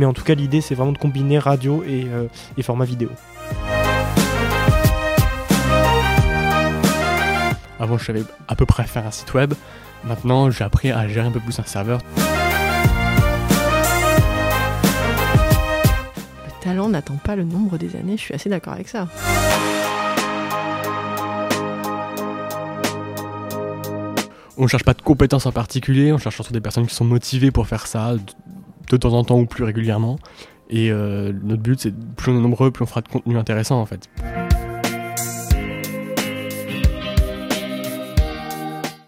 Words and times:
Mais 0.00 0.06
en 0.06 0.14
tout 0.14 0.24
cas, 0.24 0.34
l'idée, 0.34 0.62
c'est 0.62 0.74
vraiment 0.74 0.92
de 0.92 0.98
combiner 0.98 1.38
radio 1.38 1.84
et, 1.86 2.06
et 2.56 2.62
format 2.62 2.86
vidéo. 2.86 3.10
Avant, 7.78 7.98
je 7.98 8.06
savais 8.06 8.22
à 8.48 8.54
peu 8.56 8.64
près 8.64 8.84
faire 8.84 9.06
un 9.06 9.10
site 9.10 9.34
web. 9.34 9.52
Maintenant, 10.04 10.50
j'ai 10.50 10.64
appris 10.64 10.90
à 10.90 11.06
gérer 11.06 11.26
un 11.26 11.30
peu 11.30 11.40
plus 11.40 11.58
un 11.58 11.64
serveur. 11.64 12.00
Le 16.46 16.64
talent 16.64 16.88
n'attend 16.88 17.16
pas 17.16 17.36
le 17.36 17.44
nombre 17.44 17.76
des 17.76 17.94
années, 17.94 18.16
je 18.16 18.22
suis 18.22 18.34
assez 18.34 18.48
d'accord 18.48 18.72
avec 18.72 18.88
ça. 18.88 19.06
On 24.56 24.62
ne 24.62 24.68
cherche 24.68 24.84
pas 24.84 24.94
de 24.94 25.02
compétences 25.02 25.44
en 25.44 25.52
particulier, 25.52 26.10
on 26.14 26.16
cherche 26.16 26.36
surtout 26.36 26.54
des 26.54 26.62
personnes 26.62 26.86
qui 26.86 26.94
sont 26.94 27.04
motivées 27.04 27.50
pour 27.50 27.66
faire 27.66 27.86
ça 27.86 28.14
de 28.96 29.00
temps 29.00 29.14
en 29.14 29.24
temps 29.24 29.38
ou 29.38 29.46
plus 29.46 29.64
régulièrement. 29.64 30.18
Et 30.68 30.90
euh, 30.90 31.32
notre 31.42 31.62
but, 31.62 31.80
c'est 31.80 31.94
plus 32.16 32.32
on 32.32 32.38
est 32.38 32.40
nombreux, 32.40 32.70
plus 32.70 32.84
on 32.84 32.86
fera 32.86 33.00
de 33.00 33.08
contenu 33.08 33.36
intéressant 33.36 33.80
en 33.80 33.86
fait. 33.86 34.08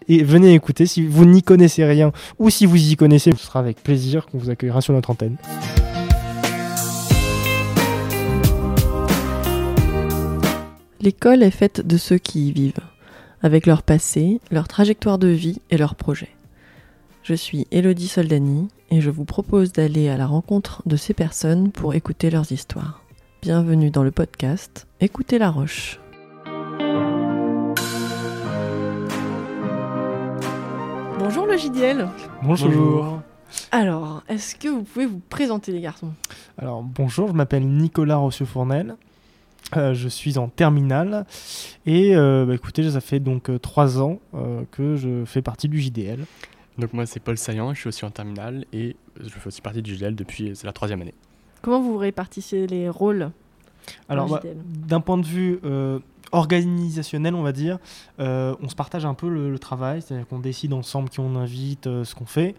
Et 0.09 0.23
venez 0.23 0.53
écouter 0.53 0.85
si 0.85 1.05
vous 1.05 1.25
n'y 1.25 1.41
connaissez 1.41 1.85
rien 1.85 2.11
ou 2.37 2.49
si 2.49 2.65
vous 2.65 2.91
y 2.91 2.95
connaissez, 2.97 3.31
ce 3.31 3.45
sera 3.45 3.59
avec 3.59 3.81
plaisir 3.81 4.25
qu'on 4.25 4.37
vous 4.37 4.49
accueillera 4.49 4.81
sur 4.81 4.93
notre 4.93 5.09
antenne. 5.09 5.37
L'école 10.99 11.43
est 11.43 11.51
faite 11.51 11.85
de 11.85 11.97
ceux 11.97 12.17
qui 12.17 12.47
y 12.47 12.51
vivent, 12.51 12.79
avec 13.41 13.65
leur 13.65 13.83
passé, 13.83 14.39
leur 14.51 14.67
trajectoire 14.67 15.17
de 15.17 15.27
vie 15.27 15.59
et 15.69 15.77
leurs 15.77 15.95
projets. 15.95 16.29
Je 17.23 17.35
suis 17.35 17.65
Elodie 17.71 18.09
Soldani 18.09 18.67
et 18.91 18.99
je 18.99 19.09
vous 19.09 19.23
propose 19.23 19.71
d'aller 19.71 20.09
à 20.09 20.17
la 20.17 20.27
rencontre 20.27 20.83
de 20.85 20.97
ces 20.97 21.13
personnes 21.13 21.71
pour 21.71 21.93
écouter 21.93 22.29
leurs 22.29 22.51
histoires. 22.51 23.01
Bienvenue 23.41 23.91
dans 23.91 24.03
le 24.03 24.11
podcast 24.11 24.87
Écoutez 24.99 25.39
la 25.39 25.49
Roche. 25.49 26.01
Bonjour 31.17 31.45
le 31.45 31.55
JDL. 31.55 32.09
Bonjour. 32.43 33.21
Alors, 33.71 34.23
est-ce 34.27 34.57
que 34.57 34.67
vous 34.67 34.83
pouvez 34.83 35.05
vous 35.05 35.21
présenter 35.29 35.71
les 35.71 35.79
garçons? 35.79 36.11
Alors, 36.57 36.83
bonjour, 36.83 37.29
je 37.29 37.33
m'appelle 37.33 37.65
Nicolas 37.65 38.17
Rossieux-Fournel. 38.17 38.97
Euh, 39.77 39.93
je 39.93 40.09
suis 40.09 40.37
en 40.37 40.49
terminale 40.49 41.25
et 41.85 42.17
euh, 42.17 42.45
bah, 42.45 42.53
écoutez, 42.53 42.91
ça 42.91 42.99
fait 42.99 43.21
donc 43.21 43.49
euh, 43.49 43.57
trois 43.57 44.01
ans 44.01 44.19
que 44.71 44.97
je 44.97 45.23
fais 45.23 45.41
partie 45.41 45.69
du 45.69 45.79
JDL. 45.79 46.25
Donc 46.77 46.93
moi 46.93 47.05
c'est 47.05 47.19
Paul 47.19 47.37
Saillant, 47.37 47.73
je 47.73 47.79
suis 47.79 47.87
aussi 47.87 48.05
en 48.05 48.11
terminale 48.11 48.65
et 48.73 48.95
je 49.19 49.29
fais 49.29 49.47
aussi 49.47 49.61
partie 49.61 49.81
du 49.81 49.95
JDL 49.95 50.15
depuis 50.15 50.51
c'est 50.55 50.65
la 50.65 50.73
troisième 50.73 51.01
année. 51.01 51.13
Comment 51.61 51.81
vous 51.81 51.97
répartissez 51.97 52.67
les 52.67 52.89
rôles 52.89 53.31
Alors 54.09 54.27
bah, 54.27 54.41
d'un 54.65 55.01
point 55.01 55.17
de 55.17 55.25
vue 55.25 55.59
organisationnel, 56.33 57.35
on 57.35 57.43
va 57.43 57.51
dire, 57.51 57.77
euh, 58.19 58.55
on 58.61 58.67
se 58.67 58.75
partage 58.75 59.05
un 59.05 59.13
peu 59.13 59.29
le, 59.29 59.57
travail, 59.59 60.01
c'est-à-dire 60.01 60.27
qu'on 60.27 60.39
décide 60.39 60.73
ensemble 60.73 61.09
qui 61.09 61.19
on 61.19 61.35
invite, 61.35 61.87
euh, 61.87 62.03
ce 62.03 62.15
qu'on 62.15 62.25
fait. 62.25 62.55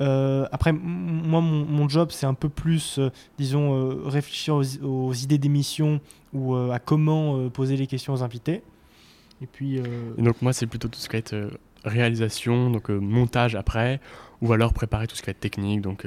Euh, 0.00 0.46
après, 0.50 0.72
moi, 0.72 1.40
mon, 1.42 1.88
job, 1.88 2.08
c'est 2.10 2.26
un 2.26 2.34
peu 2.34 2.48
plus, 2.48 2.98
disons, 3.38 4.08
réfléchir 4.08 4.54
aux, 4.82 5.12
idées 5.12 5.38
d'émission 5.38 6.00
ou 6.32 6.54
à 6.54 6.78
comment 6.78 7.48
poser 7.50 7.76
les 7.76 7.86
questions 7.86 8.14
aux 8.14 8.22
invités. 8.22 8.62
Et 9.42 9.46
puis. 9.46 9.80
donc 10.18 10.40
moi, 10.40 10.52
c'est 10.52 10.66
plutôt 10.66 10.88
tout 10.88 10.98
ce 10.98 11.08
qui 11.08 11.16
être 11.16 11.50
réalisation, 11.84 12.70
donc 12.70 12.88
montage 12.88 13.54
après, 13.54 14.00
ou 14.42 14.52
alors 14.52 14.72
préparer 14.72 15.06
tout 15.06 15.16
ce 15.16 15.22
qui 15.22 15.26
va 15.26 15.32
être 15.32 15.40
technique, 15.40 15.80
donc. 15.80 16.06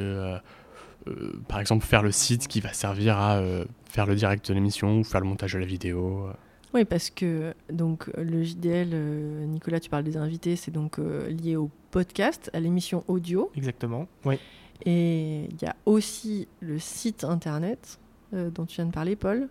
par 1.48 1.60
exemple, 1.60 1.86
faire 1.86 2.02
le 2.02 2.12
site 2.12 2.48
qui 2.48 2.62
va 2.62 2.72
servir 2.74 3.18
à 3.18 3.42
faire 3.90 4.06
le 4.06 4.16
direct 4.16 4.48
de 4.48 4.54
l'émission 4.54 5.00
ou 5.00 5.04
faire 5.04 5.22
le 5.22 5.28
montage 5.28 5.54
de 5.54 5.60
la 5.60 5.66
vidéo. 5.66 6.30
Oui, 6.74 6.86
parce 6.86 7.12
que 7.12 7.54
donc 7.72 8.10
le 8.18 8.44
JDL, 8.44 8.90
euh, 8.94 9.46
Nicolas, 9.46 9.80
tu 9.80 9.92
parles 9.92 10.04
des 10.04 10.18
invités, 10.18 10.56
c'est 10.56 10.72
donc 10.72 10.98
euh, 10.98 11.30
lié 11.30 11.56
au 11.56 11.70
podcast, 11.92 12.50
à 12.54 12.60
l'émission 12.60 13.04
audio. 13.08 13.52
Exactement, 13.56 14.08
oui. 14.26 14.40
Et 14.86 15.46
il 15.52 15.62
y 15.62 15.66
a 15.68 15.76
aussi 15.86 16.48
le 16.62 16.80
site 16.80 17.24
internet 17.24 18.00
euh, 18.34 18.50
dont 18.50 18.66
tu 18.66 18.78
viens 18.78 18.88
de 18.88 18.92
parler, 18.92 19.16
Paul. 19.16 19.50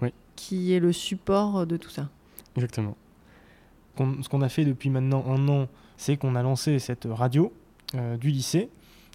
Oui. 0.00 0.12
Qui 0.36 0.72
est 0.72 0.78
le 0.78 0.92
support 0.92 1.66
de 1.66 1.76
tout 1.76 1.90
ça. 1.90 2.08
Exactement. 2.54 2.96
Ce 3.96 4.28
qu'on 4.28 4.42
a 4.42 4.48
fait 4.48 4.64
depuis 4.64 4.90
maintenant 4.90 5.24
un 5.28 5.48
an, 5.48 5.68
c'est 5.96 6.16
qu'on 6.16 6.34
a 6.34 6.42
lancé 6.42 6.78
cette 6.78 7.06
radio 7.10 7.52
du 8.20 8.30
lycée 8.30 8.68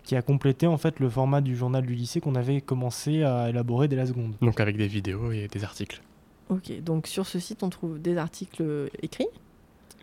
qui 0.04 0.16
a 0.16 0.22
complété 0.22 0.66
en 0.66 0.78
fait 0.78 1.00
le 1.00 1.10
format 1.10 1.42
du 1.42 1.56
journal 1.56 1.86
du 1.86 1.94
lycée 1.94 2.22
qu'on 2.22 2.36
avait 2.36 2.62
commencé 2.62 3.24
à 3.24 3.50
élaborer 3.50 3.88
dès 3.88 3.96
la 3.96 4.08
seconde. 4.08 4.34
Donc 4.42 4.60
avec 4.60 4.78
des 4.78 4.88
vidéos 4.88 5.32
et 5.32 5.48
des 5.48 5.64
articles. 5.64 6.02
Ok, 6.50 6.82
donc 6.82 7.08
sur 7.08 7.28
ce 7.28 7.40
site, 7.40 7.64
on 7.64 7.70
trouve 7.70 8.02
des 8.02 8.18
articles 8.18 8.90
écrits? 9.02 9.28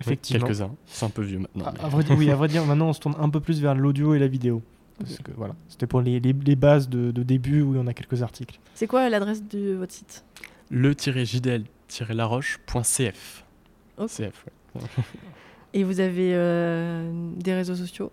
Effectivement. 0.00 0.46
Quelques-uns. 0.46 0.74
C'est 0.86 1.04
un 1.04 1.10
peu 1.10 1.20
vieux 1.22 1.40
maintenant. 1.40 1.66
À, 1.66 1.88
vrai 1.88 2.04
dire, 2.04 2.16
oui, 2.16 2.30
à 2.30 2.36
vrai 2.36 2.46
dire, 2.48 2.64
maintenant 2.64 2.88
on 2.88 2.92
se 2.92 3.00
tourne 3.00 3.16
un 3.18 3.28
peu 3.28 3.40
plus 3.40 3.60
vers 3.60 3.74
l'audio 3.74 4.14
et 4.14 4.18
la 4.18 4.28
vidéo. 4.28 4.62
Parce 4.98 5.18
que 5.18 5.30
voilà, 5.36 5.54
c'était 5.68 5.86
pour 5.86 6.00
les, 6.00 6.18
les, 6.18 6.56
bases 6.56 6.88
de, 6.88 7.12
de, 7.12 7.22
début 7.22 7.62
où 7.62 7.74
il 7.74 7.76
y 7.76 7.80
en 7.80 7.86
a 7.86 7.94
quelques 7.94 8.22
articles. 8.22 8.58
C'est 8.74 8.88
quoi 8.88 9.08
l'adresse 9.08 9.44
de 9.44 9.74
votre 9.74 9.92
site? 9.92 10.24
Le-jdl-laroche.cf. 10.70 13.44
CF, 14.06 14.20
ouais. 14.20 14.32
Et 15.74 15.84
vous 15.84 16.00
avez 16.00 16.32
euh, 16.34 17.10
des 17.36 17.54
réseaux 17.54 17.74
sociaux? 17.74 18.10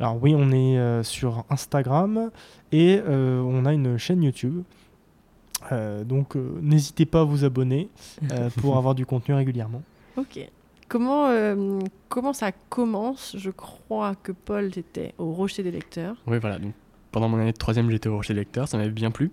Alors 0.00 0.20
oui, 0.22 0.34
on 0.36 0.50
est 0.50 0.78
euh, 0.78 1.02
sur 1.02 1.44
Instagram 1.50 2.30
et 2.72 3.00
euh, 3.06 3.40
on 3.40 3.64
a 3.64 3.72
une 3.72 3.96
chaîne 3.98 4.22
YouTube. 4.22 4.62
Euh, 5.72 6.04
donc 6.04 6.36
euh, 6.36 6.58
n'hésitez 6.60 7.06
pas 7.06 7.20
à 7.20 7.24
vous 7.24 7.44
abonner 7.44 7.88
euh, 8.32 8.50
pour 8.60 8.76
avoir 8.78 8.94
du 8.94 9.06
contenu 9.06 9.34
régulièrement. 9.34 9.82
Ok. 10.16 10.38
Comment, 10.86 11.30
comment 12.10 12.34
ça 12.34 12.52
commence? 12.52 13.34
Je 13.38 13.50
crois 13.50 14.14
que 14.14 14.32
Paul 14.32 14.66
était 14.76 15.14
au 15.18 15.32
Rocher 15.32 15.62
des 15.62 15.70
lecteurs. 15.70 16.14
Oui, 16.26 16.38
voilà. 16.38 16.58
Donc, 16.58 16.74
pendant 17.10 17.28
mon 17.28 17.38
année 17.38 17.52
de 17.52 17.56
troisième, 17.56 17.90
j'étais 17.90 18.08
au 18.10 18.16
Rocher 18.16 18.34
des 18.34 18.40
lecteurs. 18.40 18.68
Ça 18.68 18.76
m'avait 18.76 18.90
bien 18.90 19.10
plu. 19.10 19.32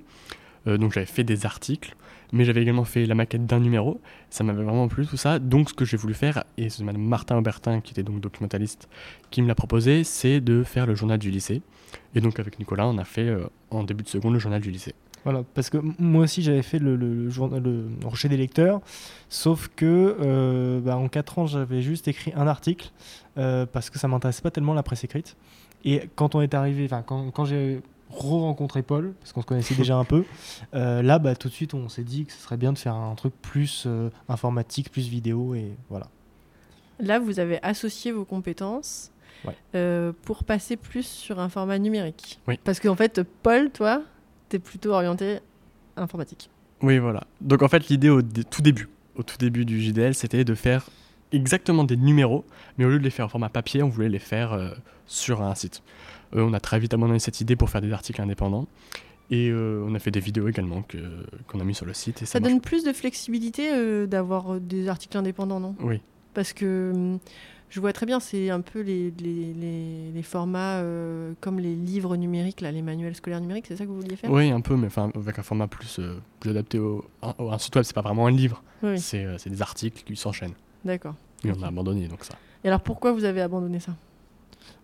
donc 0.65 0.93
j'avais 0.93 1.05
fait 1.05 1.25
des 1.25 1.45
articles, 1.45 1.93
mais 2.31 2.45
j'avais 2.45 2.61
également 2.61 2.85
fait 2.85 3.05
la 3.05 3.15
maquette 3.15 3.45
d'un 3.45 3.59
numéro. 3.59 4.01
Ça 4.29 4.43
m'avait 4.43 4.63
vraiment 4.63 4.87
plu 4.87 5.05
tout 5.05 5.17
ça. 5.17 5.39
Donc 5.39 5.69
ce 5.69 5.73
que 5.73 5.85
j'ai 5.85 5.97
voulu 5.97 6.13
faire, 6.13 6.43
et 6.57 6.69
c'est 6.69 6.83
Madame 6.83 7.03
Martin 7.03 7.37
Aubertin, 7.37 7.81
qui 7.81 7.91
était 7.91 8.03
donc 8.03 8.19
documentaliste, 8.21 8.87
qui 9.29 9.41
me 9.41 9.47
l'a 9.47 9.55
proposé, 9.55 10.03
c'est 10.03 10.41
de 10.41 10.63
faire 10.63 10.85
le 10.85 10.95
journal 10.95 11.19
du 11.19 11.31
lycée. 11.31 11.61
Et 12.15 12.21
donc 12.21 12.39
avec 12.39 12.59
Nicolas, 12.59 12.87
on 12.87 12.97
a 12.97 13.05
fait 13.05 13.35
en 13.69 13.83
début 13.83 14.03
de 14.03 14.09
seconde 14.09 14.33
le 14.33 14.39
journal 14.39 14.61
du 14.61 14.71
lycée. 14.71 14.93
Voilà, 15.23 15.43
parce 15.53 15.69
que 15.69 15.77
moi 15.99 16.23
aussi 16.23 16.41
j'avais 16.41 16.63
fait 16.63 16.79
le, 16.79 16.95
le, 16.95 17.27
le, 17.27 17.85
rocher 18.03 18.27
des 18.27 18.37
lecteurs, 18.37 18.81
sauf 19.29 19.69
que 19.75 20.17
euh, 20.19 20.79
bah, 20.79 20.97
en 20.97 21.07
4 21.09 21.39
ans 21.39 21.45
j'avais 21.45 21.81
juste 21.81 22.07
écrit 22.07 22.33
un 22.35 22.47
article 22.47 22.91
euh, 23.37 23.67
parce 23.67 23.91
que 23.91 23.99
ça 23.99 24.07
m'intéressait 24.07 24.41
pas 24.41 24.49
tellement 24.49 24.73
la 24.73 24.83
presse 24.83 25.03
écrite. 25.03 25.37
Et 25.83 26.09
quand 26.15 26.33
on 26.33 26.41
est 26.41 26.53
arrivé, 26.53 26.85
enfin 26.85 27.03
quand, 27.03 27.29
quand 27.31 27.45
j'ai 27.45 27.81
re-rencontré 28.11 28.83
Paul, 28.83 29.13
parce 29.19 29.33
qu'on 29.33 29.41
se 29.41 29.45
connaissait 29.45 29.75
déjà 29.75 29.95
un 29.95 30.03
peu, 30.03 30.23
euh, 30.73 31.01
là 31.01 31.19
bah, 31.19 31.35
tout 31.35 31.47
de 31.47 31.53
suite 31.53 31.73
on 31.73 31.89
s'est 31.89 32.03
dit 32.03 32.25
que 32.25 32.33
ce 32.33 32.39
serait 32.39 32.57
bien 32.57 32.73
de 32.73 32.77
faire 32.77 32.95
un 32.95 33.15
truc 33.15 33.33
plus 33.41 33.87
informatique, 34.29 34.91
plus 34.91 35.07
vidéo 35.07 35.55
et 35.55 35.71
voilà. 35.89 36.07
Là 36.99 37.19
vous 37.19 37.39
avez 37.39 37.61
associé 37.63 38.11
vos 38.11 38.25
compétences. 38.25 39.11
pour 40.23 40.43
passer 40.43 40.77
plus 40.77 41.07
sur 41.07 41.39
un 41.39 41.49
format 41.49 41.79
numérique. 41.79 42.39
Oui. 42.47 42.59
Parce 42.63 42.79
qu'en 42.79 42.95
fait, 42.95 43.21
Paul, 43.41 43.71
toi, 43.71 44.03
plutôt 44.59 44.91
orienté 44.91 45.39
informatique. 45.97 46.49
Oui, 46.81 46.97
voilà. 46.97 47.23
Donc 47.41 47.61
en 47.61 47.67
fait, 47.67 47.89
l'idée 47.89 48.09
au 48.09 48.21
tout 48.21 48.61
début, 48.61 48.89
au 49.15 49.23
tout 49.23 49.37
début 49.37 49.65
du 49.65 49.81
JDL, 49.81 50.15
c'était 50.15 50.43
de 50.43 50.55
faire 50.55 50.89
exactement 51.31 51.83
des 51.83 51.97
numéros, 51.97 52.43
mais 52.77 52.85
au 52.85 52.89
lieu 52.89 52.99
de 52.99 53.03
les 53.03 53.09
faire 53.09 53.25
en 53.25 53.29
format 53.29 53.49
papier, 53.49 53.83
on 53.83 53.89
voulait 53.89 54.09
les 54.09 54.19
faire 54.19 54.53
euh, 54.53 54.69
sur 55.05 55.41
un 55.41 55.55
site. 55.55 55.81
Euh, 56.35 56.43
on 56.43 56.53
a 56.53 56.59
très 56.59 56.79
vite 56.79 56.93
abandonné 56.93 57.19
cette 57.19 57.41
idée 57.41 57.55
pour 57.55 57.69
faire 57.69 57.81
des 57.81 57.91
articles 57.91 58.21
indépendants. 58.21 58.67
Et 59.29 59.49
euh, 59.49 59.85
on 59.87 59.95
a 59.95 59.99
fait 59.99 60.11
des 60.11 60.19
vidéos 60.19 60.49
également 60.49 60.83
qu'on 61.47 61.59
a 61.59 61.63
mis 61.63 61.73
sur 61.73 61.85
le 61.85 61.93
site. 61.93 62.21
Et 62.21 62.25
ça, 62.25 62.39
donne 62.39 62.59
plus 62.59 62.83
de 62.83 62.91
flexibilité 62.91 64.05
d'avoir 64.07 64.59
des 64.59 64.89
articles 64.89 65.17
indépendants, 65.17 65.59
non? 65.59 65.75
Oui. 65.79 66.01
Parce 66.33 66.53
que 66.53 66.91
hum, 66.93 67.19
je 67.71 67.79
vois 67.79 67.93
très 67.93 68.05
bien, 68.05 68.19
c'est 68.19 68.49
un 68.49 68.59
peu 68.59 68.81
les, 68.81 69.11
les, 69.11 70.11
les, 70.13 70.23
formats 70.23 70.79
euh, 70.79 71.31
comme 71.39 71.57
les 71.57 71.73
livres 71.73 72.17
numériques, 72.17 72.59
là, 72.59 72.69
les 72.69 72.81
manuels 72.81 73.15
scolaires 73.15 73.39
numériques, 73.39 73.65
c'est 73.65 73.77
ça 73.77 73.85
que 73.85 73.89
vous 73.89 74.01
vouliez 74.01 74.17
faire? 74.17 74.29
Oui, 74.29 74.51
un 74.51 74.59
peu, 74.59 74.75
mais 74.75 74.89
avec 75.15 75.39
un 75.39 75.41
format 75.41 75.67
plus, 75.67 75.99
euh, 75.99 76.19
plus 76.41 76.49
adapté 76.49 76.79
au, 76.79 77.05
un 77.21 77.57
site 77.57 77.73
web. 77.77 77.85
C'est 77.85 77.95
pas 77.95 78.01
vraiment 78.01 78.27
un 78.27 78.31
livre, 78.31 78.61
euh, 78.83 78.97
c'est 78.97 79.49
des 79.49 79.61
articles 79.61 80.03
qui 80.03 80.17
s'enchaînent. 80.17 80.53
D'accord. 80.83 81.15
Et 81.45 81.51
on 81.57 81.63
a 81.63 81.67
abandonné 81.67 82.09
donc 82.09 82.25
ça. 82.25 82.35
Et 82.65 82.67
alors 82.67 82.81
pourquoi 82.81 83.13
vous 83.13 83.23
avez 83.23 83.39
abandonné 83.39 83.79
ça? 83.79 83.95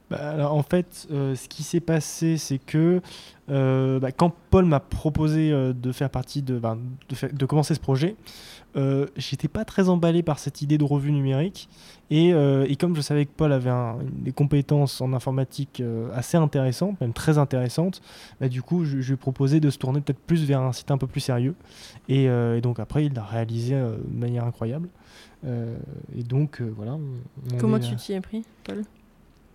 Bah, 0.09 0.30
alors, 0.31 0.54
en 0.54 0.63
fait, 0.63 1.06
euh, 1.12 1.36
ce 1.36 1.50
qui 1.50 1.63
s'est 1.63 1.81
passé, 1.81 2.38
c'est 2.38 2.59
que 2.59 3.01
euh, 3.50 4.00
bah, 4.00 4.12
quand 4.13 4.33
Paul 4.50 4.65
m'a 4.65 4.80
proposé 4.80 5.51
euh, 5.51 5.74
de 5.74 5.92
faire 5.92 6.09
partie 6.09 6.42
de, 6.42 6.57
ben, 6.59 6.77
de, 7.09 7.15
fa- 7.15 7.27
de 7.27 7.45
commencer 7.45 7.74
ce 7.75 7.80
projet, 7.80 8.15
j'étais 9.15 9.48
pas 9.48 9.65
très 9.65 9.89
emballé 9.89 10.21
par 10.21 10.38
cette 10.38 10.62
idée 10.62 10.77
de 10.77 10.83
revue 10.83 11.12
numérique. 11.12 11.68
Et, 12.12 12.30
et 12.30 12.75
comme 12.75 12.95
je 12.95 13.01
savais 13.01 13.25
que 13.25 13.31
Paul 13.36 13.51
avait 13.51 13.71
un- 13.71 13.98
des 14.12 14.31
compétences 14.31 15.01
en 15.01 15.13
informatique 15.13 15.81
assez 16.13 16.38
intéressantes, 16.38 17.01
même 17.01 17.12
très 17.12 17.39
intéressantes, 17.39 18.03
bah, 18.39 18.50
du 18.50 18.62
coup, 18.62 18.86
je, 18.86 19.01
je 19.01 19.07
lui 19.07 19.13
ai 19.15 19.18
proposé 19.18 19.60
de 19.60 19.71
se 19.71 19.80
tourner 19.80 20.00
peut-être 20.00 20.19
plus 20.19 20.45
vers 20.45 20.62
un 20.62 20.74
site 20.74 20.92
un 20.92 21.00
peu 21.00 21.07
plus 21.07 21.21
sérieux. 21.21 21.56
Et, 22.07 22.25
et 22.25 22.62
donc 22.62 22.80
après, 22.80 23.03
il 23.06 23.13
l'a 23.13 23.24
réalisé 23.24 23.74
de 23.74 23.98
manière 24.15 24.44
incroyable. 24.45 24.89
Euh, 25.45 25.75
et 26.15 26.21
donc, 26.21 26.62
euh, 26.62 26.71
voilà. 26.77 26.98
Comment 27.57 27.77
est, 27.77 27.80
tu 27.81 27.95
t'y 27.95 28.13
es 28.13 28.21
pris, 28.21 28.44
Paul? 28.63 28.83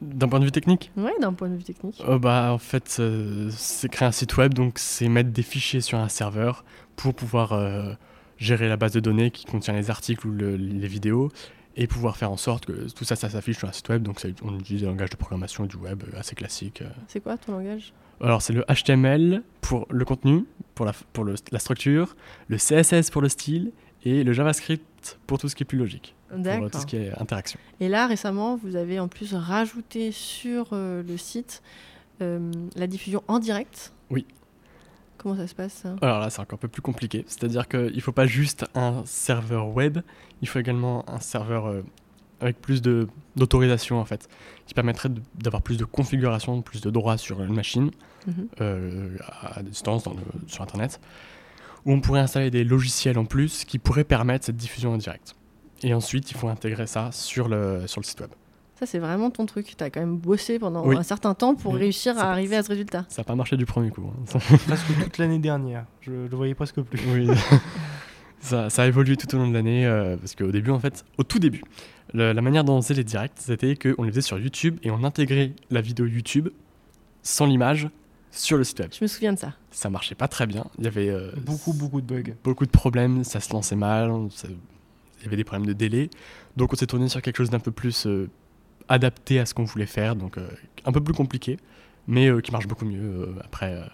D'un 0.03 0.29
point 0.29 0.41
de 0.41 0.45
vue 0.45 0.51
technique 0.53 0.91
Ouais, 0.97 1.13
d'un 1.21 1.33
point 1.33 1.49
de 1.49 1.55
vue 1.57 1.63
technique. 1.63 2.03
Euh, 2.09 2.19
bah, 2.19 2.51
en 2.53 2.59
fait, 2.59 2.97
euh, 2.99 3.49
c'est 3.53 3.89
créer 3.89 4.09
un 4.09 4.13
site 4.13 4.37
web, 4.37 4.53
donc 4.55 4.79
c'est 4.79 5.09
mettre 5.09 5.31
des 5.31 5.43
fichiers 5.43 5.81
sur 5.81 5.99
un 5.99 6.09
serveur 6.09 6.65
pour 6.97 7.15
pouvoir 7.15 7.53
euh, 7.53 7.93
gérer 8.39 8.69
la 8.69 8.77
base 8.77 8.93
de 8.93 9.01
données 9.01 9.31
qui 9.31 9.45
contient 9.45 9.75
les 9.75 9.91
articles 9.91 10.27
ou 10.27 10.33
le- 10.33 10.57
les 10.57 10.89
vidéos 10.89 11.31
et 11.77 11.87
pouvoir 11.87 12.17
faire 12.17 12.31
en 12.31 12.37
sorte 12.37 12.67
que 12.67 12.91
tout 12.93 13.05
ça, 13.05 13.17
ça 13.17 13.31
s'affiche 13.31 13.59
sur 13.59 13.69
un 13.69 13.73
site 13.73 13.89
web. 13.89 14.03
Donc, 14.03 14.19
ça- 14.21 14.29
on 14.43 14.59
utilise 14.59 14.85
un 14.85 14.89
langage 14.89 15.11
de 15.11 15.17
programmation 15.17 15.65
du 15.67 15.77
web 15.77 16.03
assez 16.19 16.35
classique. 16.35 16.83
C'est 17.07 17.21
quoi 17.23 17.39
ton 17.39 17.53
langage? 17.53 17.93
Alors, 18.21 18.43
c'est 18.43 18.53
le 18.53 18.65
HTML 18.69 19.43
pour 19.61 19.87
le 19.91 20.05
contenu, 20.05 20.45
pour, 20.75 20.85
la, 20.85 20.93
pour 21.13 21.25
le- 21.25 21.35
la 21.51 21.59
structure, 21.59 22.17
le 22.49 22.59
CSS 22.59 23.11
pour 23.11 23.23
le 23.23 23.29
style 23.29 23.73
et 24.05 24.23
le 24.25 24.33
JavaScript 24.33 24.85
pour 25.27 25.39
tout 25.39 25.49
ce 25.49 25.55
qui 25.55 25.63
est 25.63 25.67
plus 25.67 25.79
logique, 25.79 26.15
pour 26.29 26.39
euh, 26.47 26.69
tout 26.69 26.79
ce 26.79 26.87
qui 26.87 26.97
est 26.97 27.13
interaction. 27.21 27.59
Et 27.81 27.89
là, 27.89 28.07
récemment, 28.07 28.57
vous 28.57 28.77
avez 28.77 28.99
en 29.01 29.09
plus 29.09 29.35
rajouté 29.35 30.13
sur 30.13 30.69
euh, 30.73 31.03
le 31.03 31.17
site 31.17 31.63
euh, 32.21 32.51
la 32.77 32.87
diffusion 32.87 33.23
en 33.29 33.39
direct. 33.39 33.93
Oui. 34.11 34.27
Comment 35.19 35.37
ça 35.37 35.47
se 35.47 35.55
passe 35.55 35.73
ça? 35.75 35.95
Alors 36.03 36.19
là, 36.21 36.31
c'est 36.31 36.41
encore 36.41 36.57
un 36.59 36.63
peu 36.63 36.69
plus 36.69 36.83
compliqué. 36.83 37.25
C'est-à-dire 37.29 37.69
qu'il 37.69 37.95
ne 37.95 38.01
faut 38.01 38.13
pas 38.13 38.27
juste 38.27 38.65
un 38.75 39.03
serveur 39.07 39.69
web, 39.69 39.99
il 40.41 40.49
faut 40.49 40.59
également 40.59 41.09
un 41.09 41.21
serveur 41.21 41.67
euh, 41.67 41.83
avec 42.41 42.61
plus 42.61 42.83
d'autorisation, 43.37 44.01
en 44.01 44.05
fait, 44.05 44.29
qui 44.67 44.75
permettrait 44.75 45.11
d'avoir 45.37 45.63
plus 45.63 45.77
de 45.79 45.85
configuration, 45.85 46.61
plus 46.61 46.81
de 46.81 46.91
droits 46.91 47.17
sur 47.19 47.41
une 47.43 47.55
machine, 47.55 47.91
Mhm. 48.27 48.49
à 49.31 49.63
distance, 49.63 50.05
dans 50.05 50.15
le- 50.15 50.21
sur 50.49 50.63
Internet, 50.63 51.01
où 51.87 51.93
on 51.93 52.01
pourrait 52.01 52.21
installer 52.21 52.51
des 52.51 52.65
logiciels 52.65 53.19
en 53.19 53.25
plus 53.25 53.65
qui 53.65 53.79
pourraient 53.79 54.05
permettre 54.05 54.47
cette 54.47 54.57
diffusion 54.57 54.93
en 54.93 54.97
direct. 54.99 55.35
Et 55.83 55.95
ensuite, 55.95 56.31
il 56.31 56.37
faut 56.37 56.49
intégrer 56.49 56.87
ça 56.87 57.11
sur 57.13 57.49
le, 57.49 57.83
sur 57.87 58.01
le 58.01 58.07
site 58.07 58.21
web. 58.21 58.31
Ça, 58.79 58.87
c'est 58.87 58.99
vraiment 58.99 59.31
ton 59.31 59.47
truc. 59.47 59.75
Tu 59.77 59.83
as 59.85 59.91
quand 59.91 60.01
même 60.01 60.17
bossé 60.17 60.59
pendant 60.59 60.85
Oui. 60.87 60.97
un 60.97 61.03
certain 61.03 61.35
temps 61.35 61.55
pour 61.55 61.73
Oui. 61.75 61.81
réussir 61.81 62.15
Ça- 62.17 62.29
à 62.29 62.31
arriver 62.33 62.57
à 62.57 62.63
ce 62.63 62.69
résultat. 62.69 63.05
Ça 63.09 63.23
n'a 63.23 63.25
pas 63.25 63.35
marché 63.35 63.57
du 63.57 63.67
premier 63.67 63.91
coup. 63.91 64.03
hein. 64.09 64.39
presque 64.67 64.87
toute 65.03 65.19
l'année 65.19 65.39
dernière. 65.39 65.85
Je 66.01 66.11
le 66.13 66.37
voyais 66.37 66.55
presque 66.55 66.81
plus. 66.83 67.01
Oui. 67.13 67.29
ça, 68.41 68.71
ça 68.71 68.83
a 68.83 68.87
évolué 68.87 69.17
tout 69.17 69.33
au 69.35 69.39
long 69.39 69.49
de 69.49 69.53
l'année 69.55 69.87
euh, 69.87 70.17
parce 70.17 70.35
qu'au 70.35 70.51
début, 70.51 70.71
en 70.71 70.81
fait, 70.81 71.05
au 71.19 71.23
tout 71.23 71.39
début, 71.39 71.63
le- 72.13 72.33
la 72.33 72.43
manière 72.43 72.65
dont 72.65 72.77
on 72.77 72.83
faisait 72.83 72.95
les 72.95 73.05
directs, 73.05 73.33
c'était 73.37 73.77
qu'on 73.77 74.03
les 74.03 74.11
faisait 74.11 74.21
sur 74.23 74.39
YouTube 74.39 74.79
et 74.83 74.91
on 74.91 75.05
intégrait 75.05 75.53
la 75.71 75.81
vidéo 75.81 76.07
YouTube 76.07 76.49
sans 77.23 77.47
l'image 77.47 77.89
sur 78.33 78.57
le 78.59 78.65
site 78.65 78.81
web. 78.81 78.91
Je 78.99 79.05
me 79.05 79.07
souviens 79.07 79.33
de 79.33 79.39
ça. 79.39 79.53
Ça 79.71 79.89
marchait 79.91 80.15
pas 80.17 80.27
très 80.27 80.47
bien. 80.47 80.65
Il 80.79 80.85
y 80.85 80.87
avait 80.89 81.09
euh, 81.09 81.31
Beaucoup, 81.37 81.73
beaucoup 81.73 82.01
de 82.01 82.07
bugs. 82.07 82.33
beaucoup 82.43 82.67
de 82.67 82.71
problèmes, 82.71 83.23
ça 83.25 83.39
se 83.41 83.53
lançait 83.53 83.77
mal, 83.77 84.11
ça- 84.31 84.49
il 84.49 85.25
y 85.25 85.27
avait 85.29 85.37
des 85.37 85.45
problèmes 85.45 85.67
de 85.67 85.73
délai. 85.73 86.11
Donc 86.57 86.73
on 86.73 86.77
s'est 86.77 86.87
tourné 86.89 87.09
sur 87.09 87.23
quelque 87.23 87.37
chose 87.37 87.51
d'un 87.51 87.61
peu 87.61 87.71
plus 87.71 88.07
euh, 88.07 88.29
adapté 88.89 89.39
à 89.39 89.47
ce 89.47 89.55
qu'on 89.55 89.65
voulait 89.65 89.87
faire, 89.87 90.17
donc 90.17 90.37
euh, 90.39 90.49
un 90.85 90.91
peu 90.93 91.01
plus 91.01 91.15
compliqué, 91.15 91.59
mais 92.09 92.27
euh, 92.29 92.41
qui 92.41 92.51
marche 92.51 92.67
beaucoup 92.67 92.85
mieux 92.87 93.01
euh, 93.01 93.35
après, 93.45 93.75
euh, 93.75 93.85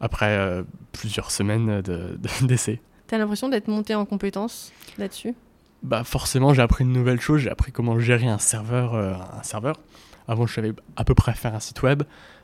après 0.00 0.36
euh, 0.36 0.62
plusieurs 0.92 1.30
semaines 1.30 1.80
de- 1.82 2.18
de- 2.18 2.28
d'essai. 2.46 2.80
T'as 3.06 3.18
l'impression 3.18 3.48
d'être 3.48 3.68
monté 3.68 3.94
en 3.94 4.04
compétence 4.04 4.72
là-dessus? 4.98 5.34
Bah 5.82 6.02
forcément, 6.04 6.52
j'ai 6.52 6.62
appris 6.62 6.84
une 6.84 6.92
nouvelle 6.92 7.20
chose, 7.20 7.40
j'ai 7.42 7.50
appris 7.50 7.70
comment 7.70 7.98
gérer 8.00 8.26
un 8.26 8.38
serveur, 8.38 8.94
euh, 8.94 9.14
un 9.38 9.42
serveur. 9.42 9.76
Avant, 10.28 10.46
je 10.46 10.54
savais 10.54 10.72
à 10.96 11.04
peu 11.04 11.14
près 11.14 11.34
faire 11.34 11.54
un 11.54 11.60
site 11.60 11.82
web. 11.82 12.02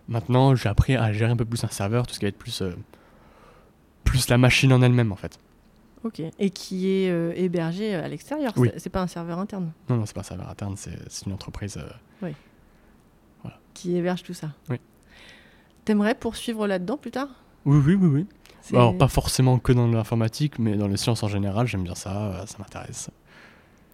Maintenant, 0.09 0.55
j'ai 0.55 0.69
appris 0.69 0.97
à 0.97 1.13
gérer 1.13 1.31
un 1.33 1.37
peu 1.37 1.45
plus 1.45 1.63
un 1.65 1.69
serveur, 1.69 2.07
tout 2.07 2.15
ce 2.15 2.19
qui 2.19 2.25
va 2.25 2.29
être 2.31 2.39
plus, 2.39 2.63
euh, 2.63 2.75
plus 4.05 4.29
la 4.29 4.39
machine 4.39 4.73
en 4.73 4.83
elle-même 4.83 5.13
en 5.13 5.17
fait. 5.17 5.39
Ok. 6.05 6.21
Et 6.39 6.51
qui 6.51 6.89
est 6.89 7.11
euh, 7.11 7.33
hébergé 7.37 7.95
à 7.95 8.09
l'extérieur. 8.09 8.53
Oui. 8.57 8.71
C'est- 8.77 8.91
pas 8.91 9.01
un 9.03 9.07
serveur 9.07 9.39
interne? 9.39 9.73
Non, 9.89 9.97
non, 9.97 10.07
c'est 10.07 10.15
pas 10.15 10.21
un 10.21 10.25
serveur 10.25 10.49
interne, 10.49 10.75
c'est 10.77 11.27
une 11.27 11.33
entreprise. 11.33 11.79
euh, 11.79 12.31
qui 13.75 13.97
héberge 13.97 14.23
tout 14.23 14.35
ça? 14.35 14.51
Oui. 14.69 14.77
T'aimerais 15.87 16.15
poursuivre 16.15 16.67
là-dedans 16.67 16.99
plus 16.99 17.11
tard? 17.11 17.29
Oui, 17.65 17.79
oui, 17.85 17.95
oui, 17.95 18.07
oui. 18.09 18.27
C'est- 18.61 18.77
Alors, 18.77 18.97
pas 18.97 19.09
forcément 19.09 19.59
que 19.59 19.73
dans 19.73 19.89
l'informatique, 19.89 20.59
mais 20.59 20.77
dans 20.77 20.87
les 20.89 20.97
sciences 20.99 21.23
en 21.23 21.29
général, 21.29 21.67
j'aime 21.67 21.83
bien 21.83 21.95
ça, 21.95 22.27
euh, 22.27 22.47
ça 22.47 22.59
m'intéresse. 22.59 23.11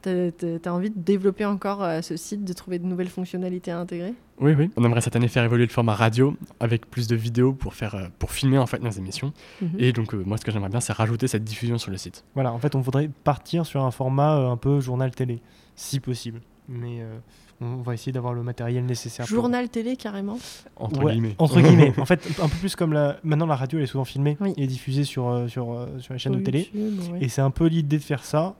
T'as 0.08 0.30
t'as- 0.32 0.58
t'as 0.58 0.70
envie 0.70 0.90
de 0.90 0.98
développer 0.98 1.44
encore 1.44 1.82
euh, 1.82 2.00
ce 2.00 2.16
site, 2.16 2.44
de 2.44 2.52
trouver 2.52 2.78
de 2.78 2.86
nouvelles 2.86 3.08
fonctionnalités 3.08 3.70
à 3.70 3.78
intégrer? 3.78 4.14
Oui, 4.40 4.52
oui. 4.56 4.70
On 4.76 4.84
aimerait 4.84 5.00
cette 5.00 5.16
année 5.16 5.28
faire 5.28 5.44
évoluer 5.44 5.66
le 5.66 5.70
format 5.72 5.94
radio 5.94 6.34
avec 6.60 6.86
plus 6.88 7.08
de 7.08 7.16
vidéos 7.16 7.52
pour, 7.52 7.74
faire, 7.74 7.94
euh, 7.94 8.06
pour 8.18 8.30
filmer 8.30 8.56
en 8.58 8.66
fait 8.66 8.80
nos 8.82 8.90
émissions. 8.90 9.32
Mhm. 9.60 9.70
Et 9.78 9.92
donc, 9.92 10.14
euh, 10.14 10.22
moi, 10.24 10.38
ce 10.38 10.44
que 10.44 10.52
j'aimerais 10.52 10.70
bien, 10.70 10.80
c'est 10.80 10.92
rajouter 10.92 11.28
cette 11.28 11.44
diffusion 11.44 11.76
sur 11.76 11.90
le 11.90 11.96
site. 11.98 12.24
Voilà, 12.34 12.52
en 12.52 12.58
fait, 12.58 12.74
on 12.74 12.80
voudrait 12.80 13.10
partir 13.24 13.66
sur 13.66 13.84
un 13.84 13.90
format 13.90 14.38
euh, 14.38 14.50
un 14.50 14.56
peu 14.56 14.80
journal 14.80 15.10
télé, 15.10 15.40
si 15.76 16.00
possible. 16.00 16.40
Mais 16.68 17.00
euh, 17.02 17.18
on 17.60 17.76
va 17.82 17.94
essayer 17.94 18.12
d'avoir 18.12 18.34
le 18.34 18.42
matériel 18.42 18.84
nécessaire. 18.86 19.26
pour- 19.26 19.34
Journal 19.34 19.68
télé 19.68 19.96
carrément 19.96 20.38
Entre 20.76 21.02
Ouais, 21.02 21.12
guillemets. 21.12 21.34
Entre 21.38 21.60
guillemets. 21.60 21.92
en 21.98 22.04
fait, 22.06 22.20
un 22.42 22.48
peu 22.48 22.56
plus 22.58 22.76
comme 22.76 22.92
la. 22.92 23.16
Maintenant, 23.24 23.46
la 23.46 23.56
radio, 23.56 23.78
elle 23.78 23.84
est 23.84 23.88
souvent 23.88 24.04
filmée 24.04 24.36
Oui. 24.40 24.54
et 24.56 24.66
diffusée 24.66 25.04
sur, 25.04 25.28
euh, 25.28 25.48
sur, 25.48 25.72
euh, 25.72 25.86
sur 25.98 26.12
les 26.12 26.18
chaînes 26.18 26.36
de 26.36 26.40
télé. 26.44 26.70
Ouais. 26.74 27.18
Et 27.20 27.28
c'est 27.28 27.40
un 27.40 27.50
peu 27.50 27.66
l'idée 27.66 27.98
de 27.98 28.02
faire 28.02 28.24
ça. 28.24 28.54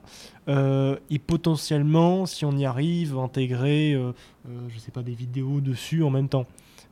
Euh, 0.48 0.96
et 1.10 1.18
potentiellement, 1.18 2.26
si 2.26 2.44
on 2.44 2.52
y 2.52 2.64
arrive, 2.64 3.16
intégrer, 3.18 3.92
euh, 3.92 4.12
euh, 4.48 4.58
je 4.68 4.78
sais 4.78 4.90
pas, 4.90 5.02
des 5.02 5.14
vidéos 5.14 5.60
dessus 5.60 6.02
en 6.02 6.10
même 6.10 6.28
temps. 6.28 6.46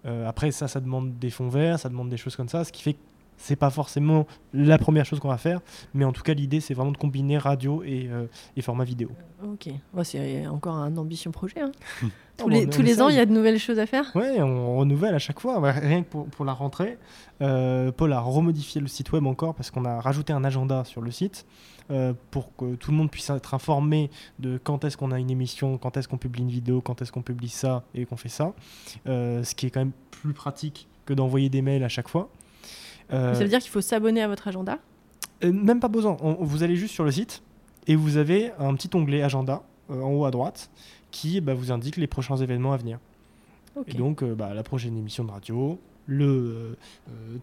Euh, 0.05 0.29
après, 0.29 0.51
ça, 0.53 0.69
ça 0.69 0.81
demande 0.81 1.19
des 1.19 1.31
fonds 1.31 1.49
verts, 1.49 1.79
ça 1.81 1.89
demande 1.89 2.09
des 2.11 2.17
choses 2.17 2.37
comme 2.37 2.49
ça, 2.49 2.65
ce 2.65 2.71
qui 2.71 2.83
fait 2.83 2.93
que 2.93 2.99
c'est 3.37 3.57
pas 3.57 3.71
forcément 3.71 4.27
la 4.53 4.79
première 4.79 5.05
chose 5.05 5.21
qu'on 5.21 5.29
va 5.29 5.39
faire. 5.39 5.61
Mais 5.95 6.05
en 6.05 6.13
tout 6.13 6.23
cas, 6.23 6.35
l'idée, 6.35 6.61
c'est 6.61 6.75
vraiment 6.75 6.93
de 6.93 6.97
combiner 6.97 7.39
radio 7.39 7.83
et, 7.85 8.09
euh, 8.11 8.27
et 8.57 8.63
format 8.63 8.85
vidéo. 8.85 9.11
Ok, 9.45 9.69
Ouais, 9.95 10.05
c'est 10.05 10.47
encore 10.47 10.75
un 10.77 10.97
ambition 10.97 11.31
projet. 11.31 11.61
hein. 11.61 11.73
tous 12.37 12.49
les, 12.49 12.67
tous 12.67 13.01
ans, 13.01 13.09
il 13.09 13.17
y 13.17 13.19
a 13.19 13.25
de 13.27 13.33
nouvelles 13.33 13.59
choses 13.59 13.79
à 13.79 13.87
faire 13.87 14.11
Ouais, 14.15 14.41
on 14.43 14.77
renouvelle 14.79 15.15
à 15.15 15.19
chaque 15.19 15.41
fois. 15.41 15.59
Rien 15.73 16.03
que 16.03 16.09
pour, 16.09 16.27
pour 16.27 16.45
la 16.45 16.53
rentrée, 16.53 16.99
euh, 17.43 17.93
Paul 17.93 18.13
a 18.13 18.21
remodifié 18.21 18.81
le 18.81 18.89
site 18.89 19.13
web 19.13 19.27
encore 19.27 19.55
parce 19.55 19.71
qu'on 19.71 19.85
a 19.85 20.01
rajouté 20.01 20.33
un 20.33 20.45
agenda 20.45 20.85
sur 20.85 21.01
le 21.03 21.11
site 21.11 21.47
euh, 21.91 22.13
pour 22.31 22.55
que 22.57 22.75
tout 22.75 22.91
le 22.91 22.97
monde 22.97 23.11
puisse 23.11 23.31
être 23.31 23.55
informé 23.55 24.11
de 24.39 24.59
quand 24.63 24.85
est-ce 24.85 24.97
qu'on 24.97 25.13
a 25.13 25.19
une 25.19 25.31
émission, 25.31 25.79
quand 25.79 25.97
est-ce 25.97 26.09
qu'on 26.09 26.19
publie 26.19 26.43
une 26.43 26.51
vidéo, 26.51 26.81
quand 26.81 27.01
est-ce 27.03 27.13
qu'on 27.13 27.23
publie 27.23 27.49
ça 27.49 27.85
et 27.95 28.05
qu'on 28.07 28.17
fait 28.17 28.29
ça. 28.29 28.53
Ce 29.07 29.55
qui 29.55 29.67
est 29.67 29.71
quand 29.71 29.81
même 29.81 29.93
plus 30.11 30.33
pratique 30.33 30.89
que 31.05 31.15
d'envoyer 31.15 31.49
des 31.49 31.63
mails 31.63 31.85
à 31.85 31.89
chaque 31.89 32.09
fois. 32.09 32.29
Euh, 33.13 33.35
Ça 33.35 33.41
veut 33.41 33.49
dire 33.49 33.61
qu'il 33.61 33.71
faut 33.71 33.81
s'abonner 33.81 34.23
à 34.23 34.29
votre 34.29 34.49
agenda 34.49 34.79
euh, 35.45 35.53
même 35.53 35.81
pas 35.81 35.89
besoin. 35.89 36.17
On- 36.23 36.35
vous 36.41 36.63
allez 36.63 36.77
juste 36.77 36.95
sur 36.95 37.05
le 37.05 37.11
site 37.11 37.43
et 37.87 37.95
vous 37.95 38.17
avez 38.17 38.53
un 38.59 38.75
petit 38.75 38.89
onglet 38.95 39.23
agenda 39.23 39.63
euh, 39.91 40.01
en 40.01 40.13
haut 40.15 40.25
à 40.25 40.31
droite 40.31 40.71
qui 41.11 41.41
bah, 41.41 41.55
vous 41.55 41.71
indique 41.73 41.97
les 41.99 42.07
prochains 42.07 42.37
événements 42.37 42.73
à 42.73 42.77
venir. 42.79 42.99
Et 43.87 43.93
donc, 43.95 44.25
bah, 44.25 44.55
la 44.55 44.63
prochaine 44.63 44.97
émission 44.97 45.25
de 45.25 45.31
radio, 45.31 45.79
le 46.07 46.79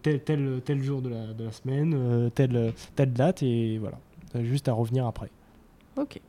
tel, 0.02 0.20
tel, 0.24 0.60
tel 0.64 0.82
jour 0.82 1.00
de 1.00 1.08
la, 1.08 1.26
de 1.32 1.44
la 1.44 1.52
semaine, 1.52 2.28
telle, 2.34 2.72
telle 2.96 3.12
date, 3.12 3.44
et 3.44 3.78
voilà. 3.78 3.98
Juste 4.42 4.68
à 4.68 4.72
revenir 4.72 5.06
après. 5.06 5.30
Ok. 5.96 6.20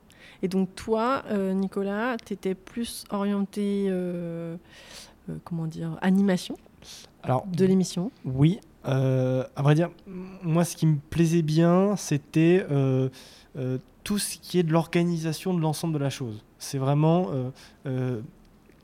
Et 0.44 0.48
donc 0.48 0.76
toi, 0.76 1.24
euh, 1.32 1.54
Nicolas, 1.54 2.18
tu 2.24 2.34
étais 2.34 2.54
plus 2.54 3.04
orienté, 3.10 3.88
euh, 3.90 4.58
euh, 5.30 5.36
comment 5.44 5.66
dire, 5.66 5.98
animation 6.02 6.56
Alors, 7.24 7.48
de 7.48 7.66
l'émission? 7.66 8.12
oui, 8.26 8.60
à 8.86 9.62
vrai 9.62 9.76
dire, 9.76 9.90
moi, 10.44 10.64
ce 10.64 10.76
qui 10.76 10.86
me 10.86 10.98
plaisait 11.10 11.42
bien, 11.42 11.96
c'était 11.96 12.66
euh, 12.70 13.10
euh, 13.58 13.78
tout 14.04 14.20
ce 14.20 14.38
qui 14.38 14.60
est 14.60 14.64
de 14.64 14.72
l'organisation 14.72 15.54
de 15.54 15.62
l'ensemble 15.62 15.94
de 15.94 16.00
la 16.00 16.10
chose. 16.10 16.44
C'est 16.60 16.78
vraiment. 16.78 17.30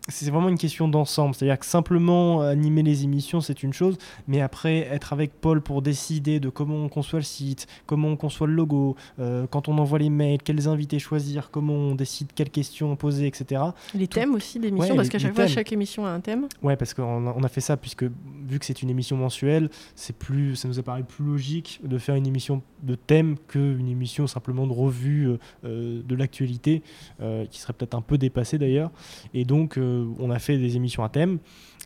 C'est 0.10 0.29
vraiment 0.31 0.50
une 0.50 0.58
question 0.58 0.88
d'ensemble. 0.88 1.36
C'est-à-dire 1.36 1.60
que 1.60 1.65
simplement 1.65 2.41
animer 2.41 2.81
les 2.84 3.03
émissions, 3.03 3.39
c'est 3.41 3.63
une 3.63 3.72
chose, 3.74 3.98
mais 4.27 4.41
après, 4.41 4.79
être 4.91 5.13
avec 5.13 5.31
Paul 5.39 5.62
pour 5.62 5.81
décider 5.81 6.39
de 6.39 6.50
comment 6.50 6.75
on 6.75 6.89
conçoit 6.89 7.20
le 7.20 7.24
site, 7.25 7.67
comment 7.86 8.10
on 8.10 8.15
conçoit 8.17 8.48
le 8.48 8.53
logo, 8.53 8.96
euh, 9.20 9.46
quand 9.50 9.67
on 9.67 9.77
envoie 9.77 10.00
les 10.00 10.10
mails, 10.10 10.39
quels 10.43 10.67
invités 10.67 10.98
choisir, 11.00 11.51
comment 11.51 11.74
on 11.74 11.96
décide 11.96 12.29
quelles 12.34 12.50
questions 12.50 12.96
poser, 12.96 13.27
etc. 13.27 13.62
Les 13.93 14.08
Tout- 14.08 14.20
thèmes 14.20 14.34
aussi 14.34 14.60
d'émission, 14.60 14.89
Ouais, 14.91 14.96
parce 14.96 15.10
qu'à 15.10 15.20
chaque 15.20 15.36
fois, 15.36 15.46
thèmes. 15.46 15.53
chaque 15.53 15.72
émission 15.72 16.05
a 16.05 16.10
un 16.10 16.20
thème. 16.20 16.48
Ouais, 16.63 16.75
parce 16.75 16.93
qu'on 16.93 17.27
a, 17.27 17.34
on 17.38 17.43
a 17.43 17.48
fait 17.48 17.62
ça 17.62 17.77
puisque 17.77 18.03
vu 18.03 18.60
que 18.60 18.65
c'est 18.65 18.81
une 18.81 18.89
émission 18.89 19.17
mensuelle, 19.17 19.70
c'est 19.96 20.15
plus, 20.17 20.55
ça 20.55 20.67
nous 20.67 20.79
apparaît 20.79 21.03
plus 21.03 21.24
logique 21.25 21.79
de 21.84 21.98
faire 21.98 22.15
une 22.15 22.27
émission 22.27 22.62
de 22.84 22.96
thème 22.96 23.36
qu'une 23.48 23.88
émission 23.88 24.25
simplement 24.27 24.65
de 24.65 24.74
revue 24.74 25.27
euh, 25.29 25.38
euh, 25.65 26.01
de 26.03 26.15
l'actualité, 26.15 26.81
euh, 27.22 27.46
qui 27.46 27.60
serait 27.60 27.74
peut-être 27.74 27.93
un 27.96 28.01
peu 28.01 28.17
dépassée 28.17 28.58
d'ailleurs. 28.58 28.89
Et 29.34 29.46
donc, 29.46 29.77
on 30.19 30.29
a 30.29 30.39
fait 30.39 30.57
des 30.57 30.75
émissions 30.75 31.03
à 31.03 31.10
thème. 31.10 31.39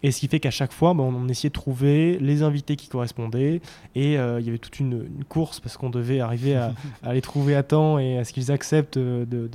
Et 0.04 0.12
ce 0.12 0.20
qui 0.20 0.28
fait 0.28 0.40
qu'à 0.40 0.52
chaque 0.52 0.72
fois, 0.72 0.94
bah, 0.94 1.04
on, 1.04 1.28
essayait 1.30 1.50
de 1.50 1.54
trouver 1.54 2.18
les 2.20 2.44
invités 2.44 2.76
qui 2.76 2.90
correspondaient. 2.90 3.62
Et 3.96 4.18
euh, 4.18 4.40
il 4.40 4.46
y 4.46 4.50
avait 4.50 4.58
toute 4.58 4.80
une, 4.80 5.08
course 5.30 5.60
parce 5.60 5.78
qu'on 5.78 5.90
devait 5.90 6.20
arriver 6.20 6.56
à, 7.04 7.14
les 7.14 7.22
trouver 7.22 7.56
à 7.56 7.64
temps 7.64 7.98
et 7.98 8.20
à 8.20 8.24
ce 8.24 8.34
qu'ils 8.34 8.52
acceptent 8.52 9.00
de, 9.00 9.50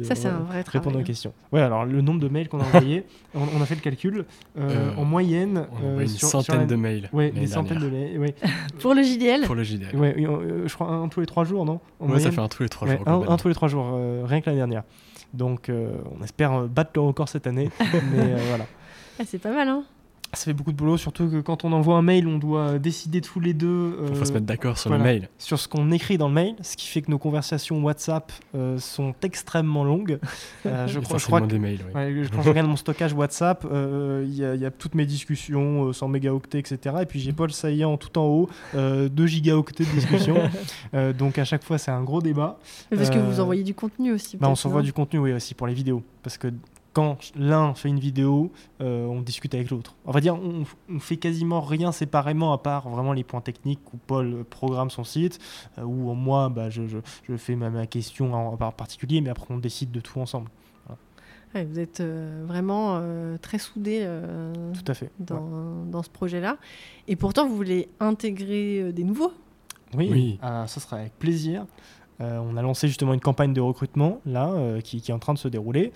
répondre 0.67 0.97
aux 0.97 1.01
hein. 1.01 1.05
questions. 1.05 1.33
Ouais, 1.53 1.61
alors 1.61 1.85
le 1.85 2.01
nombre 2.01 2.21
de 2.21 2.29
mails 2.29 2.49
qu'on 2.49 2.61
a 2.61 2.65
envoyés, 2.65 3.05
on, 3.35 3.61
a 3.63 3.67
fait 3.67 3.75
le 3.77 3.81
calcul. 3.81 4.25
Euh, 4.59 4.95
en 4.97 5.05
moyenne, 5.05 5.67
une 5.99 6.09
centaine 6.09 6.67
de 6.67 6.77
mails. 6.77 7.09
Ouais, 7.13 7.31
des 7.31 7.47
centaines 7.47 7.79
de 7.79 7.89
mails. 7.89 8.35
Pour 8.81 8.95
le 8.95 9.03
JDL 9.03 9.43
Pour 9.43 9.55
le 9.55 9.63
JDL. 9.63 9.95
Ouais, 9.97 10.17
je 10.67 10.75
crois 10.75 10.89
un, 10.89 11.09
tous 11.09 11.21
les 11.21 11.27
trois 11.27 11.45
jours, 11.45 11.65
non? 11.65 11.81
Ouais, 12.01 12.19
ça 12.19 12.31
fait 12.31 12.41
un 12.41 12.49
tous 12.49 12.63
les 12.63 12.69
trois 12.69 12.89
jours. 12.89 13.07
Un, 13.07 13.29
un, 13.29 13.37
tous 13.37 13.49
les 13.49 13.55
trois 13.55 13.69
jours, 13.69 13.99
rien 14.25 14.41
que 14.41 14.47
l'année 14.47 14.59
dernière. 14.59 14.83
Donc 15.33 15.71
on 15.71 16.23
espère 16.23 16.69
battre 16.69 16.93
le 16.95 17.01
record 17.03 17.29
cette 17.29 17.47
année. 17.47 17.71
mais 18.13 18.35
voilà. 18.49 18.67
Ah, 19.19 19.25
c'est 19.27 19.39
pas 19.39 19.53
mal, 19.53 19.69
hein 19.69 19.85
ça 20.33 20.45
fait 20.45 20.53
beaucoup 20.53 20.73
de 20.73 20.77
boulot, 20.77 20.97
surtout 20.97 21.29
que 21.29 21.41
quand 21.41 21.65
on 21.65 21.73
envoie 21.73 21.97
un 21.97 22.03
mail, 22.03 22.27
on 22.27 22.39
doit 22.39 22.79
décider 22.79 23.21
tous 23.21 23.41
les 23.41 23.55
deux. 23.55 23.99
Il 24.09 24.15
faut 24.15 24.25
se 24.25 24.33
mettre 24.33 24.47
d'accord 24.47 24.79
sur 24.79 24.91
le 24.91 24.99
mail. 24.99 25.29
Sur 25.39 25.59
ce 25.59 25.69
qu'on 25.69 25.91
écrit 25.91 26.19
dans 26.19 26.29
le 26.29 26.35
mail, 26.35 26.55
ce 26.63 26.77
qui 26.77 26.87
fait 26.87 27.03
que 27.03 27.11
nos 27.11 27.19
conversations 27.19 27.83
WhatsApp 27.83 28.33
euh, 28.55 28.79
sont 28.79 29.15
extrêmement 29.23 29.85
longues. 29.85 30.19
Euh, 30.67 30.87
je, 30.89 31.01
crois, 31.01 31.19
je 31.19 31.27
crois 31.27 31.41
que, 31.41 31.47
des 31.47 31.59
mails, 31.59 31.81
quand 32.33 32.43
je 32.43 32.49
regarde 32.49 32.69
mon 32.69 32.77
stockage 32.77 33.13
WhatsApp, 33.13 33.67
euh, 33.71 34.25
il 34.27 34.35
y, 34.35 34.45
a 34.45 34.71
toutes 34.71 34.95
mes 34.95 35.07
discussions, 35.07 35.93
100 35.93 36.09
mégaoctets, 36.09 36.59
etc. 36.59 36.97
Et 37.03 37.07
puis 37.07 37.21
j'ai 37.21 37.33
Paul 37.33 37.51
Saillant 37.51 37.97
tout 37.97 38.17
en 38.19 38.27
haut, 38.27 38.49
2 38.75 39.27
gigaoctets 39.27 39.85
de 39.85 39.91
discussion. 39.91 40.37
donc 41.19 41.39
à 41.39 41.45
chaque 41.45 41.65
fois, 41.65 41.79
c'est 41.79 41.91
un 41.91 42.03
gros 42.03 42.23
débat. 42.23 42.59
Parce 42.91 43.11
que 43.11 43.19
vous 43.19 43.41
envoyez 43.41 43.63
du 43.63 43.75
contenu 43.75 44.13
aussi. 44.13 44.37
Bah, 44.37 44.49
on 44.49 44.55
s'envoie 44.55 44.83
du 44.83 44.93
contenu, 44.93 45.19
oui, 45.19 45.33
aussi 45.33 45.55
pour 45.55 45.67
les 45.67 45.75
vidéos. 45.75 46.03
Parce 46.23 46.39
que 46.39 46.49
quand 46.93 47.19
l'un 47.37 47.75
fait 47.75 47.89
une 47.89 48.01
vidéo, 48.01 48.51
euh, 48.81 49.07
on 49.07 49.21
discute 49.21 49.55
avec 49.55 49.71
l'autre. 49.71 49.95
On 50.05 50.11
va 50.11 50.21
dire, 50.21 50.35
on, 50.35 50.65
on, 50.89 50.99
fait 50.99 51.17
quasiment 51.17 51.61
rien 51.61 51.93
séparément 51.93 52.53
à 52.53 52.59
part 52.59 52.89
vraiment 52.89 53.13
les 53.13 53.25
points 53.25 53.41
techniques 53.41 53.81
où 53.95 53.97
Paul 53.97 54.45
programme 54.45 54.91
son 54.91 55.05
site, 55.05 55.39
euh, 55.79 55.83
où 55.83 56.13
moi, 56.15 56.49
bah, 56.49 56.69
je, 56.71 56.83
fais 57.37 57.55
ma, 57.55 57.87
question 57.87 58.35
en, 58.35 58.57
particulier, 58.73 59.21
mais 59.21 59.31
après 59.31 59.47
on 59.51 59.59
décide 59.59 59.91
de 59.93 60.01
tout 60.01 60.19
ensemble. 60.19 60.51
vous 61.55 61.79
êtes 61.79 62.01
euh, 62.01 62.45
vraiment 62.47 63.01
très 63.41 63.59
soudés 63.59 64.09
tout 64.75 64.91
à 64.91 64.95
fait. 64.95 65.11
Dans, 65.21 65.85
dans 65.85 66.03
ce 66.03 66.11
projet-là. 66.11 66.57
Et 67.07 67.17
pourtant, 67.17 67.49
vous 67.49 67.57
voulez 67.57 67.89
intégrer 68.01 68.93
des 68.93 69.05
nouveaux? 69.05 69.33
Oui, 69.95 70.09
oui. 70.11 70.39
ça 70.43 70.67
sera 70.67 70.99
avec 70.99 71.19
plaisir. 71.19 71.67
Euh, 72.21 72.39
on 72.39 72.57
a 72.57 72.63
lancé 72.63 72.89
justement 72.89 73.15
une 73.15 73.21
campagne 73.21 73.55
de 73.55 73.61
recrutement 73.61 74.21
là 74.27 74.51
euh, 74.51 74.81
qui, 74.81 74.99
est 74.99 75.13
en 75.13 75.19
train 75.19 75.33
de 75.33 75.39
se 75.39 75.49
dérouler. 75.49 75.93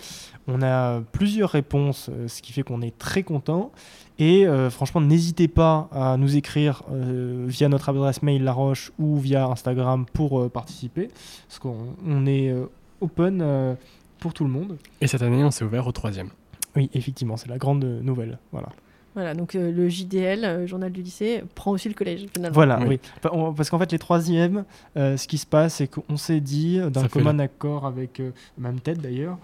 On 0.47 0.61
a 0.61 1.01
plusieurs 1.11 1.51
réponses, 1.51 2.09
euh, 2.11 2.27
ce 2.27 2.41
qui 2.41 2.51
fait 2.51 2.63
qu'on 2.63 2.81
est 2.81 2.97
très 2.97 3.23
content. 3.23 3.71
Et 4.17 4.45
franchement, 4.69 5.01
n'hésitez 5.01 5.49
pas 5.49 5.89
à 5.91 6.15
nous 6.15 6.37
écrire 6.37 6.83
via 6.89 7.67
notre 7.67 7.89
adresse 7.89 8.23
mail 8.23 8.45
Laroche 8.45 8.93
ou 8.97 9.17
via 9.17 9.45
Instagram 9.47 10.05
pour 10.13 10.49
participer, 10.49 11.09
parce 11.49 11.59
qu'on 11.59 12.25
est 12.25 12.55
open 13.01 13.75
pour 14.21 14.33
tout 14.33 14.45
le 14.45 14.49
monde. 14.49 14.77
Et 15.01 15.07
cette 15.07 15.21
année, 15.21 15.43
on 15.43 15.51
s'est 15.51 15.65
ouvert 15.65 15.85
au 15.85 15.91
troisième. 15.91 16.29
Oui, 16.77 16.89
effectivement, 16.93 17.35
c'est 17.35 17.49
la 17.49 17.57
grande 17.57 17.83
nouvelle. 17.83 18.39
Voilà. 18.53 18.69
Voilà, 19.15 19.33
donc 19.33 19.55
euh, 19.55 19.71
le 19.71 19.87
JDL, 19.87 20.43
euh, 20.43 20.67
journal 20.67 20.91
du 20.91 21.01
lycée, 21.01 21.41
prend 21.55 21.71
aussi 21.71 21.87
le 21.87 21.95
collège 21.95 22.25
finalement. 22.33 22.53
Voilà, 22.53 22.79
oui. 22.85 22.99
parce 23.21 23.69
qu'en 23.69 23.79
fait, 23.79 23.91
les 23.93 23.99
troisièmes, 23.99 24.65
euh, 24.97 25.15
ce 25.15 25.25
qui 25.27 25.37
se 25.37 25.45
passe, 25.45 25.75
c'est 25.75 25.87
qu'on 25.87 26.17
s'est 26.17 26.41
dit, 26.41 26.79
d'un 26.91 27.07
commun 27.07 27.39
accord 27.39 27.85
avec, 27.85 28.21
même 28.57 28.79
tête 28.81 28.99
d'ailleurs, 28.99 29.37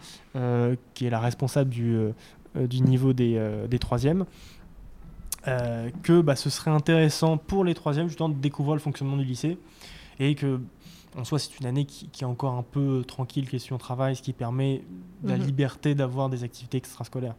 qui 0.94 1.06
est 1.06 1.10
la 1.10 1.20
responsable 1.20 1.70
du, 1.70 1.98
du 2.56 2.82
niveau 2.82 3.14
des, 3.14 3.42
des 3.70 3.80
troisièmes, 3.80 4.26
que 5.46 6.22
bah, 6.22 6.36
ce 6.36 6.50
serait 6.50 6.72
intéressant 6.72 7.38
pour 7.38 7.64
les 7.64 7.74
troisièmes 7.74 8.08
justement 8.08 8.30
de 8.30 8.36
découvrir 8.36 8.76
le 8.76 8.82
fonctionnement 8.82 9.18
du 9.18 9.24
lycée 9.24 9.58
et 10.20 10.36
que 10.36 10.60
en 11.18 11.26
soi, 11.26 11.40
c'est 11.40 11.60
une 11.60 11.66
année 11.66 11.84
qui, 11.84 12.10
est 12.22 12.26
encore 12.26 12.54
un 12.54 12.64
peu 12.64 13.04
tranquille 13.06 13.50
question 13.50 13.78
travail, 13.78 14.16
ce 14.16 14.22
qui 14.22 14.32
permet 14.32 14.82
la 15.24 15.36
mhm. 15.36 15.44
liberté 15.44 15.94
d'avoir 15.94 16.30
des 16.30 16.46
activités 16.46 16.78
extrascolaires. 16.78 17.36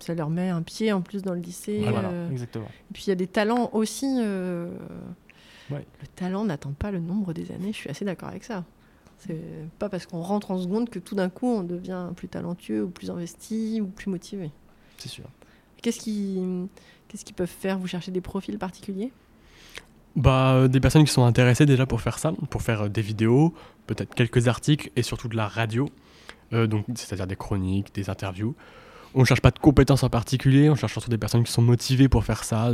Ça 0.00 0.14
leur 0.14 0.30
met 0.30 0.48
un 0.48 0.62
pied 0.62 0.92
en 0.92 1.00
plus 1.00 1.22
dans 1.22 1.34
le 1.34 1.40
lycée. 1.40 1.80
Voilà, 1.80 2.08
euh. 2.10 2.30
exactement. 2.30 2.66
Et 2.66 2.92
puis 2.92 3.04
il 3.06 3.08
y 3.08 3.12
a 3.12 3.16
des 3.16 3.26
talents 3.26 3.70
aussi. 3.72 4.06
Euh, 4.18 4.70
le 5.70 6.06
talent 6.14 6.44
n'attend 6.44 6.72
pas 6.72 6.90
le 6.90 7.00
nombre 7.00 7.32
des 7.32 7.50
années, 7.50 7.72
je 7.72 7.78
suis 7.78 7.90
assez 7.90 8.04
d'accord 8.04 8.28
avec 8.28 8.44
ça. 8.44 8.64
C'est 9.18 9.40
pas 9.78 9.88
parce 9.88 10.06
qu'on 10.06 10.20
rentre 10.20 10.50
en 10.50 10.58
seconde 10.58 10.90
que 10.90 10.98
tout 10.98 11.14
d'un 11.14 11.30
coup 11.30 11.46
on 11.46 11.62
devient 11.62 12.08
plus 12.14 12.28
talentueux 12.28 12.84
ou 12.84 12.90
plus 12.90 13.10
investi 13.10 13.80
ou 13.80 13.86
plus 13.86 14.10
motivé. 14.10 14.50
C'est 14.98 15.08
sûr. 15.08 15.24
Qu'est-ce 15.80 16.00
qu'ils 16.00 16.68
peuvent 17.34 17.46
faire 17.46 17.78
Vous 17.78 17.86
cherchez 17.86 18.10
des 18.10 18.20
profils 18.20 18.58
particuliers? 18.58 19.12
Bah, 20.16 20.54
euh, 20.54 20.68
des 20.68 20.80
personnes 20.80 21.04
qui 21.04 21.12
sont 21.12 21.24
intéressées 21.24 21.66
déjà 21.66 21.86
pour 21.86 22.00
faire 22.00 22.18
ça, 22.18 22.32
pour 22.50 22.62
faire 22.62 22.90
des 22.90 23.02
vidéos, 23.02 23.54
peut-être 23.86 24.14
quelques 24.14 24.48
articles 24.48 24.90
et 24.96 25.02
surtout 25.02 25.28
de 25.28 25.36
la 25.36 25.48
radio, 25.48 25.88
donc 26.52 26.84
c'est-à-dire 26.94 27.26
des 27.26 27.34
chroniques, 27.34 27.92
des 27.94 28.10
interviews. 28.10 28.54
On 29.14 29.20
ne 29.20 29.24
cherche 29.24 29.40
pas 29.40 29.50
de 29.50 29.58
compétences 29.58 30.02
en 30.02 30.10
particulier, 30.10 30.68
on 30.68 30.74
cherche 30.74 30.92
surtout 30.92 31.10
des 31.10 31.18
personnes 31.18 31.44
qui 31.44 31.52
sont 31.52 31.62
motivées 31.62 32.08
pour 32.08 32.24
faire 32.24 32.42
ça 32.42 32.72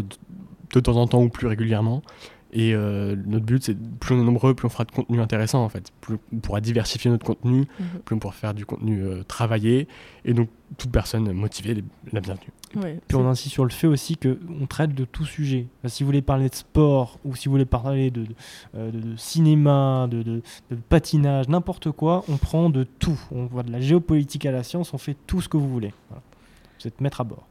de, 0.73 0.81
temps 0.81 0.97
en 0.97 1.07
temps 1.07 1.23
ou 1.23 1.29
plus 1.29 1.47
régulièrement. 1.47 2.03
Et 2.53 2.75
euh, 2.75 3.15
notre 3.27 3.45
but, 3.45 3.63
c'est 3.63 3.77
plus 3.77 4.15
on 4.15 4.21
est 4.21 4.25
nombreux, 4.25 4.55
plus 4.55 4.67
on 4.67 4.71
fera 4.71 4.85
de 4.85 4.91
contenu 4.91 5.21
intéressant 5.21 5.63
en 5.63 5.69
fait. 5.69 5.93
Plus 6.01 6.19
on 6.33 6.39
pourra 6.39 6.61
diversifier 6.61 7.11
notre 7.11 7.25
contenu, 7.25 7.61
mhm. 7.61 8.01
plus 8.05 8.17
on 8.17 8.19
pourra 8.19 8.33
faire 8.33 8.55
du 8.55 8.67
contenu 8.67 9.03
euh, 9.03 9.23
travaillé. 9.23 9.87
Et 10.25 10.35
donc, 10.35 10.49
toute 10.77 10.91
personne 10.91 11.33
motivée 11.33 11.83
la 12.13 12.21
bienvenue. 12.21 12.51
Puis 12.73 13.17
on 13.17 13.29
insiste 13.29 13.53
sur 13.53 13.65
le 13.65 13.71
fait 13.71 13.87
aussi 13.87 14.17
qu'on 14.17 14.67
traite 14.67 14.95
de 14.95 15.05
tout 15.05 15.25
sujet. 15.25 15.67
si 15.87 16.03
vous 16.03 16.09
voulez 16.09 16.23
parler 16.23 16.49
de 16.49 16.55
sport 16.55 17.19
ou 17.25 17.35
si 17.35 17.49
vous 17.49 17.53
voulez 17.53 17.65
parler 17.65 18.11
de, 18.11 18.23
de, 18.23 18.35
euh, 18.77 18.91
cinéma, 19.17 20.07
de, 20.09 20.23
de, 20.23 20.43
patinage, 20.89 21.49
n'importe 21.49 21.91
quoi, 21.91 22.25
on 22.29 22.37
prend 22.37 22.71
de 22.71 22.85
tout. 22.85 23.19
On 23.33 23.47
voit 23.47 23.63
de 23.63 23.73
la 23.73 23.81
géopolitique 23.81 24.47
à 24.47 24.53
la 24.53 24.63
science, 24.63 24.95
on 24.95 24.99
fait 24.99 25.17
tout 25.27 25.41
ce 25.41 25.49
que 25.49 25.57
vous 25.57 25.69
voulez. 25.69 25.93
Vous 26.11 26.87
êtes 26.87 27.01
maître 27.01 27.21
à 27.21 27.25
bord. 27.25 27.47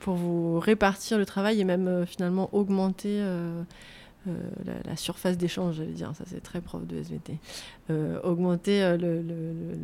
Pour 0.00 0.14
vous 0.14 0.58
répartir 0.60 1.18
le 1.18 1.26
travail 1.26 1.60
et 1.60 1.64
même 1.64 1.86
euh, 1.86 2.06
finalement 2.06 2.48
augmenter 2.52 3.20
euh, 4.28 4.30
euh, 4.68 4.72
la, 4.84 4.96
surface 4.96 5.38
d'échange, 5.38 5.76
j'allais 5.76 5.92
dire, 5.92 6.12
ça 6.14 6.24
c'est 6.26 6.42
très 6.42 6.60
prof 6.60 6.86
de 6.86 6.96
SVT. 6.96 7.38
augmenter 8.22 8.96
le, 8.98 9.22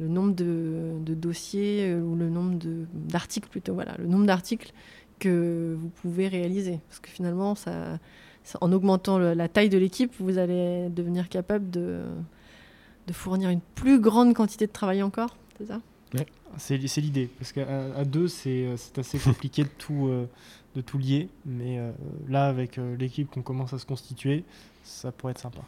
nombre 0.08 0.34
de, 0.34 1.14
dossiers 1.14 1.94
ou 1.94 2.14
le 2.16 2.28
nombre 2.28 2.58
d'articles 2.92 3.48
plutôt, 3.48 3.74
voilà, 3.74 3.94
le 3.98 4.06
nombre 4.06 4.26
d'articles 4.26 4.72
que 5.18 5.76
vous 5.78 5.88
pouvez 5.88 6.28
réaliser. 6.28 6.80
Parce 6.88 7.00
que 7.00 7.08
finalement, 7.08 7.54
ça, 7.54 7.98
en 8.60 8.72
augmentant 8.72 9.18
la 9.18 9.48
taille 9.48 9.70
de 9.70 9.78
l'équipe, 9.78 10.12
vous 10.20 10.38
allez 10.38 10.88
devenir 10.90 11.28
capable 11.28 11.70
de, 11.70 12.02
de 13.06 13.12
fournir 13.12 13.50
une 13.50 13.60
plus 13.74 14.00
grande 14.00 14.34
quantité 14.34 14.66
de 14.66 14.72
travail 14.72 15.02
encore, 15.02 15.36
c'est 15.58 15.66
ça? 15.66 15.80
C'est 16.58 16.76
l'idée, 16.76 17.28
parce 17.38 17.52
qu'à 17.52 18.04
deux, 18.04 18.28
euh, 18.46 18.76
c'est 18.76 18.98
assez 18.98 19.18
compliqué 19.18 19.64
de 19.64 19.68
tout, 19.78 20.08
euh, 20.08 20.26
de 20.74 20.80
tout 20.80 20.98
lier, 20.98 21.28
mais 21.44 21.78
euh, 21.78 21.92
là, 22.28 22.46
avec 22.46 22.78
l'équipe 22.98 23.30
qu'on 23.30 23.42
commence 23.42 23.72
à 23.72 23.78
se 23.78 23.86
constituer, 23.86 24.44
ça 24.84 25.12
pourrait 25.12 25.32
être 25.32 25.40
sympa. 25.40 25.60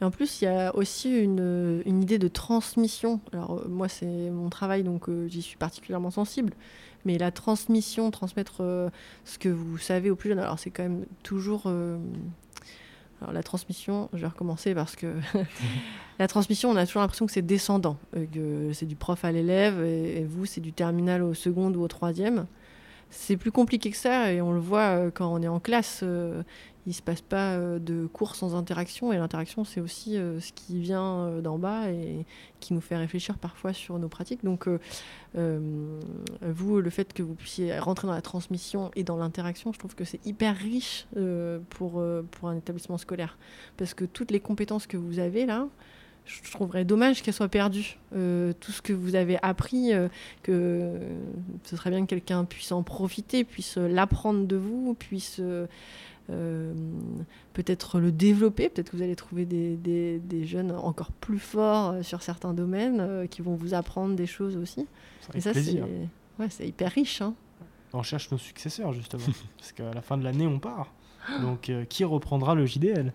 Et 0.00 0.04
en 0.04 0.10
plus, 0.10 0.40
il 0.40 0.46
y 0.46 0.48
a 0.48 0.74
aussi 0.74 1.10
une, 1.10 1.82
une 1.84 2.02
idée 2.02 2.18
de 2.18 2.28
transmission. 2.28 3.20
Alors, 3.34 3.68
moi, 3.68 3.88
c'est 3.88 4.30
mon 4.30 4.48
travail, 4.48 4.82
donc 4.82 5.10
j'y 5.28 5.42
suis 5.42 5.58
particulièrement 5.58 6.10
sensible. 6.10 6.54
Mais 7.04 7.18
la 7.18 7.30
transmission, 7.30 8.10
transmettre 8.10 8.62
ce 9.26 9.38
que 9.38 9.50
vous 9.50 9.76
savez 9.76 10.10
aux 10.10 10.16
plus 10.16 10.30
jeunes, 10.30 10.38
alors 10.38 10.58
c'est 10.58 10.70
quand 10.70 10.84
même 10.84 11.04
toujours 11.22 11.70
alors 13.20 13.32
la 13.32 13.42
transmission, 13.42 14.08
je 14.12 14.18
vais 14.18 14.26
recommencer 14.26 14.74
parce 14.74 14.96
que 14.96 15.14
la 16.18 16.28
transmission, 16.28 16.70
on 16.70 16.76
a 16.76 16.86
toujours 16.86 17.02
l'impression 17.02 17.26
que 17.26 17.32
c'est 17.32 17.42
descendant, 17.42 17.98
euh, 18.16 18.24
que 18.26 18.72
c'est 18.72 18.86
du 18.86 18.96
prof 18.96 19.24
à 19.24 19.32
l'élève 19.32 19.82
et, 19.82 20.24
vous, 20.24 20.46
c'est 20.46 20.60
du 20.60 20.72
terminal 20.72 21.22
au 21.22 21.34
second 21.34 21.72
ou 21.72 21.82
au 21.82 21.88
troisième. 21.88 22.46
C'est 23.10 23.36
plus 23.36 23.52
compliqué 23.52 23.90
que 23.90 23.96
ça 23.96 24.32
et 24.32 24.40
on 24.40 24.52
le 24.52 24.60
voit 24.60 24.96
euh, 24.96 25.10
quand 25.12 25.32
on 25.32 25.42
est 25.42 25.48
en 25.48 25.60
classe. 25.60 26.00
Euh, 26.02 26.42
il 26.86 26.94
se 26.94 27.02
passe 27.02 27.20
pas 27.20 27.58
de 27.58 28.06
cours 28.06 28.34
sans 28.34 28.54
interaction 28.54 29.12
et 29.12 29.18
l'interaction, 29.18 29.64
c'est 29.64 29.82
aussi 29.82 30.14
ce 30.14 30.52
qui 30.54 30.80
vient 30.80 31.38
d'en 31.42 31.58
bas 31.58 31.90
et 31.90 32.24
qui 32.58 32.72
nous 32.72 32.80
fait 32.80 32.96
réfléchir 32.96 33.36
parfois 33.36 33.74
sur 33.74 33.98
nos 33.98 34.08
pratiques. 34.08 34.42
Donc, 34.44 34.66
vous, 35.34 36.80
le 36.80 36.90
fait 36.90 37.12
que 37.12 37.22
vous 37.22 37.34
puissiez 37.34 37.78
rentrer 37.78 38.06
dans 38.06 38.14
la 38.14 38.22
transmission 38.22 38.90
et 38.96 39.04
dans 39.04 39.18
l'interaction, 39.18 39.74
je 39.74 39.78
trouve 39.78 39.94
que 39.94 40.04
c'est 40.04 40.24
hyper 40.26 40.56
riche 40.56 41.06
pour, 41.68 42.02
pour 42.30 42.48
un 42.48 42.56
établissement 42.56 42.96
scolaire 42.96 43.36
parce 43.76 43.92
que 43.92 44.06
toutes 44.06 44.30
les 44.30 44.40
compétences 44.40 44.86
que 44.86 44.96
vous 44.96 45.18
avez 45.18 45.44
là, 45.44 45.68
je 46.24 46.50
trouverais 46.50 46.84
dommage 46.84 47.22
qu'elle 47.22 47.34
soit 47.34 47.48
perdue. 47.48 47.98
Euh, 48.14 48.52
tout 48.60 48.72
ce 48.72 48.82
que 48.82 48.92
vous 48.92 49.14
avez 49.14 49.38
appris, 49.42 49.92
euh, 49.92 50.08
que 50.42 50.98
ce 51.64 51.76
serait 51.76 51.90
bien 51.90 52.02
que 52.02 52.10
quelqu'un 52.10 52.44
puisse 52.44 52.72
en 52.72 52.82
profiter, 52.82 53.44
puisse 53.44 53.76
l'apprendre 53.76 54.46
de 54.46 54.56
vous, 54.56 54.94
puisse 54.94 55.40
euh, 55.40 56.74
peut-être 57.52 57.98
le 57.98 58.12
développer. 58.12 58.68
Peut-être 58.68 58.90
que 58.90 58.96
vous 58.96 59.02
allez 59.02 59.16
trouver 59.16 59.44
des, 59.44 59.76
des, 59.76 60.44
jeunes 60.46 60.72
encore 60.72 61.12
plus 61.12 61.38
forts 61.38 61.96
sur 62.02 62.22
certains 62.22 62.54
domaines 62.54 63.26
qui 63.28 63.42
vont 63.42 63.54
vous 63.54 63.74
apprendre 63.74 64.14
des 64.14 64.26
choses 64.26 64.56
aussi. 64.56 64.86
Et 65.34 65.40
ça, 65.40 65.52
c'est 65.54 65.82
ouais, 66.38 66.48
hyper 66.60 66.92
riche. 66.92 67.22
Hein. 67.22 67.34
On 67.92 68.02
cherche 68.02 68.30
nos 68.30 68.38
successeurs, 68.38 68.92
justement. 68.92 69.24
parce 69.58 69.72
qu'à 69.72 69.92
la 69.92 70.00
fin 70.00 70.16
de 70.16 70.24
l'année, 70.24 70.46
on 70.46 70.58
part. 70.58 70.92
Donc, 71.42 71.68
euh, 71.68 71.84
qui 71.84 72.04
reprendra 72.04 72.54
le 72.54 72.66
JDL 72.66 73.12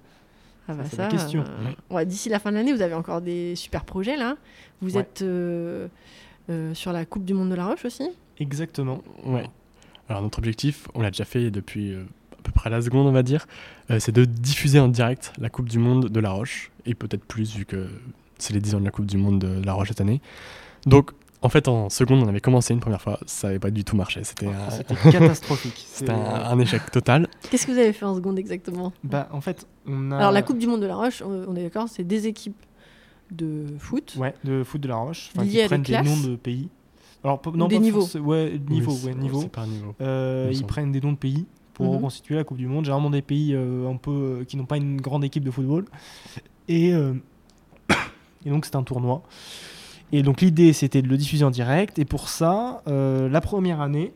Ah 0.68 0.74
bah 0.74 0.84
ça, 0.86 1.08
question. 1.08 1.44
euh, 1.44 1.94
ouais, 1.96 2.06
D'ici 2.06 2.30
la 2.30 2.40
fin 2.40 2.52
de 2.52 2.56
l'année, 2.58 2.74
vous 2.74 2.82
avez 2.82 2.94
encore 2.96 3.22
des 3.22 3.56
super 3.56 3.84
projets 3.86 4.18
là. 4.18 4.36
Vous 4.82 4.96
Ouais. 4.96 5.02
êtes 5.02 5.22
euh, 5.22 5.88
euh, 6.50 6.74
sur 6.74 6.92
la 6.92 7.06
Coupe 7.06 7.24
du 7.26 7.34
Monde 7.34 7.50
de 7.50 7.56
la 7.56 7.68
Roche 7.68 7.86
aussi? 7.86 8.04
Exactement. 8.40 9.02
Ouais. 9.26 9.48
Alors 10.10 10.22
notre 10.22 10.40
objectif, 10.40 10.88
on 10.96 11.02
l'a 11.02 11.12
déjà 11.12 11.26
fait 11.26 11.52
depuis 11.52 11.94
à 11.96 12.42
peu 12.44 12.52
près 12.52 12.70
la 12.70 12.82
seconde, 12.82 13.08
on 13.08 13.12
va 13.12 13.24
dire, 13.24 13.48
c'est 14.00 14.12
de 14.12 14.26
diffuser 14.26 14.80
en 14.80 14.88
direct 14.88 15.34
la 15.40 15.50
Coupe 15.50 15.68
du 15.70 15.80
Monde 15.80 16.10
de 16.10 16.20
La 16.20 16.30
Roche, 16.32 16.70
et 16.86 16.94
peut-être 16.94 17.24
plus 17.26 17.56
vu 17.56 17.66
que 17.66 17.88
c'est 18.38 18.54
les 18.54 18.60
10 18.60 18.76
ans 18.76 18.80
de 18.80 18.86
la 18.86 18.92
Coupe 18.92 19.06
du 19.08 19.18
Monde 19.18 19.40
de 19.40 19.64
La 19.66 19.74
Roche 19.74 19.88
cette 19.88 20.02
année. 20.02 20.22
Donc 20.86 21.12
en 21.46 21.50
fait 21.50 21.68
en 21.68 21.90
seconde 21.90 22.24
on 22.24 22.28
avait 22.28 22.40
commencé 22.42 22.74
une 22.74 22.80
première 22.80 23.02
fois, 23.02 23.20
ça 23.26 23.48
n'avait 23.48 23.60
pas 23.60 23.72
du 23.72 23.84
tout 23.84 23.96
marché, 23.96 24.24
c'était 24.24 24.48
un, 24.48 24.70
C'était 24.70 24.96
catastrophique. 25.12 25.74
c'était 25.88 26.06
C'est- 26.08 26.12
un- 26.12 26.46
un 26.52 26.60
échec 26.60 26.90
total. 26.92 27.28
Qu'est-ce 27.50 27.66
que 27.68 27.72
vous 27.72 27.78
avez 27.78 27.94
fait 27.94 28.06
en 28.06 28.16
seconde 28.16 28.38
exactement? 28.40 28.92
Bah, 29.04 29.30
en 29.32 29.42
fait, 29.42 29.68
on 29.88 30.12
a. 30.12 30.18
Alors 30.18 30.32
la 30.32 30.42
Coupe 30.42 30.58
du 30.58 30.68
Monde 30.68 30.82
de 30.82 30.88
la 30.88 30.96
Roche, 30.96 31.22
on 31.26 31.56
est 31.56 31.64
d'accord, 31.64 31.88
c'est 31.90 32.04
des 32.04 32.28
équipes 32.28 32.56
de 33.32 33.66
foot. 33.80 34.16
Ouais, 34.18 34.34
de 34.44 34.64
foot 34.64 34.82
de 34.82 34.88
la 34.88 34.96
Roche. 34.98 35.32
Qui 35.48 35.64
prennent 35.66 35.82
des 35.84 36.02
noms 36.02 36.20
de 36.22 36.36
pays. 36.36 36.70
Alors, 37.24 37.42
non, 37.56 37.68
Des 37.68 37.78
pas 37.78 37.82
niveaux. 37.82 38.06
Ouais, 38.20 38.60
niveau, 38.70 38.92
Oui, 38.92 38.98
ouais, 39.06 39.12
c'est- 39.14 39.16
niveau. 39.20 39.42
C'est 39.42 39.50
pas 39.52 39.62
un 39.62 39.68
niveau. 39.68 39.96
Euh, 40.02 40.52
ils 40.54 40.64
prennent 40.66 40.92
des 40.92 41.02
noms 41.02 41.14
de 41.14 41.18
pays 41.18 41.46
pour 41.74 41.88
Mhm. 41.88 41.96
reconstituer 41.96 42.36
la 42.36 42.44
Coupe 42.44 42.58
du 42.58 42.68
Monde. 42.68 42.86
Généralement 42.86 43.10
des 43.10 43.24
pays 43.24 43.54
euh, 43.56 43.90
un 43.90 43.96
peu 43.98 44.12
euh, 44.12 44.44
qui 44.44 44.58
n'ont 44.58 44.66
pas 44.66 44.78
une 44.78 45.02
grande 45.02 45.24
équipe 45.24 45.44
de 45.44 45.50
football. 45.50 45.86
Et, 46.68 46.94
euh, 46.94 47.14
et 48.46 48.50
donc 48.52 48.66
c'est 48.66 48.76
un 48.76 48.84
tournoi. 48.84 49.24
Et 50.12 50.24
donc 50.24 50.42
l'idée 50.42 50.72
c'était 50.74 51.02
de 51.02 51.08
le 51.08 51.18
diffuser 51.18 51.44
en 51.46 51.52
direct. 51.52 52.00
Et 52.00 52.06
pour 52.06 52.30
ça, 52.30 52.82
euh, 52.88 53.28
la 53.30 53.42
première 53.42 53.82
année, 53.82 54.14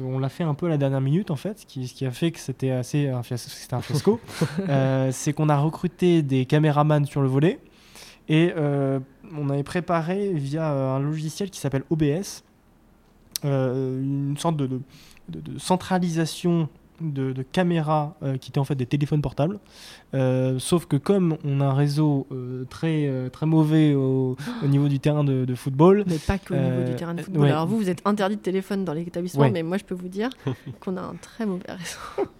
on 0.00 0.18
l'a 0.20 0.28
fait 0.28 0.44
un 0.44 0.54
peu 0.54 0.66
à 0.66 0.68
la 0.68 0.76
dernière 0.78 1.00
minute 1.00 1.30
en 1.30 1.36
fait, 1.36 1.58
ce 1.60 1.66
qui, 1.66 1.88
ce 1.88 1.94
qui 1.94 2.06
a 2.06 2.10
fait 2.12 2.30
que 2.30 2.38
c'était 2.38 2.70
assez 2.70 3.08
un 3.08 3.22
fiasco. 3.22 3.50
C'était 3.50 3.74
un 3.74 3.80
fiasco. 3.80 4.20
Euh, 4.68 5.10
c'est 5.12 5.32
qu'on 5.32 5.48
a 5.48 5.56
recruté 5.58 6.22
des 6.22 6.44
caméramans 6.46 7.04
sur 7.06 7.22
le 7.22 7.28
volet 7.28 7.58
et 8.28 8.52
euh, 8.56 9.00
on 9.36 9.48
avait 9.50 9.62
préparé 9.64 10.32
via 10.34 10.68
un 10.70 11.00
logiciel 11.00 11.50
qui 11.50 11.58
s'appelle 11.58 11.82
OBS 11.90 12.44
une 13.42 14.36
sorte 14.38 14.56
de, 14.58 14.66
de- 14.66 14.80
de- 15.30 15.40
de 15.40 15.58
centralisation 15.58 16.68
de, 17.00 17.32
de 17.32 17.42
caméras 17.42 18.16
euh, 18.22 18.36
qui 18.36 18.50
étaient 18.50 18.58
en 18.58 18.64
fait 18.64 18.74
des 18.74 18.86
téléphones 18.86 19.22
portables. 19.22 19.58
Euh, 20.14 20.58
sauf 20.58 20.86
que 20.86 20.96
comme 20.96 21.36
on 21.44 21.60
a 21.60 21.66
un 21.66 21.72
réseau 21.74 22.26
euh, 22.32 22.64
très, 22.68 23.08
très 23.30 23.46
mauvais 23.46 23.94
au, 23.94 24.36
au 24.62 24.66
niveau 24.66 24.88
du 24.88 24.98
terrain 25.00 25.24
de, 25.24 25.44
de 25.44 25.54
football, 25.54 26.04
Mais 26.06 26.18
pas 26.18 26.38
qu'au 26.38 26.54
niveau 26.54 26.82
du 26.90 26.96
terrain 26.96 27.14
de 27.14 27.22
football. 27.22 27.42
ouais. 27.42 27.50
Alors 27.50 27.66
vous, 27.66 27.76
vous 27.78 27.88
êtes 27.90 28.02
interdit 28.04 28.36
de 28.36 28.40
téléphone 28.42 28.84
dans 28.84 28.92
les 28.92 29.02
établissements, 29.02 29.42
Ouais. 29.42 29.50
mais 29.50 29.62
moi 29.62 29.78
je 29.78 29.84
peux 29.84 29.94
vous 29.94 30.08
dire 30.08 30.30
qu'on 30.80 30.96
a 30.96 31.00
un 31.02 31.14
très 31.20 31.46
mauvais 31.46 31.64
réseau. 31.68 32.28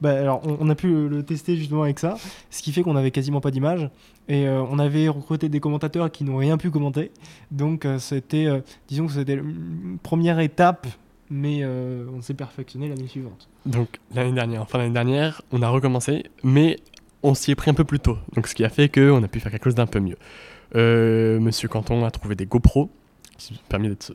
Bah, 0.00 0.10
alors, 0.18 0.40
on, 0.44 0.56
on 0.60 0.68
a 0.68 0.74
pu 0.74 1.08
le, 1.08 1.22
tester 1.22 1.54
justement 1.56 1.84
avec 1.84 2.00
ça, 2.00 2.16
ce 2.50 2.60
qui 2.60 2.72
fait 2.72 2.82
qu'on 2.82 2.96
avait 2.96 3.12
quasiment 3.12 3.40
pas 3.40 3.52
d'image 3.52 3.88
et 4.28 4.48
on 4.48 4.78
avait 4.80 5.08
recruté 5.08 5.48
des 5.48 5.60
commentateurs 5.60 6.10
qui 6.10 6.24
n'ont 6.24 6.38
rien 6.38 6.56
pu 6.56 6.70
commenter. 6.70 7.12
Donc, 7.52 7.86
c'était, 7.98 8.48
disons 8.88 9.06
que 9.06 9.12
c'était 9.12 9.34
une 9.34 9.98
première 10.02 10.40
étape, 10.40 10.86
mais 11.30 11.60
euh, 11.62 12.06
on 12.12 12.20
s'est 12.20 12.34
perfectionné 12.34 12.88
l'année 12.88 13.06
suivante. 13.06 13.48
Donc 13.64 14.00
l'année 14.14 14.32
dernière, 14.32 14.62
enfin 14.62 14.78
l'année 14.78 14.92
dernière, 14.92 15.42
on 15.52 15.62
a 15.62 15.68
recommencé, 15.68 16.24
mais 16.42 16.78
on 17.22 17.34
s'y 17.34 17.52
est 17.52 17.54
pris 17.54 17.70
un 17.70 17.74
peu 17.74 17.84
plus 17.84 18.00
tôt. 18.00 18.18
Donc 18.34 18.48
ce 18.48 18.54
qui 18.54 18.64
a 18.64 18.68
fait 18.68 18.88
qu'on 18.88 19.22
a 19.22 19.28
pu 19.28 19.38
faire 19.38 19.52
quelque 19.52 19.64
chose 19.64 19.76
d'un 19.76 19.86
peu 19.86 20.00
mieux. 20.00 20.16
Euh, 20.74 21.38
Monsieur 21.38 21.68
Canton 21.68 22.04
a 22.04 22.10
trouvé 22.10 22.34
des 22.34 22.46
GoPro, 22.46 22.90
qui 23.38 23.54
ont 23.54 23.68
permis 23.68 23.88
d'être 23.88 24.12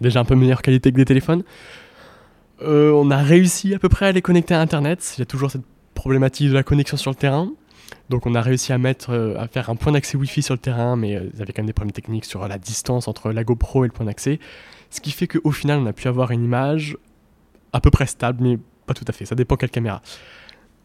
déjà 0.00 0.20
un 0.20 0.24
peu 0.24 0.34
meilleure 0.34 0.62
qualité 0.62 0.90
que 0.90 0.96
des 0.96 1.04
téléphones. 1.04 1.44
Euh, 2.62 2.90
on 2.92 3.10
a 3.10 3.18
réussi 3.18 3.74
à 3.74 3.78
peu 3.78 3.88
près 3.88 4.06
à 4.06 4.12
les 4.12 4.22
connecter 4.22 4.54
à 4.54 4.60
Internet. 4.60 5.14
Il 5.16 5.20
y 5.20 5.22
a 5.22 5.26
toujours 5.26 5.50
cette 5.50 5.64
problématique 5.94 6.48
de 6.48 6.54
la 6.54 6.62
connexion 6.62 6.96
sur 6.96 7.12
le 7.12 7.16
terrain. 7.16 7.50
Donc 8.08 8.26
on 8.26 8.34
a 8.34 8.40
réussi 8.40 8.72
à 8.72 8.78
mettre, 8.78 9.14
à 9.38 9.46
faire 9.46 9.70
un 9.70 9.76
point 9.76 9.92
d'accès 9.92 10.16
Wi-Fi 10.16 10.42
sur 10.42 10.54
le 10.54 10.58
terrain, 10.58 10.96
mais 10.96 11.10
il 11.10 11.38
y 11.38 11.42
avait 11.42 11.52
quand 11.52 11.62
même 11.62 11.66
des 11.66 11.72
problèmes 11.72 11.92
techniques 11.92 12.24
sur 12.24 12.46
la 12.46 12.58
distance 12.58 13.06
entre 13.06 13.30
la 13.30 13.44
GoPro 13.44 13.84
et 13.84 13.88
le 13.88 13.92
point 13.92 14.06
d'accès. 14.06 14.40
Ce 14.90 15.00
qui 15.00 15.12
fait 15.12 15.28
qu'au 15.28 15.52
final, 15.52 15.78
on 15.78 15.86
a 15.86 15.92
pu 15.92 16.08
avoir 16.08 16.30
une 16.32 16.44
image 16.44 16.96
à 17.72 17.80
peu 17.80 17.90
près 17.90 18.06
stable, 18.06 18.42
mais 18.42 18.58
pas 18.86 18.94
tout 18.94 19.04
à 19.06 19.12
fait. 19.12 19.24
Ça 19.24 19.34
dépend 19.34 19.56
quelle 19.56 19.70
caméra. 19.70 20.02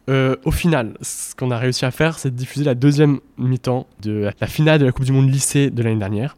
Euh, 0.09 0.35
au 0.45 0.51
final, 0.51 0.95
ce 1.01 1.33
qu'on 1.33 1.49
a 1.49 1.57
réussi 1.57 1.85
à 1.85 1.91
faire, 1.91 2.19
c'est 2.19 2.29
de 2.29 2.35
diffuser 2.35 2.63
la 2.63 2.75
deuxième 2.75 3.19
mi-temps 3.37 3.87
de 4.01 4.29
la 4.39 4.47
finale 4.47 4.79
de 4.79 4.85
la 4.85 4.91
Coupe 4.91 5.05
du 5.05 5.11
Monde 5.11 5.31
lycée 5.31 5.71
de 5.71 5.81
l'année 5.81 5.99
dernière. 5.99 6.37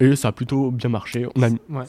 Et 0.00 0.16
ça 0.16 0.28
a 0.28 0.32
plutôt 0.32 0.70
bien 0.70 0.88
marché. 0.90 1.26
On 1.36 1.42
a, 1.42 1.48
Ouais. 1.50 1.84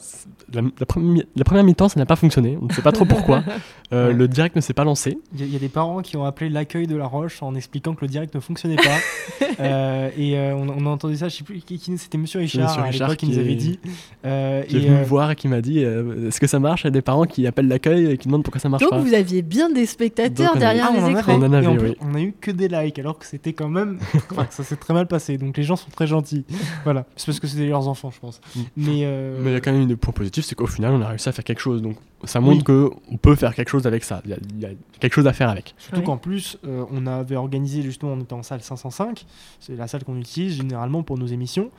la, 0.52 0.60
la 0.78 0.86
première, 0.86 1.24
la 1.34 1.44
première 1.44 1.64
mi-temps, 1.64 1.88
ça 1.88 1.98
n'a 1.98 2.06
pas 2.06 2.16
fonctionné. 2.16 2.58
On 2.60 2.66
ne 2.66 2.72
sait 2.72 2.82
pas 2.82 2.92
trop 2.92 3.04
pourquoi. 3.04 3.42
Euh, 3.92 4.06
Ouais. 4.08 4.14
Le 4.14 4.26
direct 4.26 4.56
ne 4.56 4.62
s'est 4.62 4.72
pas 4.72 4.84
lancé. 4.84 5.18
Il 5.34 5.40
y, 5.40 5.42
a- 5.42 5.46
il 5.46 5.52
y 5.52 5.56
a 5.56 5.58
des 5.58 5.68
parents 5.68 6.00
qui 6.00 6.16
ont 6.16 6.24
appelé 6.24 6.48
l'accueil 6.48 6.86
de 6.86 6.96
la 6.96 7.04
Roche 7.04 7.42
en 7.42 7.54
expliquant 7.54 7.92
que 7.94 8.00
le 8.00 8.08
direct 8.08 8.34
ne 8.34 8.40
fonctionnait 8.40 8.76
pas. 8.76 8.82
Euh, 9.60 10.08
et 10.16 10.38
euh, 10.38 10.54
on, 10.56 10.66
on 10.70 10.86
a 10.86 10.88
entendu 10.88 11.14
ça, 11.18 11.28
je 11.28 11.36
sais 11.36 11.44
plus 11.44 11.60
qui, 11.60 11.78
qui- 11.78 11.98
c'était 11.98 12.16
Monsieur 12.16 12.38
Richard, 12.40 12.68
Monsieur 12.68 12.80
à 12.80 12.84
Richard 12.86 13.08
l'époque 13.08 13.18
qui 13.20 13.26
qui 13.26 13.32
nous 13.32 13.38
avait 13.38 13.54
dit. 13.54 13.78
Qui 14.22 14.28
est 14.28 14.66
venu 14.80 14.90
me 14.98 15.04
voir 15.04 15.30
et 15.30 15.36
qui 15.36 15.46
m'a 15.46 15.60
dit 15.60 15.84
euh, 15.84 16.28
Est-ce 16.28 16.40
que 16.40 16.46
ça 16.46 16.58
marche? 16.58 16.82
Il 16.82 16.86
y 16.86 16.88
a 16.88 16.90
des 16.90 17.02
parents 17.02 17.24
qui 17.26 17.46
appellent 17.46 17.68
l'accueil 17.68 18.06
et 18.12 18.16
qui 18.16 18.28
demandent 18.28 18.44
pourquoi 18.44 18.60
ça 18.62 18.70
marche 18.70 18.82
Donc 18.82 18.90
pas. 18.92 18.98
vous 18.98 19.12
aviez 19.12 19.42
bien 19.42 19.68
des 19.68 19.84
spectateurs 19.84 20.46
Donc, 20.54 20.56
on 20.56 20.58
derrière 20.58 20.88
Ah, 20.88 20.94
on 20.96 21.06
les 21.06 21.18
écrans. 21.18 21.34
On 21.34 21.42
en 21.42 21.52
avait, 21.52 21.76
plus, 21.76 21.88
oui. 21.90 21.96
on 22.00 22.14
a 22.14 22.20
eu 22.22 22.34
que 22.40 22.50
des 22.50 22.68
likes 22.68 22.98
alors 22.98 23.18
que 23.18 23.26
c'était 23.26 23.52
quand 23.52 23.68
même. 23.68 23.98
enfin, 24.30 24.46
que 24.46 24.54
ça 24.54 24.64
s'est 24.64 24.76
très 24.76 24.94
mal 24.94 25.06
passé. 25.06 25.36
Donc 25.36 25.54
les 25.58 25.64
gens 25.64 25.76
sont 25.76 25.90
très 25.90 26.06
gentils. 26.06 26.46
voilà. 26.84 27.04
C'est 27.16 27.26
parce 27.26 27.40
que 27.40 27.46
c'était 27.46 27.66
leurs 27.66 27.88
enfants, 27.88 28.01
je 28.10 28.18
pense. 28.20 28.40
Mm. 28.56 28.60
Mais. 28.76 29.00
euh, 29.04 29.38
Mais 29.40 29.50
il 29.50 29.54
y 29.54 29.56
a 29.56 29.60
quand 29.60 29.72
même 29.72 29.86
des 29.86 29.96
points 29.96 30.12
positifs, 30.12 30.44
c'est 30.44 30.54
qu'au 30.54 30.66
final, 30.66 30.92
on 30.94 31.00
a 31.02 31.08
réussi 31.08 31.28
à 31.28 31.32
faire 31.32 31.44
quelque 31.44 31.60
chose. 31.60 31.80
Donc 31.82 31.96
ça 32.24 32.40
montre 32.40 32.58
Oui. 32.58 32.64
que 32.64 32.90
on 33.10 33.16
peut 33.16 33.34
faire 33.34 33.54
quelque 33.54 33.68
chose 33.68 33.86
avec 33.86 34.04
ça. 34.04 34.22
Il 34.24 34.30
y 34.58 34.62
y 34.62 34.66
a 34.66 34.70
quelque 35.00 35.14
chose 35.14 35.26
à 35.26 35.32
faire 35.32 35.48
avec. 35.50 35.74
Surtout 35.78 36.00
Oui. 36.00 36.04
qu'en 36.06 36.16
plus, 36.16 36.58
euh, 36.66 36.84
on 36.90 37.06
avait 37.06 37.36
organisé 37.36 37.82
justement, 37.82 38.12
on 38.12 38.20
était 38.20 38.32
en 38.32 38.42
salle 38.42 38.62
505, 38.62 39.24
c'est 39.60 39.76
la 39.76 39.86
salle 39.86 40.04
qu'on 40.04 40.16
utilise 40.18 40.56
généralement 40.56 41.02
pour 41.02 41.18
nos 41.18 41.26
émissions. 41.26 41.70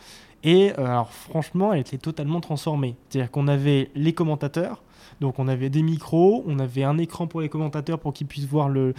Et 0.46 0.72
euh, 0.78 0.86
alors 0.86 1.12
franchement, 1.12 1.72
elle 1.74 1.80
était 1.82 1.98
totalement 1.98 2.42
transformée. 2.42 2.96
C'est-à-dire 3.10 3.32
qu'on 3.32 3.48
avait 3.48 3.90
les 3.96 4.12
commentateurs, 4.14 4.84
donc 5.22 5.40
on 5.40 5.48
avait 5.48 5.70
des 5.70 5.84
micros, 5.84 6.44
on 6.48 6.60
avait 6.60 6.84
un 6.84 6.98
écran 6.98 7.28
pour 7.28 7.40
les 7.42 7.48
commentateurs 7.48 7.98
pour 8.00 8.12
qu'ils 8.14 8.28
puissent 8.28 8.48
voir 8.48 8.68
le, 8.68 8.94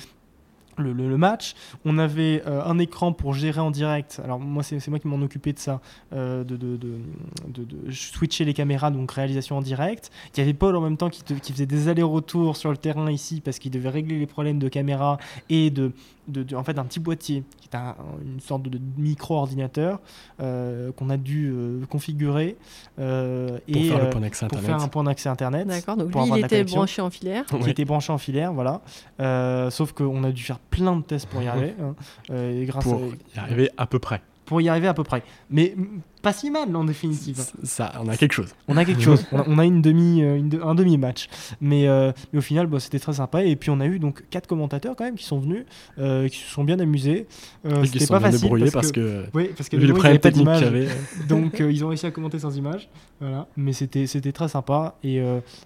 le, 0.78 1.16
match. 1.16 1.54
On 1.84 1.98
avait 1.98 2.42
euh, 2.46 2.64
un 2.64 2.78
écran 2.78 3.12
pour 3.12 3.34
gérer 3.34 3.60
en 3.60 3.70
direct. 3.70 4.20
Alors 4.24 4.38
moi, 4.38 4.62
c'est 4.62 4.86
moi 4.88 4.98
qui 4.98 5.08
m'en 5.08 5.22
occupais 5.22 5.52
de 5.52 5.58
ça, 5.58 5.80
euh, 6.12 6.44
de, 6.44 6.56
de, 6.56 7.90
switcher 7.90 8.44
les 8.44 8.54
caméras, 8.54 8.90
donc 8.90 9.10
réalisation 9.12 9.56
en 9.58 9.62
direct. 9.62 10.10
Il 10.34 10.40
y 10.40 10.42
avait 10.42 10.54
Paul 10.54 10.76
en 10.76 10.80
même 10.80 10.96
temps 10.96 11.10
qui, 11.10 11.22
qui 11.22 11.52
faisait 11.52 11.66
des 11.66 11.88
allers-retours 11.88 12.56
sur 12.56 12.70
le 12.70 12.76
terrain 12.76 13.10
ici 13.10 13.40
parce 13.40 13.58
qu'il 13.58 13.70
devait 13.70 13.88
régler 13.88 14.18
les 14.18 14.26
problèmes 14.26 14.58
de 14.58 14.68
caméra 14.68 15.18
et 15.48 15.70
de, 15.70 15.92
de, 16.28 16.42
de- 16.42 16.56
en 16.56 16.64
fait 16.64 16.78
un 16.78 16.84
petit 16.84 17.00
boîtier 17.00 17.42
qui 17.60 17.68
est 17.72 17.76
un- 17.76 17.94
une 18.24 18.40
sorte 18.40 18.62
de, 18.62 18.70
de 18.70 18.80
micro-ordinateur 18.96 20.00
euh, 20.40 20.92
qu'on 20.92 21.10
a 21.10 21.16
dû 21.16 21.50
euh, 21.52 21.84
configurer 21.86 22.56
euh, 22.98 23.58
Pour 23.66 23.76
et 23.76 23.88
faire 23.88 23.98
le 23.98 24.04
euh, 24.04 24.10
point 24.10 24.20
d'accès 24.20 24.46
pour 24.46 24.58
Internet. 24.58 24.76
faire 24.76 24.84
un 24.84 24.88
point 24.88 25.04
d'accès 25.04 25.28
internet 25.28 25.66
D'accord, 25.66 25.96
donc 25.96 26.10
pour 26.10 26.20
lui 26.22 26.26
avoir 26.26 26.38
il 26.38 26.44
était 26.44 26.64
branché 26.64 27.02
en 27.02 27.10
filaire. 27.10 27.44
qui 27.46 27.54
Oui. 27.56 27.70
était 27.70 27.84
branché 27.84 28.12
en 28.12 28.18
filaire, 28.18 28.52
voilà. 28.52 28.80
Euh, 29.20 29.70
sauf 29.70 29.92
qu'on 29.92 30.24
a 30.24 30.32
dû 30.32 30.42
faire 30.42 30.58
plein 30.58 30.96
de 30.96 31.02
tests 31.02 31.26
pour 31.28 31.42
y 31.42 31.48
arriver. 31.48 31.74
hein. 31.82 31.94
Et 32.34 32.64
grâce 32.64 32.84
Pour 32.84 32.94
à- 32.94 33.36
y 33.36 33.38
arriver 33.38 33.70
à 33.76 33.86
peu 33.86 33.98
près. 33.98 34.20
Pour 34.44 34.60
y 34.60 34.68
arriver 34.68 34.88
à 34.88 34.94
peu 34.94 35.04
près. 35.04 35.22
Mais 35.50 35.74
pas 36.22 36.32
si 36.32 36.50
mal 36.50 36.74
en 36.74 36.84
définitive. 36.84 37.38
Ça, 37.64 37.92
on 38.02 38.08
a 38.08 38.16
quelque 38.16 38.32
chose. 38.32 38.54
On 38.68 38.76
a 38.78 38.84
quelque 38.84 39.02
chose. 39.02 39.24
On 39.32 39.38
a, 39.40 39.44
on 39.46 39.58
a 39.58 39.64
une 39.64 39.82
demi, 39.82 40.22
euh, 40.22 40.36
une 40.36 40.48
de- 40.48 40.60
un 40.62 40.74
demi-match. 40.74 41.28
Mais, 41.60 41.86
euh, 41.86 42.12
mais 42.32 42.38
au 42.38 42.42
final, 42.42 42.66
bah, 42.66 42.80
c'était 42.80 42.98
très 42.98 43.12
sympa. 43.14 43.42
Et 43.44 43.56
puis 43.56 43.70
on 43.70 43.80
a 43.80 43.86
eu 43.86 43.98
donc 43.98 44.24
quatre 44.30 44.46
commentateurs 44.46 44.96
quand 44.96 45.04
même 45.04 45.16
qui 45.16 45.24
sont 45.24 45.38
venus, 45.38 45.64
euh, 45.98 46.28
qui 46.28 46.38
se 46.38 46.50
sont 46.50 46.64
bien 46.64 46.78
amusés. 46.80 47.26
Euh, 47.66 47.84
c'était 47.84 48.06
pas 48.06 48.18
bien 48.18 48.28
facile 48.30 48.40
débrouillés 48.42 48.64
parce 48.70 48.74
parce 48.74 48.92
que, 48.92 49.24
que, 49.26 49.30
oui, 49.34 49.50
parce 49.56 49.68
que 49.68 49.76
vu 49.76 49.88
problèmes 49.92 50.18
pas 50.18 50.30
techniques 50.30 50.48
qu'il 50.54 50.64
y 50.64 50.68
avait. 50.68 50.88
Donc 51.28 51.58
ils 51.60 51.84
ont 51.84 51.88
réussi 51.88 52.06
à 52.06 52.10
commenter 52.10 52.38
sans 52.38 52.56
image. 52.56 52.88
Voilà. 53.20 53.46
Mais 53.56 53.72
c'était 53.72 54.06
c'était 54.06 54.32
très 54.32 54.48
sympa. 54.48 54.96
Et, 55.04 55.16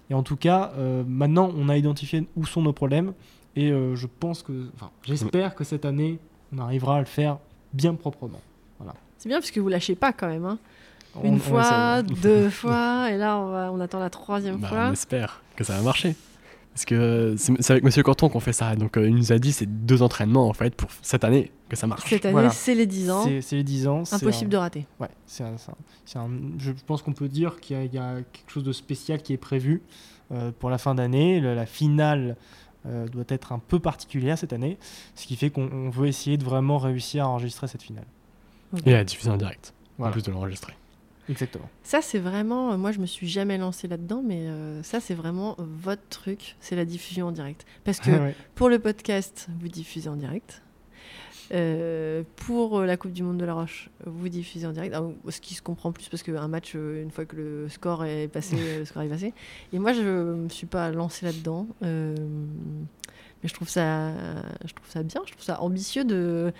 et 0.09 0.13
en 0.13 0.23
tout 0.23 0.35
cas, 0.35 0.71
maintenant, 1.07 1.51
on 1.57 1.69
a 1.69 1.77
identifié 1.77 2.27
où 2.35 2.45
sont 2.45 2.61
nos 2.61 2.73
problèmes. 2.73 3.13
Et 3.55 3.69
je 3.69 4.07
pense 4.19 4.43
que, 4.43 4.67
enfin, 4.75 4.89
j'espère 5.03 5.55
que 5.55 5.63
cette 5.63 5.85
année, 5.85 6.19
on 6.53 6.59
arrivera 6.59 6.97
à 6.97 6.99
le 6.99 7.05
faire 7.05 7.37
bien 7.73 7.93
proprement. 7.93 8.41
C'est 9.17 9.27
bien 9.27 9.39
parce 9.39 9.51
que 9.51 9.59
vous 9.59 9.67
lâchez 9.69 9.95
pas 9.95 10.13
quand 10.13 10.27
même. 10.27 10.45
hein. 10.45 10.57
Une 11.23 11.35
on 11.35 11.39
fois, 11.39 11.99
essaie. 11.99 12.15
deux 12.21 12.49
fois, 12.49 13.09
et 13.11 13.17
là 13.17 13.37
on, 13.39 13.49
va, 13.51 13.71
on 13.73 13.79
attend 13.81 13.99
la 13.99 14.09
troisième 14.09 14.57
Bah, 14.57 14.67
fois. 14.69 14.87
on 14.89 14.93
espère 14.93 15.41
que 15.55 15.63
ça 15.63 15.75
va 15.75 15.81
marcher. 15.81 16.15
Parce 16.73 16.85
que 16.85 17.35
c'est 17.37 17.71
avec 17.71 17.83
Monsieur 17.83 18.03
Canton 18.03 18.29
qu'on 18.29 18.39
fait 18.39 18.53
ça. 18.53 18.75
Donc 18.77 18.95
euh, 18.95 19.09
il 19.09 19.15
nous 19.15 19.33
a 19.33 19.39
dit 19.39 19.51
c'est 19.51 19.65
deux 19.65 20.01
entraînements 20.01 20.47
en 20.47 20.53
fait 20.53 20.73
pour 20.75 20.89
cette 21.01 21.23
année 21.25 21.51
que 21.67 21.75
ça 21.75 21.87
marche. 21.87 22.07
Cette 22.07 22.23
année, 22.25 22.31
Voilà. 22.31 22.51
c'est 22.51 22.75
les 22.75 22.85
10 22.85 23.09
ans. 23.11 23.25
C'est 23.41 23.55
les 23.57 23.63
10 23.63 23.87
ans. 23.87 24.03
Impossible 24.11 24.45
un- 24.45 24.49
de 24.49 24.57
rater. 24.57 24.85
Ouais, 25.01 25.09
c'est 25.25 25.43
un- 25.43 25.57
c'est 25.57 25.71
un- 25.71 25.75
c'est 26.05 26.19
un- 26.19 26.29
je 26.59 26.71
pense 26.85 27.01
qu'on 27.01 27.11
peut 27.11 27.27
dire 27.27 27.59
qu'il 27.59 27.75
y, 27.75 27.79
a- 27.79 27.83
il 27.83 27.93
y 27.93 27.97
a 27.97 28.15
quelque 28.31 28.49
chose 28.51 28.63
de 28.63 28.71
spécial 28.71 29.21
qui 29.21 29.33
est 29.33 29.37
prévu 29.37 29.81
euh, 30.31 30.51
pour 30.57 30.69
la 30.69 30.77
fin 30.77 30.95
d'année. 30.95 31.41
La 31.41 31.65
finale 31.65 32.37
euh, 32.85 33.07
doit 33.09 33.25
être 33.27 33.51
un 33.51 33.59
peu 33.59 33.79
particulière 33.79 34.37
cette 34.37 34.53
année, 34.53 34.77
ce 35.15 35.25
qui 35.27 35.35
fait 35.35 35.49
qu'on 35.49 35.69
on 35.73 35.89
veut 35.89 36.07
essayer 36.07 36.37
de 36.37 36.45
vraiment 36.45 36.77
réussir 36.77 37.25
à 37.25 37.27
enregistrer 37.27 37.67
cette 37.67 37.81
finale. 37.83 38.05
Et 38.85 38.93
à 38.95 39.03
diffuser 39.03 39.29
en 39.29 39.37
direct. 39.37 39.73
Voilà. 39.97 40.09
En 40.09 40.13
plus 40.13 40.23
de 40.23 40.31
l'enregistrer. 40.31 40.73
Exactement. 41.29 41.69
Ça, 41.83 42.01
c'est 42.01 42.17
vraiment. 42.19 42.75
Moi, 42.77 42.91
je 42.91 42.99
me 42.99 43.05
suis 43.05 43.27
jamais 43.27 43.57
lancé 43.57 43.87
là-dedans, 43.87 44.23
mais 44.25 44.47
euh, 44.47 44.81
ça, 44.83 44.99
c'est 44.99 45.13
vraiment 45.13 45.55
votre 45.59 46.01
truc. 46.09 46.55
C'est 46.59 46.75
la 46.75 46.85
diffusion 46.85 47.27
en 47.27 47.31
direct. 47.31 47.65
Parce 47.83 47.99
que 47.99 48.09
Ouais. 48.11 48.35
pour 48.55 48.69
le 48.69 48.79
podcast, 48.79 49.47
vous 49.59 49.67
diffusez 49.67 50.09
en 50.09 50.15
direct. 50.15 50.61
Euh, 51.51 52.21
pour 52.35 52.81
la 52.81 52.95
Coupe 52.97 53.11
du 53.11 53.23
Monde 53.23 53.37
de 53.37 53.45
la 53.45 53.55
Roche, 53.55 53.89
vous 54.05 54.29
diffusez 54.29 54.67
en 54.67 54.71
direct. 54.71 54.93
Alors, 54.93 55.11
ce 55.29 55.41
qui 55.41 55.55
se 55.55 55.61
comprend 55.63 55.91
plus 55.91 56.07
parce 56.09 56.21
qu'un 56.21 56.47
match, 56.47 56.73
euh, 56.75 57.01
une 57.01 57.09
fois 57.11 57.25
que 57.25 57.35
le 57.35 57.69
score 57.69 58.05
est 58.05 58.27
passé, 58.27 58.55
le 58.79 58.85
score 58.85 59.01
est 59.01 59.09
passé. 59.09 59.33
Et 59.73 59.79
moi, 59.79 59.93
je 59.93 60.01
me 60.01 60.49
suis 60.49 60.67
pas 60.67 60.91
lancé 60.91 61.25
là-dedans. 61.25 61.67
Euh, 61.83 62.15
mais 63.41 63.49
je 63.49 63.53
trouve 63.53 63.69
ça, 63.69 64.11
je 64.65 64.73
trouve 64.73 64.89
ça 64.89 65.01
bien, 65.01 65.21
je 65.25 65.31
trouve 65.31 65.43
ça 65.43 65.61
ambitieux 65.61 66.03
de, 66.03 66.51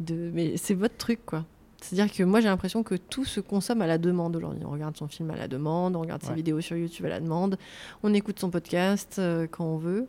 de 0.00 0.30
mais 0.32 0.56
c'est 0.56 0.74
votre 0.74 0.96
truc 0.96 1.18
quoi. 1.26 1.44
C'est-à-dire 1.80 2.12
que 2.12 2.22
moi 2.24 2.40
j'ai 2.40 2.48
l'impression 2.48 2.82
que 2.82 2.96
tout 2.96 3.24
se 3.24 3.40
consomme 3.40 3.82
à 3.82 3.86
la 3.86 3.98
demande 3.98 4.34
aujourd'hui. 4.36 4.64
On 4.66 4.70
regarde 4.70 4.96
son 4.96 5.06
film 5.08 5.30
à 5.30 5.36
la 5.36 5.48
demande, 5.48 5.94
on 5.96 6.00
regarde 6.00 6.22
ses 6.22 6.34
vidéos 6.34 6.60
sur 6.60 6.76
YouTube 6.76 7.06
à 7.06 7.08
la 7.10 7.20
demande, 7.20 7.56
on 8.02 8.12
écoute 8.14 8.38
son 8.40 8.50
podcast 8.50 9.16
euh, 9.18 9.46
quand 9.50 9.64
on 9.64 9.76
veut. 9.78 10.06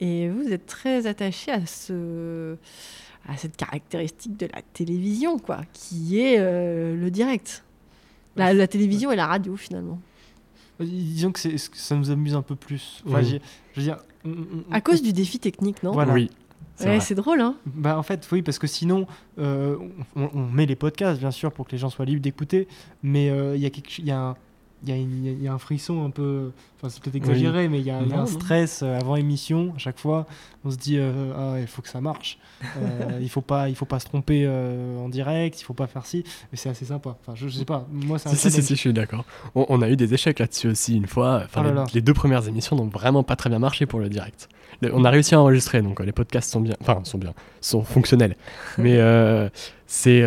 Et 0.00 0.30
vous 0.30 0.48
êtes 0.50 0.64
très 0.66 1.06
attaché 1.06 1.52
à 1.52 1.66
ce 1.66 2.56
à 3.28 3.36
cette 3.36 3.56
caractéristique 3.56 4.38
de 4.38 4.46
la 4.46 4.62
télévision 4.72 5.38
quoi, 5.38 5.60
qui 5.74 6.18
est 6.20 6.36
euh, 6.38 6.96
le 6.96 7.10
direct. 7.10 7.64
La, 8.36 8.54
la 8.54 8.66
télévision 8.66 9.12
et 9.12 9.16
la 9.16 9.26
radio 9.26 9.56
finalement. 9.56 10.00
Disons 10.80 11.32
que, 11.32 11.40
ça 11.58 11.94
nous 11.96 12.10
amuse 12.10 12.34
un 12.34 12.40
peu 12.40 12.56
plus. 12.56 13.02
Enfin, 13.06 13.18
Oui. 13.20 13.40
je 13.74 13.80
veux 13.80 13.84
dire, 13.86 13.98
À 14.70 14.80
cause 14.80 15.02
du 15.02 15.12
défi 15.12 15.38
technique, 15.38 15.82
non? 15.82 15.92
Voilà. 15.92 16.14
Oui. 16.14 16.30
C'est 16.80 16.86
Ouais, 16.86 16.96
vrai. 16.96 17.00
c'est 17.04 17.14
drôle 17.14 17.40
hein. 17.40 17.54
Bah 17.66 17.98
en 17.98 18.02
fait 18.02 18.26
oui 18.32 18.42
parce 18.42 18.58
que 18.58 18.66
sinon 18.66 19.06
euh, 19.38 19.76
on, 20.16 20.30
on 20.34 20.46
met 20.46 20.66
les 20.66 20.76
podcasts 20.76 21.20
bien 21.20 21.30
sûr 21.30 21.52
pour 21.52 21.66
que 21.66 21.72
les 21.72 21.78
gens 21.78 21.90
soient 21.90 22.04
libres 22.04 22.22
d'écouter 22.22 22.66
mais 23.02 23.30
euh, 23.30 23.54
il 23.56 23.62
y 23.62 23.66
a 23.66 23.70
quelque 23.70 23.98
il 23.98 24.06
y 24.06 24.10
a 24.10 24.18
un 24.20 24.36
il 24.86 24.88
y, 24.88 25.28
a 25.28 25.32
y 25.32 25.48
un 25.48 25.58
frisson 25.58 26.04
un 26.06 26.10
peu 26.10 26.52
enfin 26.78 26.88
c'est 26.88 27.02
peut-être 27.02 27.16
exagéré 27.16 27.68
mais 27.68 27.80
il 27.80 27.84
y 27.86 27.90
a, 27.90 28.00
y 28.02 28.12
un 28.14 28.24
stress 28.26 28.82
euh, 28.82 28.98
avant 28.98 29.16
émission 29.16 29.74
à 29.76 29.78
chaque 29.78 29.98
fois 29.98 30.26
on 30.64 30.70
se 30.70 30.76
dit 30.78 30.96
euh, 30.98 31.32
ah 31.36 31.60
il 31.60 31.66
faut 31.66 31.82
que 31.82 31.88
ça 31.90 32.00
marche 32.00 32.38
Euh, 32.78 33.18
il 33.20 33.28
faut 33.28 33.42
pas 33.42 33.68
il 33.68 33.74
faut 33.76 33.84
pas 33.84 33.98
se 34.00 34.06
tromper 34.06 34.44
euh, 34.46 34.96
en 34.98 35.08
direct 35.10 35.60
il 35.60 35.64
faut 35.64 35.74
pas 35.74 35.86
faire 35.86 36.06
ci 36.06 36.24
mais 36.50 36.56
c'est 36.56 36.70
assez 36.70 36.86
sympa 36.86 37.16
enfin 37.20 37.34
je, 37.34 37.48
je 37.48 37.58
sais 37.58 37.64
pas 37.66 37.86
moi 37.90 38.18
c'est 38.18 38.28
un 38.30 38.32
Si, 38.32 38.38
si, 38.38 38.50
si, 38.50 38.62
si, 38.62 38.74
je 38.74 38.80
suis 38.80 38.92
d'accord. 38.94 39.24
On, 39.54 39.66
on 39.68 39.82
a 39.82 39.90
eu 39.90 39.96
des 39.96 40.14
échecs 40.14 40.38
là-dessus 40.38 40.68
aussi 40.68 40.96
une 40.96 41.06
fois. 41.06 41.42
Enfin, 41.44 41.62
là 41.62 41.68
les, 41.70 41.74
là. 41.74 41.84
les 41.92 42.00
deux 42.00 42.14
premières 42.14 42.48
émissions 42.48 42.74
n'ont 42.76 42.86
vraiment 42.88 43.22
pas 43.22 43.36
très 43.36 43.50
bien 43.50 43.58
marché 43.58 43.84
pour 43.86 43.98
le 44.00 44.08
direct. 44.08 44.48
Le- 44.80 44.94
on 44.94 45.04
a 45.04 45.10
réussi 45.10 45.34
à 45.34 45.40
enregistrer, 45.40 45.82
donc 45.82 46.00
les 46.00 46.12
podcasts 46.12 46.50
sont 46.50 46.60
bien, 46.60 46.76
enfin 46.80 47.00
sont 47.04 47.18
bien, 47.18 47.34
sont 47.60 47.82
fonctionnels. 47.82 48.36
Mais 48.78 48.98
c'est 49.86 50.22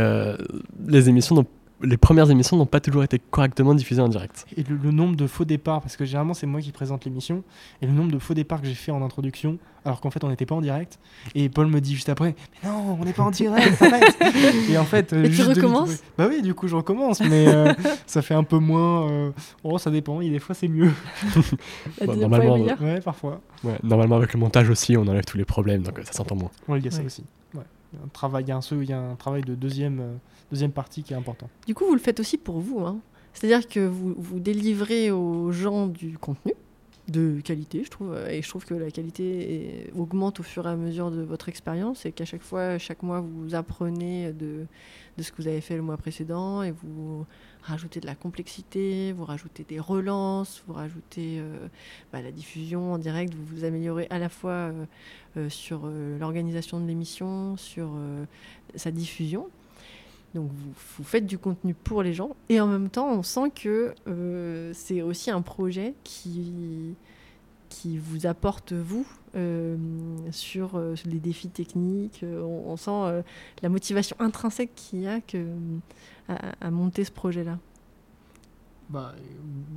les 0.87 1.09
émissions, 1.09 1.35
n'ont- 1.35 1.47
les 1.83 1.97
premières 1.97 2.29
émissions 2.31 2.55
n'ont 2.57 2.65
pas 2.65 2.79
toujours 2.79 3.03
été 3.03 3.19
correctement 3.19 3.73
diffusées 3.75 4.01
en 4.01 4.07
direct. 4.07 4.45
et 4.57 4.63
le, 4.63 4.77
le 4.77 4.91
nombre 4.91 5.15
de 5.15 5.27
faux 5.27 5.45
départs 5.45 5.81
parce 5.81 5.97
que 5.97 6.05
généralement 6.05 6.33
c'est 6.33 6.47
moi 6.47 6.61
qui 6.61 6.71
présente 6.71 7.05
l'émission 7.05 7.43
et 7.81 7.85
le 7.87 7.91
nombre 7.93 8.11
de 8.11 8.19
faux 8.19 8.33
départs 8.33 8.61
que 8.61 8.67
j'ai 8.67 8.73
fait 8.73 8.91
en 8.91 9.01
introduction 9.03 9.57
alors 9.85 9.99
qu'en 9.99 10.09
fait 10.09 10.23
on 10.23 10.29
n'était 10.29 10.45
pas 10.45 10.55
en 10.55 10.61
direct 10.61 10.97
et 11.35 11.49
Paul 11.49 11.67
me 11.67 11.81
dit 11.81 11.93
juste 11.93 12.07
après 12.09 12.35
mais 12.63 12.69
non 12.69 12.97
on 12.99 13.03
n'est 13.03 13.11
pas 13.13 13.23
en 13.23 13.31
direct 13.31 13.81
arrête 13.81 14.17
et 14.69 14.77
en 14.77 14.85
fait 14.85 15.11
euh, 15.13 15.23
Et 15.25 15.27
tu 15.29 15.33
juste 15.35 15.49
minutes 15.49 15.63
recommences? 15.63 16.03
Bah 16.17 16.27
oui 16.29 16.41
du 16.41 16.53
coup 16.53 16.67
je 16.69 16.75
recommence 16.75 17.19
mais 17.21 17.47
euh, 17.47 17.73
ça 18.07 18.21
fait 18.21 18.33
un 18.33 18.43
peu 18.45 18.59
moins 18.59 19.09
euh, 19.11 19.31
oh 19.63 19.77
ça 19.77 19.91
dépend 19.91 20.21
et 20.21 20.29
des 20.29 20.39
fois 20.39 20.55
c'est 20.55 20.67
mieux 20.69 20.91
Bon, 22.05 22.13
est 22.13 22.17
normalement, 22.17 22.55
ouais 22.57 23.01
parfois 23.01 23.41
Ouais, 23.63 23.77
normalement, 23.81 24.17
avec 24.17 24.33
le 24.33 24.39
montage 24.41 24.69
aussi, 24.69 24.97
on 24.97 25.07
enlève 25.07 25.23
tous 25.23 25.37
les 25.37 25.45
problèmes, 25.45 25.83
donc 25.83 25.97
euh, 25.97 26.03
ça 26.03 26.11
s'entend 26.13 26.35
moins. 26.35 26.51
ouais 26.67 26.79
il 26.79 26.85
y 26.85 26.87
a 26.87 26.91
ça 26.91 26.99
Ouais. 26.99 27.05
aussi 27.05 27.23
ouais. 27.55 27.61
Un 28.03 28.07
travail 28.09 28.45
il 28.45 28.49
y 28.49 28.51
a 28.51 28.57
un, 28.57 28.83
y 28.83 28.93
un 28.93 29.15
travail 29.15 29.41
de 29.43 29.55
deuxième 29.55 29.99
euh, 29.99 30.13
deuxième 30.51 30.71
partie 30.71 31.03
qui 31.03 31.13
est 31.13 31.17
important 31.17 31.49
Du 31.67 31.73
coup, 31.75 31.85
vous 31.85 31.93
le 31.93 31.99
faites 31.99 32.19
aussi 32.19 32.37
pour 32.37 32.59
vous. 32.59 32.79
hein. 32.81 32.97
C'est-à-dire 33.33 33.67
que 33.67 33.79
vous, 33.85 34.13
vous 34.17 34.39
délivrez 34.39 35.11
aux 35.11 35.51
gens 35.51 35.87
du 35.87 36.17
contenu 36.17 36.53
de 37.09 37.41
qualité, 37.41 37.83
je 37.83 37.89
trouve. 37.89 38.17
Et 38.29 38.41
je 38.41 38.49
trouve 38.49 38.65
que 38.65 38.73
la 38.73 38.91
qualité 38.91 39.89
augmente 39.95 40.39
au 40.39 40.43
fur 40.43 40.65
et 40.65 40.69
à 40.69 40.75
mesure 40.75 41.11
de 41.11 41.21
votre 41.21 41.49
expérience 41.49 42.05
et 42.05 42.11
qu'à 42.11 42.25
chaque 42.25 42.41
fois, 42.41 42.77
chaque 42.77 43.03
mois, 43.03 43.21
vous 43.21 43.55
apprenez 43.55 44.31
de, 44.31 44.65
ce 45.19 45.31
que 45.31 45.41
vous 45.41 45.47
avez 45.47 45.61
fait 45.61 45.75
le 45.75 45.81
mois 45.81 45.97
précédent 45.97 46.63
et 46.63 46.71
vous 46.71 47.25
rajoutez 47.61 47.99
de 47.99 48.05
la 48.05 48.15
complexité, 48.15 49.11
vous 49.13 49.25
rajoutez 49.25 49.63
des 49.63 49.79
relances, 49.79 50.63
vous 50.67 50.73
rajoutez 50.73 51.39
euh, 51.39 51.67
bah, 52.11 52.21
la 52.21 52.31
diffusion 52.31 52.93
en 52.93 52.97
direct, 52.97 53.33
vous 53.33 53.45
vous 53.45 53.63
améliorez 53.63 54.07
à 54.09 54.19
la 54.19 54.29
fois 54.29 54.51
euh, 54.51 54.85
euh, 55.35 55.49
sur 55.49 55.81
euh, 55.85 56.19
l'organisation 56.19 56.79
de 56.79 56.85
l'émission, 56.85 57.57
sur 57.57 57.89
euh, 57.95 58.25
sa 58.75 58.91
diffusion. 58.91 59.49
Donc 60.33 60.49
vous, 60.51 61.03
faites 61.03 61.25
du 61.25 61.37
contenu 61.37 61.73
pour 61.73 62.01
les 62.01 62.13
gens 62.13 62.35
et 62.49 62.59
en 62.59 62.67
même 62.67 62.89
temps 62.89 63.11
on 63.11 63.21
sent 63.21 63.51
que 63.53 63.93
euh, 64.07 64.71
c'est 64.73 65.03
aussi 65.03 65.29
un 65.29 65.41
projet 65.41 65.93
qui, 66.03 66.95
qui 67.69 67.99
vous 67.99 68.25
apporte 68.25 68.73
vous 68.73 69.05
euh, 69.35 69.77
sur 70.31 70.75
euh, 70.75 70.95
les 71.05 71.19
défis 71.19 71.49
techniques. 71.49 72.23
On, 72.23 72.75
sent 72.77 73.23
la 73.61 73.69
motivation 73.69 74.15
intrinsèque 74.19 74.73
qu'il 74.75 75.01
y 75.01 75.07
a 75.07 75.19
à, 76.27 76.35
à 76.61 76.71
monter 76.71 77.03
ce 77.03 77.11
projet-là. 77.11 77.59
Bah, 78.89 79.13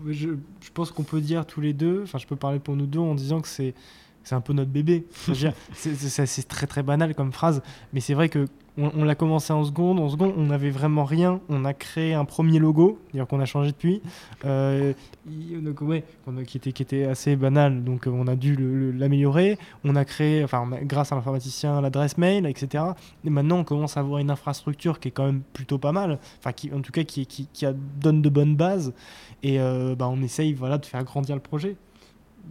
je, 0.08 0.30
je 0.60 0.70
pense 0.72 0.90
qu'on 0.90 1.04
peut 1.04 1.20
dire 1.20 1.46
tous 1.46 1.60
les 1.60 1.72
deux, 1.72 2.02
enfin 2.02 2.18
je 2.18 2.26
peux 2.26 2.36
parler 2.36 2.58
pour 2.58 2.76
nous 2.76 2.86
deux 2.86 2.98
en 2.98 3.14
disant 3.14 3.40
que 3.40 3.48
c'est 3.48 3.74
c'est 4.26 4.34
un 4.34 4.40
peu 4.40 4.52
notre 4.52 4.72
bébé. 4.72 5.06
C'est 5.72 6.48
très 6.48 6.66
très 6.66 6.82
banal 6.82 7.14
comme 7.14 7.32
phrase, 7.32 7.62
mais 7.92 8.00
c'est 8.00 8.14
vrai 8.14 8.28
que 8.28 8.46
on, 8.76 9.04
l'a 9.04 9.14
commencé 9.14 9.52
en 9.52 9.64
seconde, 9.64 9.98
en 10.00 10.08
seconde 10.08 10.34
on 10.36 10.46
n'avait 10.46 10.70
vraiment 10.70 11.04
rien, 11.04 11.40
on 11.48 11.64
a 11.64 11.72
créé 11.72 12.12
un 12.12 12.26
premier 12.26 12.58
logo, 12.58 12.98
d'ailleurs 13.10 13.26
qu'on 13.26 13.40
a 13.40 13.46
changé 13.46 13.70
depuis, 13.70 14.02
euh, 14.44 14.92
donc, 15.24 15.80
ouais, 15.80 16.04
qui, 16.46 16.58
était, 16.58 16.72
qui 16.72 16.82
était 16.82 17.04
assez 17.04 17.36
banal, 17.36 17.84
donc 17.84 18.06
on 18.06 18.26
a 18.26 18.36
dû 18.36 18.54
l'améliorer, 18.92 19.58
on 19.84 19.96
a 19.96 20.04
créé, 20.04 20.44
enfin 20.44 20.68
grâce 20.82 21.10
à 21.10 21.14
l'informaticien, 21.14 21.80
l'adresse 21.80 22.18
mail, 22.18 22.44
etc. 22.46 22.84
Et 23.24 23.30
maintenant 23.30 23.60
on 23.60 23.64
commence 23.64 23.96
à 23.96 24.00
avoir 24.00 24.18
une 24.18 24.30
infrastructure 24.30 25.00
qui 25.00 25.08
est 25.08 25.12
quand 25.12 25.24
même 25.24 25.40
plutôt 25.54 25.78
pas 25.78 25.92
mal, 25.92 26.18
enfin 26.38 26.52
qui 26.52 26.70
en 26.74 26.80
tout 26.80 26.92
cas 26.92 27.04
qui, 27.04 27.26
qui, 27.26 27.48
donne 27.98 28.20
de 28.20 28.28
bonnes 28.28 28.56
bases, 28.56 28.92
et 29.42 29.58
euh, 29.58 29.94
bah, 29.94 30.08
on 30.10 30.20
essaye 30.20 30.52
voilà, 30.52 30.76
de 30.76 30.84
faire 30.84 31.02
grandir 31.04 31.34
le 31.34 31.40
projet. 31.40 31.76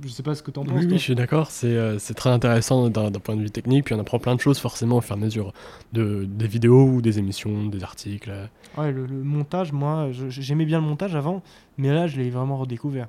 Je 0.03 0.09
sais 0.09 0.23
pas 0.23 0.35
ce 0.35 0.43
que 0.43 0.51
tu 0.51 0.59
en 0.59 0.65
penses. 0.65 0.73
Oui, 0.75 0.87
toi. 0.87 0.97
je 0.97 1.01
suis 1.01 1.15
d'accord. 1.15 1.51
C'est 1.51 1.75
euh, 1.75 1.97
très 2.15 2.29
intéressant 2.29 2.89
d'un 2.89 3.11
point 3.11 3.35
de 3.35 3.41
vue 3.41 3.51
technique. 3.51 3.85
Puis 3.85 3.95
on 3.95 3.99
apprend 3.99 4.19
plein 4.19 4.35
de 4.35 4.41
choses 4.41 4.59
forcément 4.59 4.97
au 4.97 5.01
fur 5.01 5.15
et 5.15 5.19
à 5.19 5.21
mesure 5.21 5.53
de, 5.93 6.25
des 6.25 6.47
vidéos 6.47 6.85
ou 6.85 7.01
des 7.01 7.19
émissions, 7.19 7.65
des 7.67 7.83
articles. 7.83 8.31
Ouais, 8.77 8.91
le, 8.91 9.05
le 9.05 9.23
montage, 9.23 9.71
moi, 9.71 10.09
j'aimais 10.11 10.65
bien 10.65 10.79
le 10.79 10.85
montage 10.85 11.15
avant, 11.15 11.41
mais 11.77 11.93
là, 11.93 12.07
je 12.07 12.17
l'ai 12.17 12.29
vraiment 12.29 12.57
redécouvert. 12.57 13.07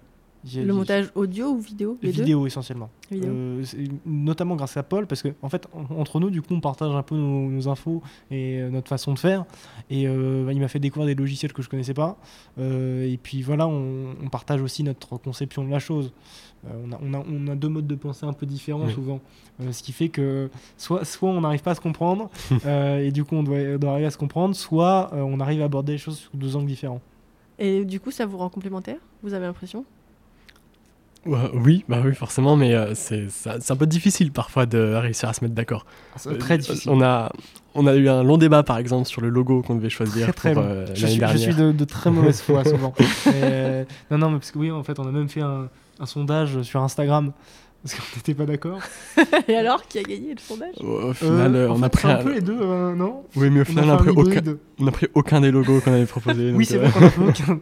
Le 0.55 0.73
montage 0.73 1.11
audio 1.17 1.49
ou 1.49 1.59
vidéo 1.59 1.99
les 2.03 2.13
deux 2.13 2.23
vidéo 2.23 2.47
essentiellement. 2.47 2.89
Vidéo. 3.11 3.31
Euh, 3.33 3.65
notamment 4.05 4.55
grâce 4.55 4.77
à 4.77 4.83
Paul, 4.85 5.07
parce 5.07 5.23
que 5.23 5.29
en 5.43 5.49
fait, 5.49 5.67
en- 5.75 5.97
entre 6.01 6.21
nous, 6.21 6.31
du 6.31 6.41
coup, 6.43 6.55
on 6.55 6.61
partage 6.61 6.95
un 6.95 7.03
peu 7.03 7.17
nos, 7.17 7.49
nos 7.51 7.69
infos 7.69 8.03
et 8.31 8.61
euh, 8.61 8.71
notre 8.71 8.89
façon 8.89 9.13
de 9.13 9.19
faire. 9.19 9.45
Et 9.91 10.07
euh, 10.07 10.45
bah, 10.47 10.53
il 10.53 10.61
m'a 10.61 10.69
fait 10.69 10.79
découvrir 10.79 11.07
des 11.15 11.21
logiciels 11.21 11.53
que 11.53 11.63
je 11.63 11.69
connaissais 11.69 11.95
pas. 11.95 12.17
Euh, 12.59 13.11
et 13.11 13.17
puis 13.17 13.43
voilà, 13.43 13.67
on, 13.67 14.15
on 14.25 14.29
partage 14.29 14.61
aussi 14.63 14.83
notre 14.85 15.17
conception 15.19 15.65
de 15.65 15.71
la 15.71 15.79
chose. 15.81 16.13
Euh, 16.67 16.71
on, 16.87 16.93
a, 16.93 16.99
on, 17.03 17.15
a, 17.15 17.25
on 17.29 17.49
a 17.49 17.55
deux 17.57 17.69
modes 17.69 17.87
de 17.87 17.95
pensée 17.97 18.25
un 18.27 18.33
peu 18.33 18.47
différents 18.47 18.87
Oui. 18.87 18.93
souvent, 18.93 19.21
Euh, 19.61 19.73
ce 19.73 19.83
qui 19.83 19.93
fait 19.93 20.09
que 20.11 20.49
soit, 20.77 21.05
soit 21.05 21.31
on 21.31 21.41
n'arrive 21.41 21.63
pas 21.63 21.73
à 21.73 21.75
se 21.75 21.81
comprendre 21.81 22.31
euh, 22.67 22.99
et 22.99 23.11
du 23.11 23.25
coup 23.25 23.35
on 23.37 23.43
doit, 23.43 23.57
on 23.59 23.79
doit 23.79 23.91
arriver 23.93 24.07
à 24.07 24.11
se 24.11 24.19
comprendre, 24.19 24.55
soit 24.55 25.11
euh, 25.13 25.21
on 25.23 25.41
arrive 25.41 25.63
à 25.63 25.65
aborder 25.67 25.93
les 25.93 25.99
choses 25.99 26.19
sous 26.19 26.37
deux 26.37 26.55
angles 26.57 26.67
différents. 26.67 27.01
Et 27.59 27.85
du 27.87 28.01
coup, 28.01 28.11
ça 28.11 28.27
vous 28.27 28.37
rend 28.37 28.51
complémentaire? 28.51 28.99
Vous 29.23 29.33
avez 29.33 29.47
l'impression? 29.47 29.85
Oui, 31.55 31.85
bah 31.89 32.01
oui, 32.05 32.15
forcément, 32.15 32.57
mais 32.57 32.75
euh, 32.75 32.95
c'est 32.95 33.29
un 33.71 33.77
peu 33.77 33.87
difficile 33.87 34.33
parfois 34.33 34.67
de 34.67 34.95
réussir 34.95 35.29
à 35.29 35.33
se 35.33 35.43
mettre 35.45 35.55
d'accord. 35.55 35.87
Euh, 36.27 36.37
très 36.37 36.59
difficile. 36.59 36.91
On 36.91 37.01
a, 37.03 37.31
on 37.75 37.87
a 37.87 37.95
eu 37.95 38.09
un 38.09 38.23
long 38.23 38.39
débat 38.39 38.63
par 38.63 38.79
exemple 38.79 39.07
sur 39.07 39.21
le 39.21 39.29
logo 39.29 39.63
qu'on 39.63 39.75
devait 39.75 39.91
choisir 39.91 40.27
Très, 40.27 40.33
très 40.33 40.55
pour 40.55 40.63
euh, 40.63 40.87
je, 40.95 41.03
l'année 41.03 41.07
suis, 41.07 41.15
je 41.15 41.19
dernière. 41.21 41.39
suis 41.39 41.55
de, 41.55 41.73
de 41.73 41.85
très 41.85 42.11
mauvaise 42.11 42.41
foi 42.41 42.65
souvent. 42.69 42.95
Euh, 43.29 43.85
non, 44.11 44.19
non, 44.19 44.31
mais 44.31 44.39
parce 44.39 44.51
que 44.51 44.59
oui, 44.59 44.71
en 44.71 44.83
fait, 44.83 44.99
on 44.99 45.07
a 45.07 45.13
même 45.13 45.29
fait 45.29 45.43
un, 45.43 45.69
un 46.01 46.07
sondage 46.07 46.63
sur 46.63 46.83
Instagram 46.83 47.33
parce 47.83 47.95
qu'on 47.95 48.17
n'était 48.17 48.35
pas 48.35 48.47
d'accord. 48.47 48.81
Et 49.49 49.55
alors, 49.55 49.87
qui 49.87 49.99
a 49.99 50.03
gagné 50.03 50.33
le 50.35 50.41
sondage? 50.41 50.75
Au, 50.81 51.11
au 51.11 51.13
final, 51.13 51.55
Euh, 51.55 51.69
euh, 51.69 51.71
on 51.71 51.83
a 51.83 51.85
fait, 51.85 51.91
pris 51.91 52.11
un 52.11 52.17
peu 52.17 52.33
les 52.35 52.41
deux, 52.41 52.59
euh, 52.61 52.95
non? 52.97 53.23
Oui, 53.37 53.49
mais 53.51 53.61
au 53.61 53.63
On 53.63 53.65
final, 53.67 53.91
a 53.91 53.93
on 53.93 53.95
a, 53.95 53.99
pris 53.99 54.11
aucun... 54.11 54.23
hybride. 54.31 54.59
on 54.81 54.87
a 54.89 54.91
pris 54.91 55.07
aucun 55.15 55.41
des 55.41 55.51
logos 55.53 55.81
qu'on 55.83 55.93
avait 55.93 56.07
proposés. 56.07 56.51
Oui, 56.53 56.65
c'est 56.65 56.79
euh, 56.79 56.89
vrai 56.89 56.91
qu'on 56.91 57.07
a 57.07 57.11
fait 57.11 57.43
aucun- 57.45 57.61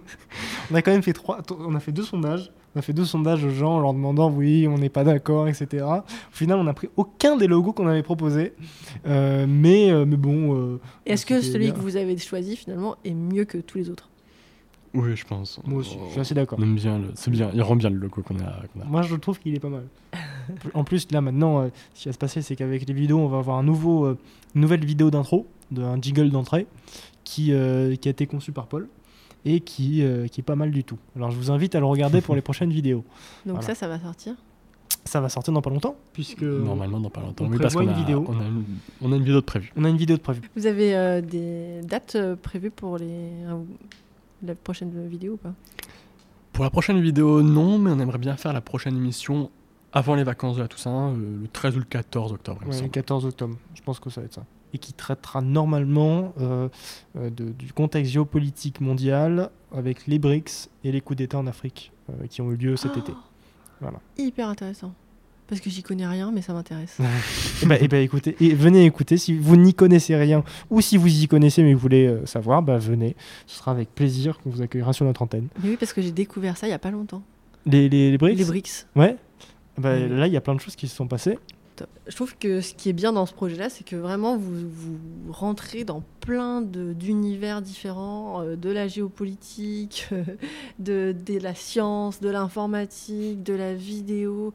On 0.70 0.74
a 0.76 0.80
quand 0.82 0.92
même 0.92 1.02
fait 1.02 1.12
trois. 1.12 1.40
On 1.58 1.74
a 1.74 1.80
fait 1.80 1.92
deux 1.92 2.04
sondages. 2.04 2.50
On 2.74 2.78
a 2.80 2.82
fait 2.82 2.92
deux 2.92 3.04
sondages 3.04 3.44
aux 3.44 3.50
gens 3.50 3.76
en 3.76 3.80
leur 3.80 3.92
demandant 3.94 4.30
oui, 4.30 4.66
on 4.68 4.78
n'est 4.78 4.88
pas 4.88 5.04
d'accord, 5.04 5.46
etc. 5.48 5.84
Au 5.84 6.02
final, 6.32 6.58
on 6.58 6.64
n'a 6.64 6.74
pris 6.74 6.88
aucun 6.96 7.36
des 7.36 7.46
logos 7.46 7.72
qu'on 7.72 7.86
avait 7.86 8.02
proposés. 8.02 8.52
Euh, 9.06 9.46
mais, 9.48 9.90
euh, 9.92 10.04
mais 10.04 10.16
bon. 10.16 10.54
euh, 10.56 10.80
Est-ce 11.06 11.24
que 11.24 11.40
celui 11.40 11.66
bien. 11.66 11.74
que 11.74 11.78
vous 11.80 11.96
avez 11.96 12.16
choisi 12.18 12.56
finalement 12.56 12.96
est 13.04 13.14
mieux 13.14 13.44
que 13.44 13.58
tous 13.58 13.78
les 13.78 13.90
autres? 13.90 14.08
Oui, 14.92 15.16
je 15.16 15.24
pense. 15.24 15.60
Moi 15.66 15.80
aussi, 15.80 15.96
je 16.06 16.10
suis 16.12 16.20
assez 16.20 16.34
d'accord. 16.34 16.58
bien. 16.58 17.00
C'est 17.16 17.30
bien, 17.30 17.50
il 17.52 17.62
rend 17.62 17.74
bien 17.76 17.90
le 17.90 17.96
logo 17.96 18.22
qu'on 18.22 18.36
a. 18.38 18.60
Moi, 18.86 19.02
je 19.02 19.16
trouve 19.16 19.38
qu'il 19.40 19.54
est 19.54 19.60
pas 19.60 19.68
mal. 19.68 19.84
en 20.74 20.84
plus, 20.84 21.10
là, 21.10 21.20
maintenant, 21.20 21.62
euh, 21.62 21.68
ce 21.94 22.02
qui 22.02 22.08
va 22.08 22.12
se 22.12 22.18
passer, 22.18 22.42
c'est 22.42 22.54
qu'avec 22.54 22.86
les 22.88 22.94
vidéos, 22.94 23.18
on 23.18 23.26
va 23.28 23.38
avoir 23.38 23.58
un 23.58 23.64
nouveau, 23.64 24.04
euh, 24.04 24.18
une 24.54 24.60
nouvelle 24.60 24.84
vidéo 24.84 25.10
d'intro, 25.10 25.46
de- 25.72 25.82
un 25.82 26.00
jingle 26.00 26.30
d'entrée, 26.30 26.66
qui, 27.24 27.52
euh, 27.52 27.96
qui 27.96 28.08
a 28.08 28.10
été 28.12 28.26
conçu 28.26 28.52
par 28.52 28.66
Paul. 28.66 28.88
Et 29.44 29.60
qui, 29.60 30.02
euh, 30.02 30.26
qui 30.26 30.40
est 30.40 30.44
pas 30.44 30.56
mal 30.56 30.70
du 30.70 30.84
tout. 30.84 30.98
Alors 31.16 31.30
je 31.30 31.36
vous 31.36 31.50
invite 31.50 31.74
à 31.74 31.80
le 31.80 31.86
regarder 31.86 32.20
pour 32.20 32.34
les 32.34 32.40
prochaines 32.48 32.70
vidéos. 32.70 33.04
Donc 33.46 33.56
Voilà. 33.56 33.62
ça, 33.66 33.74
ça 33.74 33.88
va 33.88 33.98
sortir. 34.00 34.34
Ça 35.06 35.20
va 35.20 35.28
sortir 35.28 35.52
dans 35.52 35.60
pas 35.60 35.68
longtemps, 35.70 35.96
puisque 36.14 36.42
Normalement, 36.42 36.98
dans 36.98 37.10
pas 37.10 37.20
longtemps. 37.20 37.44
on 37.44 37.48
Oui, 37.50 37.58
parce 37.60 37.74
prévoit 37.74 37.92
qu'on 37.92 37.98
une 37.98 38.02
a, 38.02 38.06
vidéo. 38.06 38.24
On 38.26 38.40
a, 38.40 38.44
une, 38.46 38.64
on 39.02 39.12
a 39.12 39.16
une 39.16 39.22
vidéo 39.22 39.40
de 39.40 39.44
prévue. 39.44 39.70
on 39.76 39.84
a 39.84 39.88
une 39.90 39.98
vidéo 39.98 40.16
de 40.16 40.22
prévue. 40.22 40.40
Vous 40.56 40.66
avez 40.66 40.96
euh, 40.96 41.20
des 41.20 41.82
dates 41.82 42.14
euh, 42.16 42.36
prévues 42.36 42.70
pour 42.70 42.96
les... 42.96 43.28
la 44.42 44.54
prochaine 44.54 44.90
vidéo 45.08 45.34
ou 45.34 45.36
pas? 45.36 45.52
Pour 46.54 46.64
la 46.64 46.70
prochaine 46.70 47.00
vidéo, 47.02 47.42
non, 47.42 47.78
mais 47.78 47.90
on 47.90 47.98
aimerait 47.98 48.16
bien 48.18 48.36
faire 48.36 48.52
la 48.54 48.60
prochaine 48.62 48.96
émission 48.96 49.50
avant 49.92 50.14
les 50.14 50.24
vacances 50.24 50.56
de 50.56 50.62
la 50.62 50.68
Toussaint, 50.68 51.12
le 51.14 51.46
13 51.52 51.76
ou 51.76 51.80
le 51.80 51.84
14 51.84 52.32
octobre, 52.32 52.60
Ouais, 52.62 52.66
le 52.68 52.72
semble. 52.72 52.90
14 52.90 53.26
octobre, 53.26 53.56
je 53.74 53.82
pense 53.82 54.00
que 54.00 54.08
ça 54.10 54.20
va 54.20 54.24
être 54.26 54.34
ça. 54.34 54.44
Et 54.74 54.78
qui 54.78 54.92
traitera 54.92 55.40
normalement 55.40 56.32
euh, 56.40 56.68
euh, 57.16 57.30
de- 57.30 57.50
du 57.50 57.72
contexte 57.72 58.12
géopolitique 58.12 58.80
mondial 58.80 59.50
avec 59.72 60.06
les 60.08 60.18
BRICS 60.18 60.68
et 60.82 60.90
les 60.90 61.00
coups 61.00 61.16
d'État 61.18 61.38
en 61.38 61.46
Afrique 61.46 61.92
euh, 62.10 62.26
qui 62.28 62.42
ont 62.42 62.50
eu 62.50 62.56
lieu 62.56 62.76
cet 62.76 62.96
été. 62.96 63.12
Oh 63.14 63.20
Voilà. 63.80 64.00
Hyper 64.18 64.48
intéressant. 64.48 64.92
Parce 65.46 65.60
que 65.60 65.70
j'y 65.70 65.82
connais 65.84 66.06
rien, 66.06 66.32
mais 66.32 66.42
ça 66.42 66.54
m'intéresse. 66.54 66.98
et 67.62 67.66
bah, 67.66 67.78
et 67.78 67.86
bah, 67.86 67.98
écoutez, 67.98 68.34
et 68.40 68.54
venez 68.54 68.84
écouter. 68.84 69.16
Si 69.16 69.36
vous 69.36 69.56
n'y 69.56 69.74
connaissez 69.74 70.16
rien 70.16 70.42
ou 70.70 70.80
si 70.80 70.96
vous 70.96 71.06
y 71.22 71.28
connaissez 71.28 71.62
mais 71.62 71.72
vous 71.74 71.78
voulez 71.80 72.06
euh, 72.08 72.26
savoir, 72.26 72.62
bah, 72.62 72.78
venez. 72.78 73.14
Ce 73.46 73.58
sera 73.58 73.70
avec 73.70 73.94
plaisir 73.94 74.38
qu'on 74.40 74.50
vous 74.50 74.62
accueillera 74.62 74.92
sur 74.92 75.04
notre 75.04 75.22
antenne. 75.22 75.46
mais 75.62 75.68
oui, 75.70 75.76
parce 75.78 75.92
que 75.92 76.02
j'ai 76.02 76.10
découvert 76.12 76.56
ça 76.56 76.66
il 76.66 76.70
y 76.70 76.74
a 76.74 76.78
pas 76.80 76.90
longtemps. 76.90 77.22
Les, 77.66 77.88
les, 77.88 78.10
les 78.10 78.18
BRICS? 78.18 78.38
Les 78.38 78.44
BRICS. 78.44 78.86
Ouais. 78.96 79.16
Bah, 79.78 79.90
Oui. 79.94 80.08
Là, 80.08 80.26
il 80.26 80.32
y 80.32 80.36
a 80.36 80.40
plein 80.40 80.54
de 80.56 80.60
choses 80.60 80.74
qui 80.76 80.88
se 80.88 80.96
sont 80.96 81.06
passées. 81.06 81.38
Top. 81.76 81.88
Je 82.06 82.14
trouve 82.14 82.36
que 82.36 82.60
ce 82.60 82.74
qui 82.74 82.88
est 82.88 82.92
bien 82.92 83.12
dans 83.12 83.26
ce 83.26 83.34
projet-là, 83.34 83.68
c'est 83.68 83.84
que 83.84 83.96
vraiment 83.96 84.36
vous, 84.36 84.68
vous 84.68 84.98
rentrez 85.32 85.84
dans 85.84 86.02
plein 86.20 86.62
d'univers 86.62 87.62
différents, 87.62 88.42
euh, 88.42 88.56
de 88.56 88.70
la 88.70 88.86
géopolitique, 88.86 90.08
euh, 90.12 90.22
de, 90.78 91.14
de 91.26 91.38
la 91.38 91.54
science, 91.54 92.20
de 92.20 92.28
l'informatique, 92.28 93.42
de 93.42 93.54
la 93.54 93.74
vidéo. 93.74 94.52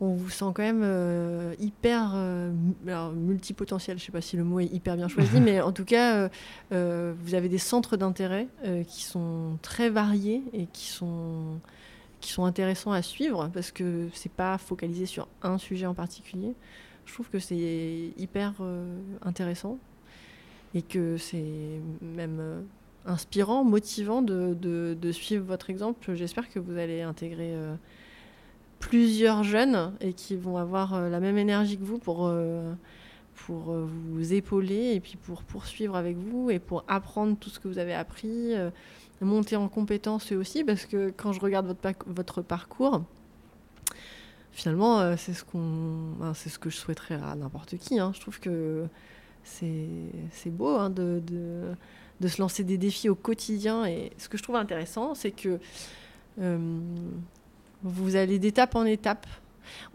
On 0.00 0.14
vous 0.14 0.28
sent 0.28 0.44
quand 0.54 0.62
même 0.62 0.82
euh, 0.84 1.54
hyper 1.58 2.12
euh, 2.14 2.52
alors, 2.86 3.12
multipotentiel. 3.12 3.98
Je 3.98 4.04
sais 4.04 4.12
pas 4.12 4.20
si 4.20 4.36
le 4.36 4.44
mot 4.44 4.60
est 4.60 4.66
hyper 4.66 4.96
bien 4.96 5.08
choisi, 5.08 5.40
mais 5.40 5.62
en 5.62 5.72
tout 5.72 5.86
cas, 5.86 6.28
vous 6.70 7.34
avez 7.34 7.48
des 7.48 7.58
centres 7.58 7.96
d'intérêt 7.96 8.48
qui 8.86 9.04
sont 9.04 9.58
très 9.62 9.88
variés 9.88 10.42
et 10.52 10.66
qui 10.66 10.86
sont 10.88 11.60
qui 12.20 12.32
sont 12.32 12.44
intéressants 12.44 12.92
à 12.92 13.02
suivre 13.02 13.50
parce 13.52 13.70
que 13.70 14.08
c'est 14.14 14.32
pas 14.32 14.58
focalisé 14.58 15.06
sur 15.06 15.28
un 15.42 15.58
sujet 15.58 15.86
en 15.86 15.94
particulier. 15.94 16.54
Je 17.04 17.12
trouve 17.12 17.28
que 17.28 17.38
c'est 17.38 18.10
hyper 18.16 18.54
euh, 18.60 18.98
intéressant 19.22 19.78
et 20.74 20.82
que 20.82 21.16
c'est 21.18 21.80
même 22.02 22.38
euh, 22.40 22.60
inspirant, 23.06 23.64
motivant 23.64 24.22
de, 24.22 24.54
de- 24.54 25.12
suivre 25.12 25.44
votre 25.44 25.70
exemple. 25.70 26.14
J'espère 26.14 26.48
que 26.50 26.58
vous 26.58 26.76
allez 26.76 27.02
intégrer 27.02 27.54
euh, 27.54 27.74
plusieurs 28.80 29.44
jeunes 29.44 29.92
et 30.00 30.12
qui 30.12 30.36
vont 30.36 30.56
avoir 30.56 31.08
la 31.08 31.20
même 31.20 31.38
énergie 31.38 31.78
que 31.78 31.84
vous 31.84 31.98
pour, 31.98 32.30
pour 33.46 33.72
vous 33.72 34.32
épauler 34.34 34.92
et 34.94 35.00
puis 35.00 35.16
pour 35.16 35.44
poursuivre 35.44 35.96
avec 35.96 36.16
vous 36.16 36.50
et 36.50 36.58
pour 36.58 36.84
apprendre 36.88 37.36
tout 37.38 37.48
ce 37.48 37.58
que 37.60 37.68
vous 37.68 37.78
avez 37.78 37.94
appris. 37.94 38.52
Euh, 39.22 39.24
monter 39.26 39.56
en 39.56 39.68
compétences 39.68 40.32
eux 40.32 40.36
aussi, 40.36 40.64
parce 40.64 40.86
que 40.86 41.12
quand 41.16 41.32
je 41.32 41.40
regarde 41.40 41.66
votre, 41.66 42.04
votre 42.06 42.42
parcours, 42.42 43.02
finalement, 44.52 45.00
euh, 45.00 45.14
c'est 45.18 45.34
ce, 45.34 45.44
qu'on, 45.44 46.32
c'est 46.34 46.48
ce 46.48 46.58
que 46.58 46.70
je 46.70 46.76
souhaiterais 46.76 47.16
à 47.22 47.34
n'importe 47.34 47.76
qui. 47.76 47.98
hein. 47.98 48.12
Je 48.14 48.20
trouve 48.20 48.40
que 48.40 48.86
c'est, 49.44 49.70
beau 50.46 50.68
hein, 50.76 50.90
de, 50.90 51.22
se 52.26 52.40
lancer 52.40 52.64
des 52.64 52.78
défis 52.78 53.08
au 53.08 53.14
quotidien. 53.14 53.84
Et 53.86 54.10
ce 54.18 54.28
que 54.28 54.38
je 54.38 54.42
trouve 54.42 54.56
intéressant, 54.56 55.14
c'est 55.14 55.30
que 55.30 55.58
euh, 56.40 56.80
vous 57.82 58.16
allez 58.16 58.38
d'étape 58.38 58.74
en 58.74 58.84
étape. 58.84 59.26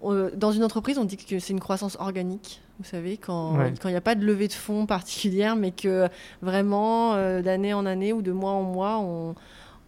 On- 0.01 0.29
Dans 0.35 0.51
une 0.51 0.63
entreprise, 0.63 0.97
on 0.97 1.05
dit 1.05 1.17
que 1.17 1.39
c'est 1.39 1.53
une 1.53 1.59
croissance 1.59 1.97
organique. 1.99 2.61
Vous 2.81 2.87
savez, 2.87 3.17
quand 3.17 3.57
Ouais. 3.59 3.71
il 3.83 3.87
n'y 3.89 3.95
a 3.95 4.01
pas 4.01 4.15
de 4.15 4.25
levée 4.25 4.47
de 4.47 4.53
fonds 4.53 4.85
particulière, 4.87 5.55
mais 5.55 5.71
que 5.71 6.07
vraiment, 6.41 7.13
euh, 7.13 7.41
d'année 7.43 7.73
en 7.75 7.85
année 7.85 8.11
ou 8.11 8.21
de 8.23 8.31
mois 8.31 8.51
en 8.53 8.63
mois, 8.63 8.97
on, 8.99 9.35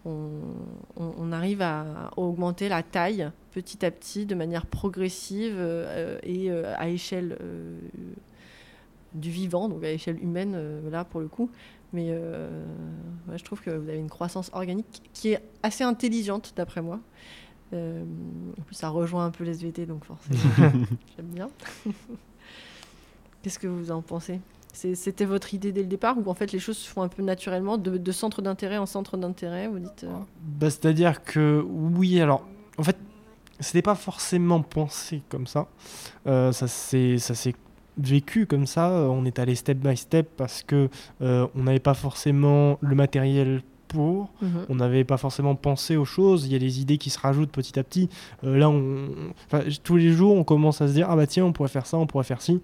on, 0.06 0.30
on- 0.98 1.14
on 1.18 1.32
arrive 1.32 1.62
à 1.64 2.12
augmenter 2.18 2.70
la 2.70 2.84
taille 2.84 3.30
petit 3.52 3.84
à 3.86 3.90
petit, 3.92 4.26
de 4.28 4.36
manière 4.36 4.66
progressive 4.68 5.56
euh, 5.58 6.20
et 6.24 6.52
euh, 6.52 6.74
à 6.78 6.90
échelle 6.90 7.38
du 9.14 9.30
vivant, 9.30 9.70
donc 9.70 9.84
à 9.84 9.92
échelle 9.92 10.22
humaine, 10.24 10.56
là 10.92 11.04
pour 11.04 11.20
le 11.22 11.28
coup. 11.28 11.50
Mais 11.94 12.12
ouais, 12.12 13.38
je 13.38 13.44
trouve 13.44 13.62
que 13.62 13.70
vous 13.70 13.88
avez 13.90 14.00
une 14.00 14.10
croissance 14.10 14.50
organique 14.54 15.02
qui 15.14 15.30
est 15.34 15.40
assez 15.62 15.84
intelligente, 15.84 16.54
d'après 16.56 16.82
moi. 16.82 17.00
En 17.72 18.62
plus, 18.68 18.76
ça 18.76 18.90
rejoint 18.90 19.26
un 19.26 19.32
peu 19.32 19.44
les 19.44 19.52
SVT, 19.52 19.86
donc 19.88 20.06
forcément, 20.06 20.40
j'aime 21.18 21.28
bien. 21.28 21.50
Qu'est-ce 23.44 23.60
que 23.60 23.68
vous 23.68 23.92
en 23.92 24.02
pensez? 24.02 24.40
C'était 24.74 25.26
votre 25.26 25.54
idée 25.54 25.72
dès 25.72 25.82
le 25.82 25.88
départ 25.88 26.18
ou 26.18 26.28
en 26.32 26.34
fait 26.34 26.52
les 26.52 26.58
choses 26.58 26.78
se 26.78 26.90
font 26.90 27.04
un 27.04 27.08
peu 27.08 27.22
naturellement 27.22 27.78
de, 27.78 28.12
centre 28.12 28.42
d'intérêt 28.42 28.78
en 28.78 28.88
centre 28.88 29.18
d'intérêt 29.18 29.68
Vous 29.68 29.78
dites 29.78 30.06
euh, 30.06 30.18
Bah, 30.42 30.72
C'est-à-dire 30.72 31.24
que 31.24 31.64
oui, 31.68 32.20
alors 32.20 32.48
en 32.80 32.84
fait, 32.84 32.98
c'était 33.60 33.84
pas 33.84 33.96
forcément 33.96 34.62
pensé 34.64 35.22
comme 35.30 35.46
ça. 35.46 35.68
Euh, 36.26 36.52
ça 36.52 36.68
s'est 36.68 37.54
vécu 37.98 38.48
comme 38.48 38.66
ça. 38.66 38.90
On 38.90 39.26
est 39.26 39.38
allé 39.38 39.54
step 39.54 39.78
by 39.78 39.96
step 39.96 40.30
parce 40.38 40.64
que 40.64 40.90
euh, 41.22 41.48
on 41.54 41.64
n'avait 41.64 41.80
pas 41.80 41.94
forcément 41.94 42.80
le 42.82 42.96
matériel 42.96 43.62
pour. 43.94 44.30
mhm. 44.42 44.66
On 44.70 44.76
n'avait 44.76 45.04
pas 45.04 45.18
forcément 45.18 45.56
pensé 45.56 45.96
aux 45.96 46.06
choses. 46.06 46.46
Il 46.46 46.52
y 46.52 46.56
a 46.56 46.58
les 46.58 46.82
idées 46.82 46.98
qui 46.98 47.10
se 47.10 47.20
rajoutent 47.20 47.52
petit 47.52 47.80
à 47.80 47.84
petit. 47.84 48.10
Euh, 48.44 48.58
là, 48.58 48.70
on, 48.70 49.08
enfin, 49.46 49.64
tous 49.84 49.98
les 49.98 50.12
jours, 50.12 50.36
on 50.36 50.44
commence 50.44 50.82
à 50.82 50.88
se 50.88 50.94
dire 50.94 51.08
ah 51.10 51.16
bah 51.16 51.28
tiens, 51.28 51.46
on 51.46 51.54
pourrait 51.54 51.70
faire 51.70 51.86
ça, 51.86 51.98
on 51.98 52.08
pourrait 52.08 52.24
faire 52.24 52.42
ci. 52.42 52.60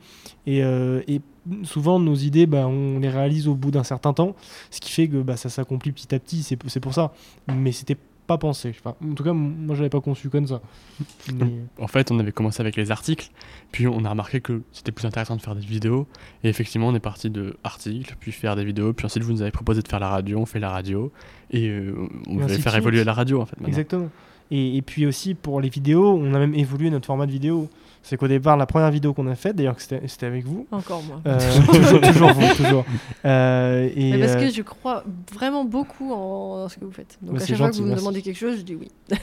Et, 0.45 0.63
euh, 0.63 1.01
et 1.07 1.21
souvent, 1.63 1.99
nos 1.99 2.15
idées, 2.15 2.45
bah, 2.45 2.67
on 2.67 2.99
les 2.99 3.09
réalise 3.09 3.47
au 3.47 3.55
bout 3.55 3.71
d'un 3.71 3.83
certain 3.83 4.13
temps, 4.13 4.35
ce 4.71 4.79
qui 4.81 4.91
fait 4.91 5.07
que 5.07 5.21
bah, 5.21 5.37
ça 5.37 5.49
s'accomplit 5.49 5.91
petit 5.91 6.13
à 6.13 6.19
petit. 6.19 6.43
C'est 6.43 6.79
pour 6.79 6.93
ça. 6.93 7.13
Mais 7.47 7.71
c'était 7.71 7.97
pas 8.29 8.37
pensé. 8.37 8.73
Enfin, 8.79 8.95
en 9.03 9.13
tout 9.15 9.23
cas, 9.23 9.33
moi, 9.33 9.75
je 9.75 9.81
l'avais 9.81 9.89
pas 9.89 9.99
conçu 9.99 10.29
comme 10.29 10.47
ça. 10.47 10.61
Mais- 11.33 11.59
En 11.81 11.87
fait, 11.87 12.11
on 12.11 12.19
avait 12.19 12.31
commencé 12.31 12.61
avec 12.61 12.75
les 12.75 12.91
articles, 12.91 13.29
puis 13.71 13.87
on 13.87 14.05
a 14.05 14.09
remarqué 14.09 14.39
que 14.39 14.61
c'était 14.71 14.91
plus 14.91 15.05
intéressant 15.05 15.35
de 15.35 15.41
faire 15.41 15.55
des 15.55 15.65
vidéos. 15.65 16.07
Et 16.43 16.49
effectivement, 16.49 16.87
on 16.87 16.95
est 16.95 16.99
parti 16.99 17.29
de 17.29 17.57
articles, 17.63 18.15
puis 18.19 18.31
faire 18.31 18.55
des 18.55 18.63
vidéos, 18.63 18.93
puis 18.93 19.05
ensuite 19.05 19.23
vous 19.23 19.33
nous 19.33 19.41
avez 19.41 19.51
proposé 19.51 19.81
de 19.81 19.87
faire 19.87 19.99
la 19.99 20.09
radio, 20.09 20.39
on 20.39 20.45
fait 20.45 20.59
la 20.59 20.69
radio, 20.69 21.11
et 21.51 21.67
euh, 21.67 22.07
on 22.27 22.35
de 22.37 22.47
faire 22.47 22.75
évoluer 22.75 23.03
la 23.03 23.13
radio 23.13 23.41
en 23.41 23.45
fait. 23.45 23.55
Maintenant. 23.57 23.67
Exactement. 23.67 24.09
Et, 24.51 24.77
et 24.77 24.81
puis 24.81 25.05
aussi 25.05 25.33
pour 25.33 25.59
les 25.61 25.69
vidéos, 25.69 26.13
on 26.13 26.33
a 26.33 26.39
même 26.39 26.53
évolué 26.55 26.89
notre 26.89 27.07
format 27.07 27.25
de 27.25 27.31
vidéo. 27.31 27.67
C'est 28.01 28.17
qu'au 28.17 28.27
départ, 28.27 28.57
la 28.57 28.65
première 28.65 28.91
vidéo 28.91 29.13
qu'on 29.13 29.27
a 29.27 29.35
faite, 29.35 29.55
d'ailleurs, 29.55 29.75
c'était 29.79 30.25
avec 30.25 30.45
vous. 30.45 30.65
Encore 30.71 31.03
moi. 31.03 31.21
Euh, 31.27 31.39
toujours, 31.65 32.01
toujours 32.13 32.33
vous, 32.33 32.55
toujours. 32.55 32.85
Euh, 33.25 33.89
et, 33.95 34.11
Mais 34.11 34.19
parce 34.19 34.33
euh, 34.33 34.47
que 34.47 34.51
je 34.51 34.61
crois 34.61 35.03
vraiment 35.33 35.65
beaucoup 35.65 36.11
en, 36.11 36.63
en 36.63 36.69
ce 36.69 36.77
que 36.77 36.85
vous 36.85 36.91
faites. 36.91 37.17
Donc 37.21 37.35
Bah, 37.35 37.41
à 37.43 37.45
chaque 37.45 37.57
fois 37.57 37.69
que 37.69 37.75
vous 37.75 37.83
me 37.83 37.95
demandez 37.95 38.21
quelque 38.21 38.39
chose, 38.39 38.57
je 38.57 38.61
dis 38.63 38.75
oui. 38.75 38.89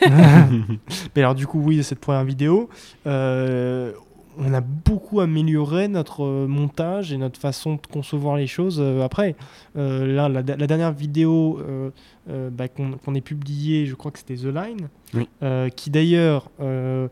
Mais 1.17 1.23
alors 1.23 1.35
du 1.35 1.47
coup, 1.47 1.61
oui, 1.61 1.83
cette 1.83 2.01
première 2.01 2.25
vidéo, 2.25 2.69
euh, 3.07 3.93
on 4.39 4.53
a 4.55 4.61
beaucoup 4.61 5.21
amélioré 5.21 5.89
notre 5.89 6.25
euh, 6.25 6.47
montage 6.47 7.13
et 7.13 7.17
notre 7.17 7.41
façon 7.41 7.75
de 7.75 7.81
concevoir 7.91 8.37
les 8.37 8.47
choses 8.47 8.79
euh, 8.81 9.03
après. 9.03 9.35
Euh, 9.77 10.07
là, 10.07 10.29
la, 10.29 10.43
la 10.43 10.67
dernière 10.67 10.93
vidéo 10.93 11.59
euh, 11.61 11.91
euh, 12.29 12.51
bah, 12.51 12.69
qu'on 12.69 12.93
qu'on 12.93 13.15
ait 13.15 13.21
publiée, 13.21 13.87
je 13.87 13.95
crois 13.95 14.11
que 14.11 14.19
c'était 14.19 14.35
The 14.37 14.47
Line, 14.55 14.89
Oui. 15.15 15.29
euh, 15.43 15.69
qui 15.69 15.91
d'ailleurs 15.91 16.51
euh, 16.61 17.09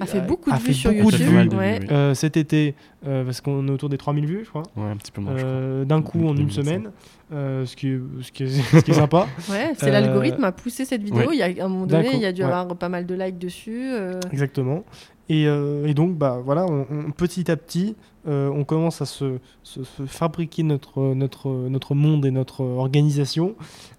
A 0.00 0.06
fait 0.06 0.20
beaucoup 0.20 0.50
de 0.52 0.56
vues 0.58 0.74
sur 0.74 0.92
YouTube. 0.92 1.26
vues, 1.28 1.48
ouais. 1.56 1.80
euh, 1.90 2.14
cet 2.14 2.36
été, 2.36 2.74
euh, 3.06 3.24
parce 3.24 3.40
qu'on 3.40 3.66
est 3.66 3.70
autour 3.70 3.88
des 3.88 3.98
3000 3.98 4.24
vues, 4.26 4.40
je 4.44 4.48
crois. 4.50 4.62
Ouais, 4.76 4.88
un 4.90 4.96
petit 4.96 5.10
peu 5.10 5.20
moins. 5.20 5.32
Euh, 5.32 5.84
D'un 5.84 6.00
coup, 6.02 6.24
en 6.26 6.30
une 6.36 6.46
2005. 6.46 6.62
semaine, 6.62 6.90
euh, 7.32 7.66
ce, 7.66 7.74
qui 7.74 7.88
est, 7.88 8.00
ce, 8.20 8.30
qui 8.30 8.44
est, 8.44 8.46
ce 8.78 8.78
qui 8.84 8.92
est 8.92 8.94
sympa. 8.94 9.26
Ouais, 9.50 9.72
c'est 9.76 9.88
Euh, 9.88 9.90
l'algorithme 9.90 10.44
a 10.44 10.52
poussé 10.52 10.84
cette 10.84 11.02
vidéo. 11.02 11.18
ouais. 11.28 11.34
Il 11.34 11.38
y 11.38 11.42
a 11.42 11.62
à 11.62 11.66
un 11.66 11.68
moment 11.68 11.86
donné, 11.86 12.10
il 12.14 12.20
y 12.20 12.26
a 12.26 12.32
dû 12.32 12.42
ouais. 12.42 12.46
avoir 12.52 12.76
pas 12.76 12.88
mal 12.88 13.04
de 13.06 13.14
likes 13.16 13.38
dessus. 13.38 13.90
euh, 13.92 14.20
Exactement. 14.32 14.84
Et, 15.28 15.46
euh, 15.46 15.86
et 15.86 15.94
donc, 15.94 16.16
bah, 16.16 16.40
voilà, 16.44 16.66
on, 16.66 16.86
on- 16.90 17.10
petit 17.12 17.50
à 17.50 17.56
petit, 17.56 17.94
euh, 18.26 18.48
on 18.50 18.64
commence 18.64 19.00
à 19.00 19.06
se, 19.06 19.38
se- 19.62 19.84
se 19.84 20.04
fabriquer 20.06 20.62
notre, 20.62 21.14
notre, 21.14 21.48
notre 21.68 21.94
monde 21.94 22.26
et 22.26 22.30
notre 22.30 22.62
organisation. 22.62 23.54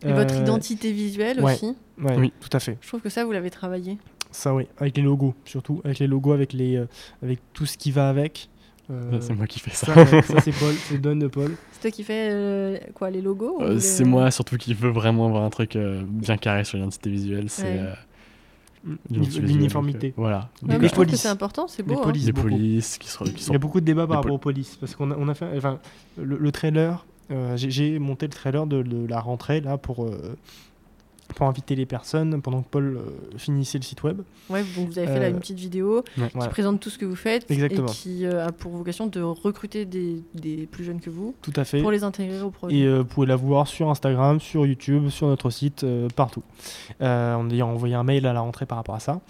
Et 0.06 0.12
votre 0.14 0.36
Euh, 0.36 0.42
identité 0.42 0.92
visuelle 0.92 1.40
ouais. 1.42 1.54
aussi. 1.54 1.76
ouais, 2.02 2.16
Oui. 2.18 2.34
tout 2.40 2.50
à 2.56 2.60
fait. 2.60 2.78
Je 2.82 2.88
trouve 2.88 3.02
que 3.02 3.10
ça, 3.10 3.26
vous 3.26 3.32
l'avez 3.32 3.50
travaillé. 3.50 3.98
Ça, 4.32 4.54
oui, 4.54 4.68
avec 4.78 4.98
les 4.98 5.04
logos, 5.04 5.34
surtout. 5.46 5.82
Avec 5.86 6.00
les 6.00 6.08
logos, 6.08 6.34
avec, 6.34 6.54
les, 6.54 6.76
euh, 6.78 6.86
avec 7.22 7.40
tout 7.54 7.66
ce 7.66 7.78
qui 7.78 7.92
va 7.92 8.10
avec. 8.10 8.50
Euh, 8.92 9.18
C'est 9.22 9.34
moi 9.34 9.48
qui 9.48 9.60
fais 9.60 9.72
ça. 9.72 9.94
ça, 9.94 10.04
ouais, 10.04 10.22
ça, 10.24 10.42
c'est 10.42 10.52
Paul, 10.52 10.74
c'est 10.74 10.98
Don 11.00 11.16
de 11.16 11.28
Paul. 11.28 11.56
C'est 11.72 11.82
toi 11.84 11.92
qui 11.92 12.04
fais 12.04 12.30
euh, 12.32 12.78
quoi, 12.94 13.10
les 13.10 13.22
logos 13.22 13.62
Euh, 13.62 13.76
les- 13.76 13.80
c'est 13.80 14.04
moi 14.04 14.30
surtout 14.30 14.58
qui 14.58 14.74
veux 14.74 14.90
vraiment 14.90 15.28
avoir 15.28 15.44
un 15.44 15.50
truc 15.50 15.76
euh, 15.78 16.02
bien 16.06 16.36
carré 16.36 16.64
sur 16.66 16.78
l'identité 16.78 17.10
visuelle. 17.10 17.50
C'est 17.50 17.64
Ouais. 17.64 17.94
L'uniformité. 19.10 20.08
euh, 20.10 20.14
voilà. 20.18 20.50
Ouais, 20.62 20.74
les 20.74 20.80
mais 20.80 20.88
je 20.88 20.94
trouve 20.94 21.06
que 21.06 21.10
polices. 21.12 21.22
c'est 21.22 21.28
important, 21.30 21.68
c'est 21.68 21.88
Les 21.88 21.94
beau. 21.94 22.00
hein. 22.00 22.04
polices. 22.04 22.26
Les 22.26 22.34
polices 22.34 22.98
qui, 22.98 23.08
sont- 23.10 23.24
qui 23.26 23.46
Il 23.48 23.54
y 23.54 23.56
a 23.56 23.60
beaucoup 23.60 23.80
de 23.80 23.86
débats 23.86 24.06
par 24.08 24.18
les 24.18 24.18
rapport 24.18 24.34
aux 24.36 24.38
polices. 24.40 24.76
Parce 24.76 24.96
qu'on 24.96 25.12
a, 25.12 25.16
on 25.18 25.28
a 25.30 25.34
fait. 25.34 25.48
Enfin, 25.58 25.80
le, 26.18 26.38
le 26.38 26.52
trailer 26.52 27.06
Euh, 27.32 27.56
j'ai- 27.56 27.72
J'ai 27.72 28.00
monté 28.00 28.26
le 28.28 28.34
trailer 28.34 28.68
de, 28.68 28.84
de 28.84 29.08
la 29.08 29.22
rentrée 29.22 29.62
là 29.62 29.78
pour, 29.78 30.04
euh, 30.04 30.36
pour 31.36 31.48
inviter 31.48 31.76
les 31.76 31.86
personnes 31.86 32.42
pendant 32.42 32.62
que 32.62 32.68
Paul 32.70 32.98
euh, 32.98 33.38
finissait 33.38 33.78
le 33.78 33.84
site 33.84 34.04
web. 34.04 34.22
Ouais, 34.50 34.64
donc 34.76 34.90
vous 34.90 34.98
avez 35.00 35.08
fait 35.08 35.20
là 35.20 35.26
Euh, 35.28 35.30
une 35.32 35.40
petite 35.40 35.58
vidéo 35.58 36.04
qui 36.16 36.22
Voilà, 36.34 36.50
présente 36.50 36.80
tout 36.80 36.90
ce 36.90 36.98
que 36.98 37.06
vous 37.06 37.16
faites 37.16 37.50
Exactement. 37.50 37.88
et 37.88 37.92
qui 37.92 38.26
euh, 38.26 38.46
a 38.48 38.52
pour 38.52 38.72
vocation 38.72 39.08
de 39.08 39.22
recruter 39.22 39.86
des, 39.86 40.22
des 40.36 40.68
plus 40.68 40.84
jeunes 40.84 41.00
que 41.02 41.10
vous 41.10 41.34
tout 41.42 41.54
à 41.56 41.64
fait. 41.64 41.82
pour 41.82 41.92
les 41.92 42.04
intégrer 42.04 42.42
au 42.42 42.50
projet. 42.52 42.76
Et 42.76 42.86
euh, 42.86 43.00
vous 43.00 43.06
pouvez 43.06 43.28
la 43.28 43.36
voir 43.36 43.68
sur 43.68 43.90
Instagram, 43.90 44.40
sur 44.40 44.66
YouTube, 44.66 45.10
sur 45.10 45.28
notre 45.28 45.50
site, 45.50 45.86
partout. 46.16 46.44
On 47.00 47.06
a 47.50 47.64
envoyé 47.64 47.96
un 47.96 48.04
mail 48.04 48.26
à 48.28 48.34
la 48.34 48.42
rentrée 48.42 48.66
par 48.66 48.78
rapport 48.78 48.96
à 48.96 49.00
ça. 49.00 49.22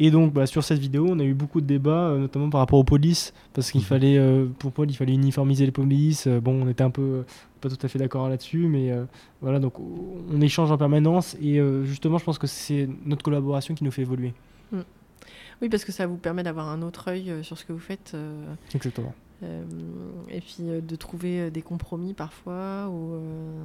Et 0.00 0.10
donc, 0.10 0.32
bah, 0.32 0.46
sur 0.46 0.64
cette 0.64 0.80
vidéo, 0.80 1.06
on 1.08 1.18
a 1.20 1.22
eu 1.22 1.34
beaucoup 1.34 1.60
de 1.60 1.66
débats, 1.66 2.08
euh, 2.08 2.18
notamment 2.18 2.50
par 2.50 2.58
rapport 2.60 2.78
aux 2.80 2.84
polices, 2.84 3.32
parce 3.52 3.70
qu'il 3.70 3.80
Mhm. 3.80 3.86
fallait, 3.86 4.18
euh, 4.18 4.46
pour 4.58 4.72
Paul, 4.72 4.90
il 4.90 4.94
fallait 4.94 5.12
uniformiser 5.14 5.64
les 5.66 5.70
polices. 5.72 6.26
Euh, 6.26 6.40
bon, 6.40 6.64
on 6.64 6.68
était 6.68 6.82
un 6.82 6.90
peu 6.90 7.02
euh, 7.02 7.22
pas 7.60 7.68
tout 7.68 7.78
à 7.80 7.86
fait 7.88 7.98
d'accord 8.00 8.28
là-dessus, 8.28 8.66
mais 8.66 8.90
euh, 8.90 9.04
voilà, 9.40 9.60
donc 9.60 9.74
on 9.78 10.40
échange 10.40 10.72
en 10.72 10.78
permanence. 10.78 11.36
Et 11.40 11.60
euh, 11.60 11.84
justement, 11.84 12.18
je 12.18 12.24
pense 12.24 12.38
que 12.38 12.48
c'est 12.48 12.88
notre 13.06 13.22
collaboration 13.22 13.74
qui 13.74 13.84
nous 13.84 13.92
fait 13.92 14.02
évoluer. 14.02 14.34
Oui, 15.62 15.68
parce 15.68 15.84
que 15.84 15.92
ça 15.92 16.06
vous 16.08 16.16
permet 16.16 16.42
d'avoir 16.42 16.68
un 16.68 16.82
autre 16.82 17.08
œil 17.08 17.30
euh, 17.30 17.42
sur 17.44 17.56
ce 17.56 17.64
que 17.64 17.72
vous 17.72 17.78
faites. 17.78 18.10
euh, 18.14 18.54
Exactement. 18.74 19.14
euh, 19.44 19.62
et 20.28 20.40
puis 20.40 20.56
euh, 20.62 20.80
de 20.80 20.96
trouver 20.96 21.40
euh, 21.42 21.50
des 21.50 21.62
compromis 21.62 22.12
parfois, 22.14 22.88
ou 22.90 23.14
euh, 23.14 23.62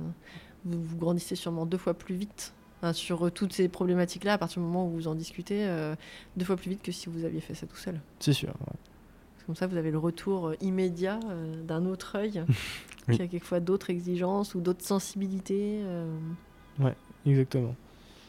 vous, 0.65 0.81
vous 0.83 0.97
grandissez 0.97 1.35
sûrement 1.35 1.65
deux 1.65 1.79
fois 1.79 1.95
plus 1.95 2.13
vite 2.15 2.53
hein, 2.81 2.93
sur 2.93 3.25
euh, 3.27 3.31
toutes 3.31 3.53
ces 3.53 3.67
problématiques-là 3.69 4.33
à 4.33 4.37
partir 4.37 4.61
du 4.61 4.67
moment 4.67 4.85
où 4.87 4.89
vous 4.91 5.07
en 5.07 5.15
discutez, 5.15 5.65
euh, 5.67 5.95
deux 6.37 6.45
fois 6.45 6.55
plus 6.57 6.69
vite 6.69 6.81
que 6.81 6.91
si 6.91 7.09
vous 7.09 7.25
aviez 7.25 7.41
fait 7.41 7.53
ça 7.53 7.65
tout 7.67 7.75
seul. 7.77 7.99
C'est 8.19 8.33
sûr. 8.33 8.49
ouais. 8.49 8.75
Comme 9.45 9.55
ça, 9.55 9.65
vous 9.67 9.77
avez 9.77 9.89
le 9.91 9.97
retour 9.97 10.49
euh, 10.49 10.55
immédiat 10.61 11.19
euh, 11.29 11.63
d'un 11.63 11.85
autre 11.85 12.15
œil 12.17 12.43
Oui. 13.07 13.15
qui 13.15 13.21
a 13.23 13.27
quelquefois 13.27 13.59
d'autres 13.59 13.89
exigences 13.89 14.53
ou 14.53 14.61
d'autres 14.61 14.85
sensibilités. 14.85 15.79
euh, 15.83 16.15
Exactement. 17.25 17.75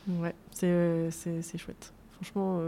Ouais, 0.08 0.34
c'est 0.52 1.10
c'est 1.10 1.58
chouette. 1.58 1.92
Franchement, 2.14 2.60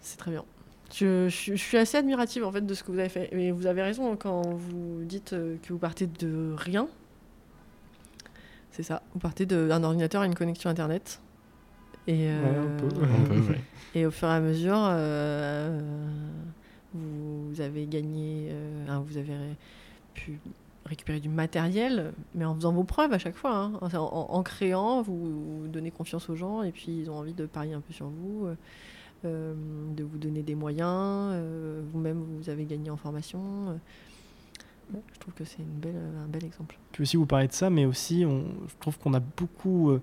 c'est 0.00 0.16
très 0.16 0.30
bien. 0.30 0.44
Je, 0.92 1.28
je- 1.28 1.52
je 1.52 1.62
suis 1.62 1.76
assez 1.76 1.96
admirative 1.96 2.44
en 2.44 2.52
fait 2.52 2.64
de 2.66 2.74
ce 2.74 2.82
que 2.82 2.90
vous 2.92 2.98
avez 2.98 3.08
fait. 3.08 3.28
Et 3.34 3.50
vous 3.52 3.66
avez 3.66 3.82
raison 3.82 4.12
hein, 4.12 4.16
quand 4.18 4.42
vous 4.42 5.02
dites 5.04 5.30
que 5.30 5.72
vous 5.72 5.78
partez 5.78 6.06
de 6.06 6.54
rien. 6.56 6.88
C'est 8.70 8.82
ça. 8.82 9.02
Vous 9.12 9.18
partez 9.20 9.46
de- 9.46 9.66
d'un 9.68 9.82
ordinateur 9.82 10.22
à 10.22 10.26
une 10.26 10.34
connexion 10.34 10.70
internet. 10.70 11.20
Et, 12.06 12.28
Ouais, 12.28 12.32
un 12.32 12.78
peu. 12.78 12.86
euh, 12.86 13.06
On 13.20 13.24
peut, 13.24 13.52
ouais. 13.52 13.60
et 13.94 14.06
au 14.06 14.10
fur 14.10 14.28
et 14.28 14.32
à 14.32 14.40
mesure, 14.40 14.78
euh, 14.78 15.80
vous 16.94 17.60
avez 17.60 17.86
gagné, 17.86 18.48
euh, 18.50 18.98
vous 19.06 19.16
avez 19.16 19.34
pu 20.14 20.40
récupérer 20.86 21.20
du 21.20 21.28
matériel, 21.28 22.12
mais 22.34 22.44
en 22.44 22.54
faisant 22.54 22.72
vos 22.72 22.84
preuves 22.84 23.12
à 23.12 23.18
chaque 23.18 23.36
fois. 23.36 23.54
hein. 23.56 23.72
En, 23.80 23.94
en- 23.94 24.26
en 24.30 24.42
créant, 24.42 25.02
vous, 25.02 25.60
vous 25.62 25.68
donnez 25.68 25.90
confiance 25.90 26.28
aux 26.30 26.36
gens 26.36 26.62
et 26.62 26.72
puis 26.72 27.00
ils 27.02 27.10
ont 27.10 27.16
envie 27.18 27.34
de 27.34 27.46
parier 27.46 27.74
un 27.74 27.80
peu 27.80 27.92
sur 27.92 28.06
vous, 28.06 28.46
euh, 28.46 28.54
euh, 29.26 29.54
de 29.94 30.02
vous 30.02 30.16
donner 30.18 30.42
des 30.42 30.54
moyens. 30.54 30.88
euh, 31.34 31.82
Vous-même, 31.92 32.24
vous 32.40 32.48
avez 32.48 32.64
gagné 32.64 32.90
en 32.90 32.96
formation. 32.96 33.78
Euh. 34.94 34.98
Je 35.12 35.18
trouve 35.18 35.34
que 35.34 35.44
c'est 35.44 35.62
belle, 35.64 35.94
un 36.24 36.28
bel 36.28 36.44
exemple. 36.44 36.78
Puis 36.92 37.02
aussi, 37.02 37.16
vous 37.16 37.26
parlez 37.26 37.46
de 37.48 37.52
ça, 37.52 37.70
mais 37.70 37.84
aussi, 37.84 38.24
on, 38.26 38.44
je 38.68 38.74
trouve 38.80 38.98
qu'on 38.98 39.14
a 39.14 39.20
beaucoup. 39.20 39.90
euh, 39.90 40.00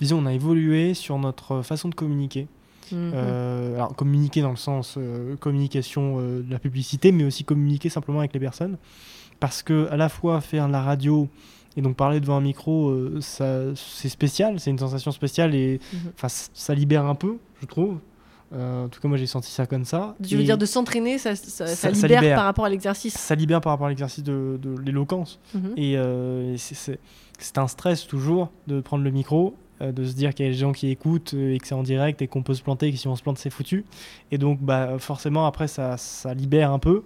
disons, 0.00 0.18
on 0.22 0.26
a 0.26 0.32
évolué 0.32 0.94
sur 0.94 1.18
notre 1.18 1.62
façon 1.62 1.88
de 1.88 1.94
communiquer. 1.94 2.46
Mhm. 2.92 3.12
Euh, 3.14 3.74
alors, 3.76 3.96
communiquer 3.96 4.42
dans 4.42 4.50
le 4.50 4.56
sens 4.56 4.94
euh, 4.96 5.36
communication 5.36 6.18
euh, 6.20 6.42
de 6.42 6.50
la 6.50 6.58
publicité, 6.58 7.10
mais 7.12 7.24
aussi 7.24 7.42
communiquer 7.44 7.88
simplement 7.88 8.20
avec 8.20 8.32
les 8.32 8.40
personnes. 8.40 8.76
Parce 9.40 9.62
que, 9.62 9.88
à 9.90 9.96
la 9.96 10.08
fois, 10.08 10.40
faire 10.40 10.66
de 10.68 10.72
la 10.72 10.82
radio 10.82 11.28
et 11.76 11.82
donc 11.82 11.96
parler 11.96 12.20
devant 12.20 12.36
un 12.36 12.40
micro, 12.40 12.88
euh, 12.90 13.20
c'est 13.20 14.08
spécial, 14.08 14.58
c'est 14.60 14.70
une 14.70 14.78
sensation 14.78 15.10
spéciale 15.12 15.54
et 15.54 15.78
c- 16.26 16.50
ça 16.54 16.74
libère 16.74 17.04
un 17.04 17.14
peu, 17.14 17.36
je 17.60 17.66
trouve. 17.66 17.98
Euh, 18.52 18.84
en 18.84 18.88
tout 18.88 19.00
cas, 19.00 19.08
moi, 19.08 19.16
j'ai 19.16 19.26
senti 19.26 19.50
ça 19.50 19.66
comme 19.66 19.84
ça. 19.84 20.14
Je 20.20 20.36
veux 20.36 20.44
dire, 20.44 20.56
de 20.58 20.66
s'entraîner, 20.66 21.18
ça, 21.18 21.34
ça, 21.34 21.66
ça 21.66 21.74
Ça- 21.74 21.94
ça 21.94 22.06
libère, 22.06 22.36
par 22.36 22.44
rapport 22.44 22.64
à 22.64 22.68
l'exercice. 22.68 23.14
Ça 23.14 23.34
libère 23.34 23.60
par 23.60 23.72
rapport 23.72 23.86
à 23.86 23.90
l'exercice 23.90 24.22
de, 24.22 24.58
de 24.62 24.78
l'éloquence. 24.80 25.40
Mhm. 25.54 25.72
Et 25.76 25.94
euh, 25.96 26.54
et 26.54 26.56
c'est- 26.58 26.98
un 27.56 27.66
stress 27.68 28.06
toujours 28.06 28.50
de 28.66 28.80
prendre 28.80 29.02
le 29.04 29.10
micro, 29.10 29.54
euh, 29.82 29.90
de 29.92 30.04
se 30.04 30.14
dire 30.14 30.32
qu'il 30.32 30.46
y 30.46 30.48
a 30.48 30.52
des 30.52 30.56
gens 30.58 30.72
qui 30.72 30.88
écoutent 30.90 31.34
euh, 31.34 31.54
et 31.54 31.58
que 31.58 31.66
c'est 31.66 31.74
en 31.74 31.82
direct 31.82 32.22
et 32.22 32.28
qu'on 32.28 32.42
peut 32.42 32.54
se 32.54 32.62
planter 32.62 32.86
et 32.86 32.92
que 32.92 32.98
si 32.98 33.08
on 33.08 33.16
se 33.16 33.22
plante, 33.22 33.38
c'est 33.38 33.50
foutu. 33.50 33.84
Et 34.30 34.38
donc, 34.38 34.60
bah, 34.62 34.96
forcément, 34.98 35.44
après, 35.46 35.66
ça, 35.68 35.96
ça 35.96 36.32
libère 36.32 36.70
un 36.72 36.78
peu. 36.78 37.02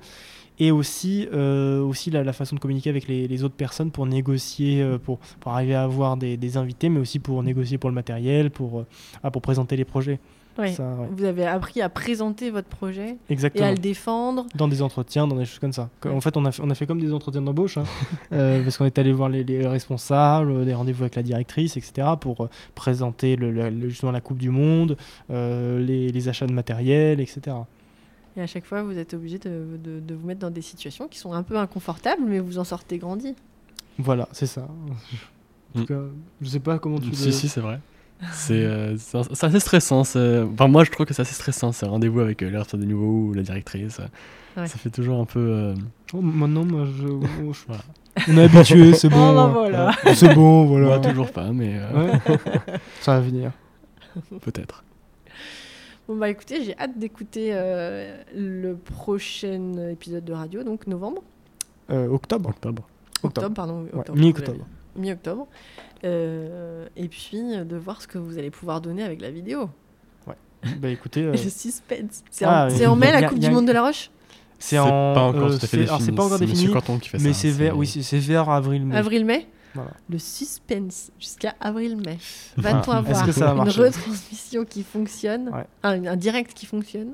Et 0.62 0.70
aussi, 0.72 1.26
aussi 1.33 2.11
la, 2.11 2.22
la 2.22 2.35
façon 2.35 2.55
de 2.55 2.61
communiquer 2.61 2.90
avec 2.90 3.09
les, 3.09 3.26
les 3.26 3.44
autres 3.44 3.55
personnes 3.55 3.90
pour 3.90 4.05
négocier, 4.05 4.85
pour, 5.05 5.18
pour 5.40 5.53
arriver 5.53 5.74
à 5.74 5.85
avoir 5.85 6.18
des, 6.18 6.37
des 6.37 6.59
invités, 6.59 6.90
mais 6.90 7.00
aussi 7.00 7.18
pour 7.18 7.42
négocier 7.42 7.79
pour 7.79 7.88
le 7.88 7.94
matériel, 7.94 8.50
pour, 8.50 8.85
ah, 9.22 9.31
pour 9.31 9.40
présenter 9.40 9.74
les 9.76 9.87
projets. 9.87 10.20
Ouais. 10.60 10.72
Ça, 10.72 10.84
ouais. 10.84 11.08
Vous 11.10 11.24
avez 11.24 11.46
appris 11.46 11.80
à 11.82 11.88
présenter 11.88 12.50
votre 12.50 12.68
projet 12.68 13.16
et 13.30 13.62
à 13.62 13.70
le 13.72 13.78
défendre. 13.78 14.46
Dans 14.54 14.68
des 14.68 14.82
entretiens, 14.82 15.26
dans 15.26 15.36
des 15.36 15.44
choses 15.46 15.58
comme 15.58 15.72
ça. 15.72 15.88
Ouais. 16.04 16.10
En 16.12 16.20
fait, 16.20 16.36
on 16.36 16.44
a 16.44 16.52
fait, 16.52 16.62
on 16.64 16.70
a 16.70 16.74
fait 16.74 16.86
comme 16.86 17.00
des 17.00 17.12
entretiens 17.12 17.42
d'embauche, 17.42 17.78
hein, 17.78 17.84
euh, 18.32 18.62
parce 18.62 18.76
qu'on 18.78 18.84
est 18.84 18.98
allé 18.98 19.12
voir 19.12 19.28
les, 19.28 19.42
les 19.44 19.66
responsables, 19.66 20.64
des 20.64 20.74
rendez-vous 20.74 21.02
avec 21.04 21.14
la 21.16 21.22
directrice, 21.22 21.76
etc., 21.76 22.08
pour 22.20 22.42
euh, 22.44 22.48
présenter 22.74 23.36
le, 23.36 23.50
le- 23.50 23.70
le- 23.70 23.88
justement 23.88 24.12
la 24.12 24.20
Coupe 24.20 24.38
du 24.38 24.50
Monde, 24.50 24.96
euh, 25.30 25.78
les, 25.80 26.10
les 26.12 26.28
achats 26.28 26.46
de 26.46 26.52
matériel, 26.52 27.20
etc. 27.20 27.56
Et 28.36 28.40
à 28.42 28.46
chaque 28.46 28.64
fois, 28.64 28.82
vous 28.82 28.96
êtes 28.98 29.14
obligé 29.14 29.38
de, 29.38 29.78
de- 29.82 30.00
de 30.00 30.14
vous 30.14 30.26
mettre 30.26 30.40
dans 30.40 30.50
des 30.50 30.62
situations 30.62 31.08
qui 31.08 31.18
sont 31.18 31.32
un 31.32 31.42
peu 31.42 31.56
inconfortables, 31.58 32.22
mais 32.26 32.38
vous 32.38 32.58
en 32.58 32.64
sortez 32.64 32.98
grandi. 32.98 33.34
Voilà, 33.98 34.28
c'est 34.32 34.46
ça. 34.46 34.62
En 34.62 35.78
tout 35.78 35.82
Mm. 35.82 35.86
cas, 35.86 36.00
je 36.40 36.48
sais 36.48 36.60
pas 36.60 36.78
comment 36.78 36.98
tu 36.98 37.14
Si, 37.14 37.26
le- 37.26 37.32
si, 37.32 37.48
c'est 37.48 37.60
vrai. 37.60 37.80
C'est 38.33 38.62
euh, 38.64 38.96
assez 39.42 39.61
stressant. 39.61 40.04
c'est- 40.04 40.40
Enfin, 40.52 40.68
moi, 40.68 40.85
je 40.85 40.90
trouve 40.90 41.06
que 41.06 41.14
c'est 41.14 41.22
assez 41.22 41.35
stressant, 41.35 41.72
ces 41.72 41.87
rendez-vous 41.87 42.20
avec 42.20 42.42
euh, 42.42 42.50
les 42.50 42.78
des 42.78 42.87
nouveaux 42.87 43.28
ou 43.30 43.33
la 43.35 43.42
directrice. 43.42 43.98
Ouais. 44.56 44.66
Ça 44.66 44.78
fait 44.78 44.90
toujours 44.90 45.20
un 45.20 45.24
peu. 45.24 45.38
euh, 45.40 45.74
Oh, 46.12 46.20
maintenant, 46.20 46.64
moi, 46.64 46.85
je... 46.98 47.06
oh, 47.06 47.52
je- 47.52 47.61
Voilà. 47.68 47.83
on 48.28 48.37
est 48.37 48.44
habitué, 48.44 48.92
c'est 48.94 49.09
bon. 49.11 49.30
Oh, 49.30 49.35
bah 49.35 49.46
voilà. 49.46 49.90
Ouais, 50.04 50.14
C'est 50.14 50.35
bon, 50.35 50.64
voilà. 50.66 50.87
Moi, 50.87 50.98
toujours 50.98 51.30
pas, 51.33 51.50
mais 51.52 51.78
euh, 51.78 52.11
Ouais. 52.12 52.18
ça 53.00 53.14
va 53.14 53.20
venir. 53.20 53.52
peut-être. 54.42 54.85
Bon, 56.09 56.16
bah 56.16 56.28
écoutez, 56.28 56.64
j'ai 56.64 56.76
hâte 56.76 56.98
d'écouter 56.98 57.50
euh, 57.52 58.20
le 58.37 58.74
prochain 58.74 59.72
épisode 59.92 60.24
de 60.24 60.33
radio, 60.33 60.64
donc 60.64 60.87
novembre. 60.88 61.22
Euh, 61.90 62.09
octobre. 62.09 62.50
Octobre. 62.50 62.83
Octobre, 63.22 63.54
pardon. 63.54 63.87
Mi-octobre. 64.14 64.64
Mi-octobre. 65.00 65.46
Euh, 66.04 66.86
et 66.96 67.08
puis 67.08 67.38
euh, 67.54 67.64
de 67.64 67.76
voir 67.76 68.00
ce 68.00 68.06
que 68.08 68.18
vous 68.18 68.38
allez 68.38 68.50
pouvoir 68.50 68.80
donner 68.80 69.02
avec 69.02 69.20
la 69.20 69.30
vidéo. 69.30 69.68
Bah 70.78 70.88
écoutez, 70.90 71.22
euh, 71.24 71.32
Le 71.32 71.38
suspense. 71.38 72.22
C'est 72.30 72.44
Ah, 72.44 72.66
en, 72.66 72.68
oui. 72.70 72.74
c'est 72.76 72.86
en 72.86 72.94
mai 72.94 73.10
la 73.12 73.22
Coupe 73.28 73.38
a- 73.38 73.40
du 73.40 73.50
Monde 73.50 73.66
de 73.66 73.72
la 73.72 73.82
Roche 73.82 74.10
c'est 74.58 74.78
en. 74.78 75.14
pas 75.14 75.22
encore 75.22 75.44
euh, 75.44 75.48
tout 75.48 75.54
à 75.54 75.58
fait 75.60 75.66
c'est- 75.68 75.76
défini. 75.78 75.88
alors, 75.88 76.02
c'est 76.02 76.12
pas 76.12 76.24
encore 76.24 76.38
défini. 76.38 76.58
Monsieur 76.58 76.72
Canton 76.74 76.98
qui 76.98 77.08
fait 77.08 77.18
Mais 77.18 77.32
ça. 77.32 77.40
c'est 77.40 77.50
vers, 77.50 77.78
oui, 77.78 77.86
c'est 77.86 78.02
c'est 78.02 78.18
vers 78.18 78.50
avril-mai. 78.50 78.94
Avril-mai 78.94 79.46
Voilà. 79.74 79.92
Le 80.10 80.18
suspense 80.18 81.10
jusqu'à 81.18 81.54
avril-mai. 81.60 82.18
Voilà. 82.58 82.76
Va-t-on 82.76 82.92
avoir 82.92 83.10
Est-ce 83.10 83.24
que 83.24 83.32
ça 83.32 83.54
va 83.54 83.62
une 83.62 83.70
retransmission 83.70 84.66
qui 84.66 84.82
fonctionne? 84.82 85.48
Ouais. 85.48 85.64
un, 85.82 86.04
un 86.04 86.16
direct 86.16 86.52
qui 86.52 86.66
fonctionne? 86.66 87.12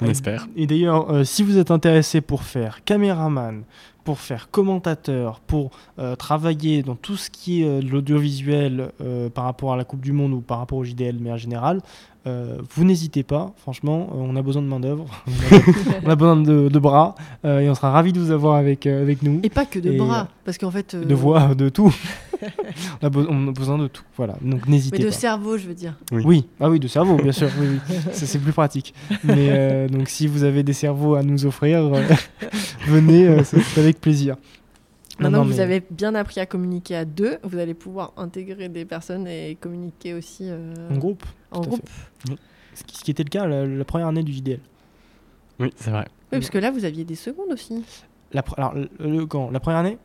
On 0.00 0.06
espère. 0.06 0.48
Et 0.56 0.66
d'ailleurs, 0.66 1.10
euh, 1.10 1.24
si 1.24 1.42
vous 1.42 1.56
êtes 1.58 1.70
intéressé 1.70 2.20
pour 2.20 2.42
faire 2.42 2.82
caméraman, 2.84 3.62
pour 4.02 4.18
faire 4.18 4.50
commentateur, 4.50 5.40
pour 5.40 5.70
euh, 5.98 6.14
travailler 6.16 6.82
dans 6.82 6.94
tout 6.96 7.16
ce 7.16 7.30
qui 7.30 7.62
est 7.62 7.66
euh, 7.66 7.80
de 7.80 7.88
l'audiovisuel 7.88 8.90
euh, 9.00 9.30
par 9.30 9.44
rapport 9.44 9.72
à 9.72 9.76
la 9.76 9.84
Coupe 9.84 10.00
du 10.02 10.12
Monde 10.12 10.32
ou 10.32 10.40
par 10.40 10.58
rapport 10.58 10.76
au 10.78 10.84
JDL, 10.84 11.16
mais 11.20 11.32
en 11.32 11.36
général, 11.38 11.80
euh, 12.26 12.58
vous 12.74 12.84
n'hésitez 12.84 13.22
pas. 13.22 13.52
Franchement, 13.56 14.08
euh, 14.12 14.16
on 14.18 14.36
a 14.36 14.42
besoin 14.42 14.60
de 14.62 14.66
main-d'œuvre, 14.66 15.06
on 16.04 16.10
a 16.10 16.16
besoin 16.16 16.36
de, 16.36 16.68
de 16.68 16.78
bras, 16.78 17.14
euh, 17.46 17.60
et 17.60 17.70
on 17.70 17.74
sera 17.74 17.90
ravis 17.92 18.12
de 18.12 18.18
vous 18.20 18.30
avoir 18.30 18.56
avec, 18.56 18.86
euh, 18.86 19.00
avec 19.02 19.22
nous. 19.22 19.40
Et 19.42 19.48
pas 19.50 19.64
que 19.64 19.78
de 19.78 19.92
Et, 19.92 19.96
bras, 19.96 20.28
parce 20.44 20.58
qu'en 20.58 20.70
fait. 20.70 20.94
euh, 20.94 21.04
De 21.04 21.14
voix, 21.14 21.54
de 21.54 21.68
tout. 21.70 21.94
on, 23.02 23.06
a 23.06 23.10
be- 23.10 23.26
on 23.28 23.48
a 23.48 23.52
besoin 23.52 23.78
de 23.78 23.86
tout. 23.88 24.02
Voilà, 24.16 24.34
donc 24.42 24.62
Mais 24.66 24.72
n'hésitez 24.72 24.98
de 24.98 25.04
pas. 25.06 25.10
cerveau, 25.12 25.56
je 25.58 25.66
veux 25.66 25.74
dire. 25.74 25.94
Oui, 26.12 26.46
ah 26.60 26.68
oui, 26.70 26.78
de 26.80 26.88
cerveau, 26.88 27.16
bien 27.16 27.32
sûr. 27.32 27.48
oui, 27.60 27.66
oui. 27.88 27.96
Ça, 28.12 28.26
c'est 28.26 28.38
plus 28.38 28.52
pratique. 28.52 28.94
Mais 29.24 29.48
euh, 29.50 29.88
donc, 29.88 30.08
si 30.08 30.26
vous 30.26 30.44
avez 30.44 30.62
des 30.62 30.72
cerveaux 30.72 31.14
à 31.14 31.22
nous 31.22 31.46
offrir, 31.46 31.78
euh, 31.94 32.02
venez, 32.86 33.26
euh, 33.26 33.42
c'est 33.44 33.78
avec 33.80 34.00
plaisir. 34.00 34.36
Maintenant 35.18 35.38
non, 35.38 35.44
que 35.44 35.50
vous 35.50 35.56
mais 35.58 35.62
avez 35.62 35.82
bien 35.92 36.14
appris 36.16 36.40
à 36.40 36.46
communiquer 36.46 36.96
à 36.96 37.04
deux, 37.04 37.36
vous 37.44 37.58
allez 37.58 37.74
pouvoir 37.74 38.12
intégrer 38.16 38.68
des 38.68 38.84
personnes 38.84 39.28
et 39.28 39.56
communiquer 39.60 40.12
aussi 40.12 40.48
euh, 40.50 40.74
En 40.90 40.96
groupe, 40.96 41.22
en 41.52 41.60
groupe. 41.60 41.88
ce 42.74 42.82
qui, 42.82 42.96
ce 42.98 43.04
qui 43.04 43.10
était 43.12 43.22
le 43.22 43.28
cas 43.28 43.46
la, 43.46 43.64
la 43.64 43.84
première 43.84 44.08
année 44.08 44.24
du 44.24 44.32
JDL. 44.32 44.58
Oui, 45.60 45.72
c'est 45.76 45.90
vrai. 45.92 46.06
Oui, 46.32 46.38
parce 46.40 46.50
que 46.50 46.58
là, 46.58 46.72
vous 46.72 46.84
aviez 46.84 47.04
des 47.04 47.14
secondes 47.14 47.52
aussi. 47.52 47.84
La, 48.32 48.42
pre- 48.42 48.54
alors, 48.56 48.74
le- 48.74 48.88
le- 48.98 49.24
quand, 49.26 49.50
la 49.52 49.60
première 49.60 49.78
année 49.78 49.98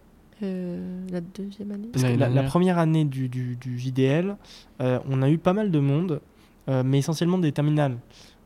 Euh, 0.43 1.05
la 1.11 1.21
deuxième 1.21 1.71
année 1.71 1.89
Parce 1.91 2.03
que 2.05 2.17
la, 2.17 2.29
première 2.43 2.77
année 2.77 3.05
du, 3.05 3.27
du- 3.29 3.55
du 3.57 3.77
JDL, 3.77 4.35
euh, 4.81 4.99
on 5.09 5.21
a 5.21 5.29
eu 5.29 5.37
pas 5.37 5.53
mal 5.53 5.69
de 5.71 5.79
monde, 5.79 6.21
euh, 6.69 6.83
mais 6.85 6.99
essentiellement 6.99 7.37
des 7.37 7.51
terminales. 7.51 7.97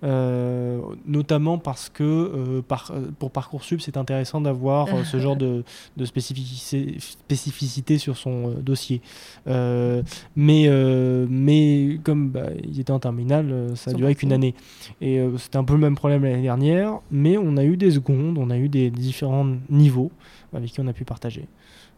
euh, 0.03 0.81
notamment 1.05 1.57
parce 1.59 1.87
que 1.89 2.59
par, 2.67 2.91
pour 3.19 3.31
Parcoursup, 3.31 3.79
c'est 3.79 3.95
intéressant 3.95 4.41
d'avoir 4.41 4.87
euh, 4.99 5.03
ce 5.05 5.17
genre 5.19 5.37
de, 5.37 5.63
de 5.95 6.05
spécificité, 6.05 6.97
spécificité 6.99 7.97
sur 7.97 8.17
son 8.17 8.49
euh, 8.49 8.53
dossier. 8.55 9.01
Euh, 9.47 10.03
mais, 10.35 10.65
euh, 10.67 11.25
mais 11.29 11.99
comme 12.03 12.31
bah, 12.31 12.49
ils 12.63 12.81
étaient 12.81 12.91
en 12.91 12.99
terminale, 12.99 13.71
ça 13.75 13.91
a 13.91 13.93
duré 13.93 14.13
qu'une 14.15 14.33
année. 14.33 14.55
Et 14.99 15.19
euh, 15.19 15.37
c'était 15.37 15.57
un 15.57 15.63
peu 15.63 15.73
le 15.73 15.79
même 15.79 15.95
problème 15.95 16.23
l'année 16.23 16.41
dernière, 16.41 16.99
mais 17.09 17.37
on 17.37 17.55
a 17.55 17.63
eu 17.63 17.77
des 17.77 17.91
secondes, 17.91 18.37
on 18.37 18.49
a 18.49 18.57
eu 18.57 18.67
des 18.67 18.89
différents 18.91 19.47
niveaux 19.69 20.11
avec 20.53 20.71
qui 20.71 20.81
on 20.81 20.87
a 20.87 20.93
pu 20.93 21.05
partager. 21.05 21.47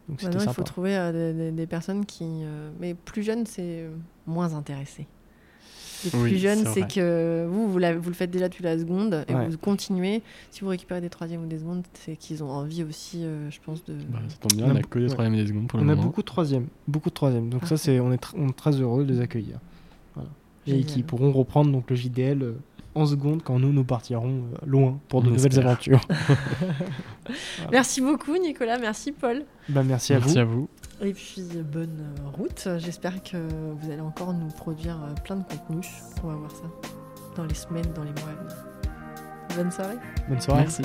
Donc 0.08 0.20
il 0.22 0.40
faut 0.52 0.62
trouver 0.62 0.96
euh, 0.96 1.32
des, 1.32 1.38
des- 1.38 1.52
des 1.52 1.66
personnes 1.66 2.06
qui. 2.06 2.24
euh, 2.24 2.70
mais 2.80 2.94
plus 2.94 3.22
jeunes, 3.22 3.44
c'est 3.46 3.80
euh, 3.82 3.90
moins 4.26 4.54
intéressé. 4.54 5.06
Les 6.04 6.10
Oui, 6.14 6.28
plus 6.30 6.38
jeunes, 6.38 6.64
c'est 6.66 6.86
que 6.86 7.46
vous, 7.50 7.68
vous, 7.72 7.78
le 7.78 8.00
faites 8.12 8.30
déjà 8.30 8.48
depuis 8.48 8.62
la 8.62 8.78
seconde 8.78 9.24
et 9.28 9.34
Ouais. 9.34 9.48
vous 9.48 9.56
continuez. 9.58 10.22
Si 10.50 10.60
vous 10.60 10.68
récupérez 10.68 11.00
des 11.00 11.08
troisièmes 11.08 11.42
ou 11.42 11.46
des 11.46 11.58
secondes, 11.58 11.82
c'est 11.94 12.16
qu'ils 12.16 12.44
ont 12.44 12.50
envie 12.50 12.84
aussi, 12.84 13.24
euh, 13.24 13.50
je 13.50 13.58
pense, 13.64 13.82
de. 13.84 13.94
Bah, 13.94 14.18
ça 14.28 14.36
tombe 14.36 14.52
bien, 14.56 14.66
On 14.66 14.72
on 14.72 14.76
a 14.76 14.78
a 14.78 14.82
que 14.82 14.98
des 14.98 15.06
ouais. 15.06 15.10
troisième 15.10 15.34
et 15.34 15.42
des 15.42 15.48
secondes 15.48 15.66
pour 15.68 15.80
le 15.80 15.86
On 15.86 15.88
a 15.88 15.94
beaucoup 15.96 16.20
de 16.20 16.26
troisièmes, 16.26 16.66
beaucoup 16.86 17.08
de 17.08 17.14
troisièmes. 17.14 17.48
Donc 17.48 17.62
ça, 17.62 17.70
Parfait. 17.70 17.76
c'est, 17.92 18.00
on, 18.00 18.12
est 18.12 18.22
on 18.36 18.48
est 18.48 18.56
très 18.56 18.72
heureux 18.80 19.04
de 19.04 19.12
les 19.14 19.20
accueillir. 19.20 19.58
Voilà. 20.14 20.28
Et 20.66 20.82
qui 20.84 21.02
pourront 21.02 21.32
reprendre 21.32 21.72
donc 21.72 21.88
le 21.90 21.96
JDL 21.96 22.42
euh, 22.42 22.52
en 22.96 23.06
seconde 23.06 23.42
quand 23.42 23.58
nous 23.58 23.72
nous 23.72 23.84
partirons 23.84 24.44
euh, 24.54 24.56
loin 24.66 24.98
pour 25.08 25.22
de 25.22 25.28
On 25.28 25.32
nouvelles 25.32 25.52
espère. 25.52 25.66
aventures. 25.66 26.00
Merci 27.72 28.00
beaucoup, 28.00 28.36
Nicolas. 28.36 28.78
Merci, 28.78 29.12
Paul. 29.12 29.44
bah, 29.68 29.82
merci 29.82 30.14
à 30.14 30.18
vous. 30.18 30.24
Merci 30.24 30.38
à 30.38 30.44
vous. 30.44 30.68
Et 31.02 31.12
puis, 31.12 31.42
bonne 31.72 32.00
euh, 32.00 32.28
route. 32.36 32.68
J'espère 32.78 33.22
que 33.22 33.36
vous 33.36 33.90
allez 33.90 34.00
encore 34.00 34.32
nous 34.32 34.48
produire 34.48 34.96
euh, 35.02 35.14
plein 35.24 35.36
de 35.36 35.44
contenus. 35.44 35.88
On 36.24 36.28
va 36.28 36.34
voir 36.34 36.50
ça 36.50 36.64
dans 37.36 37.44
les 37.44 37.54
semaines, 37.54 37.92
dans 37.94 38.04
les 38.04 38.12
mois 38.12 38.30
à 38.30 38.42
venir. 38.42 38.56
Bonne 39.56 39.70
soirée. 39.70 39.96
Bonne 40.28 40.40
soirée. 40.40 40.62
Merci. 40.62 40.82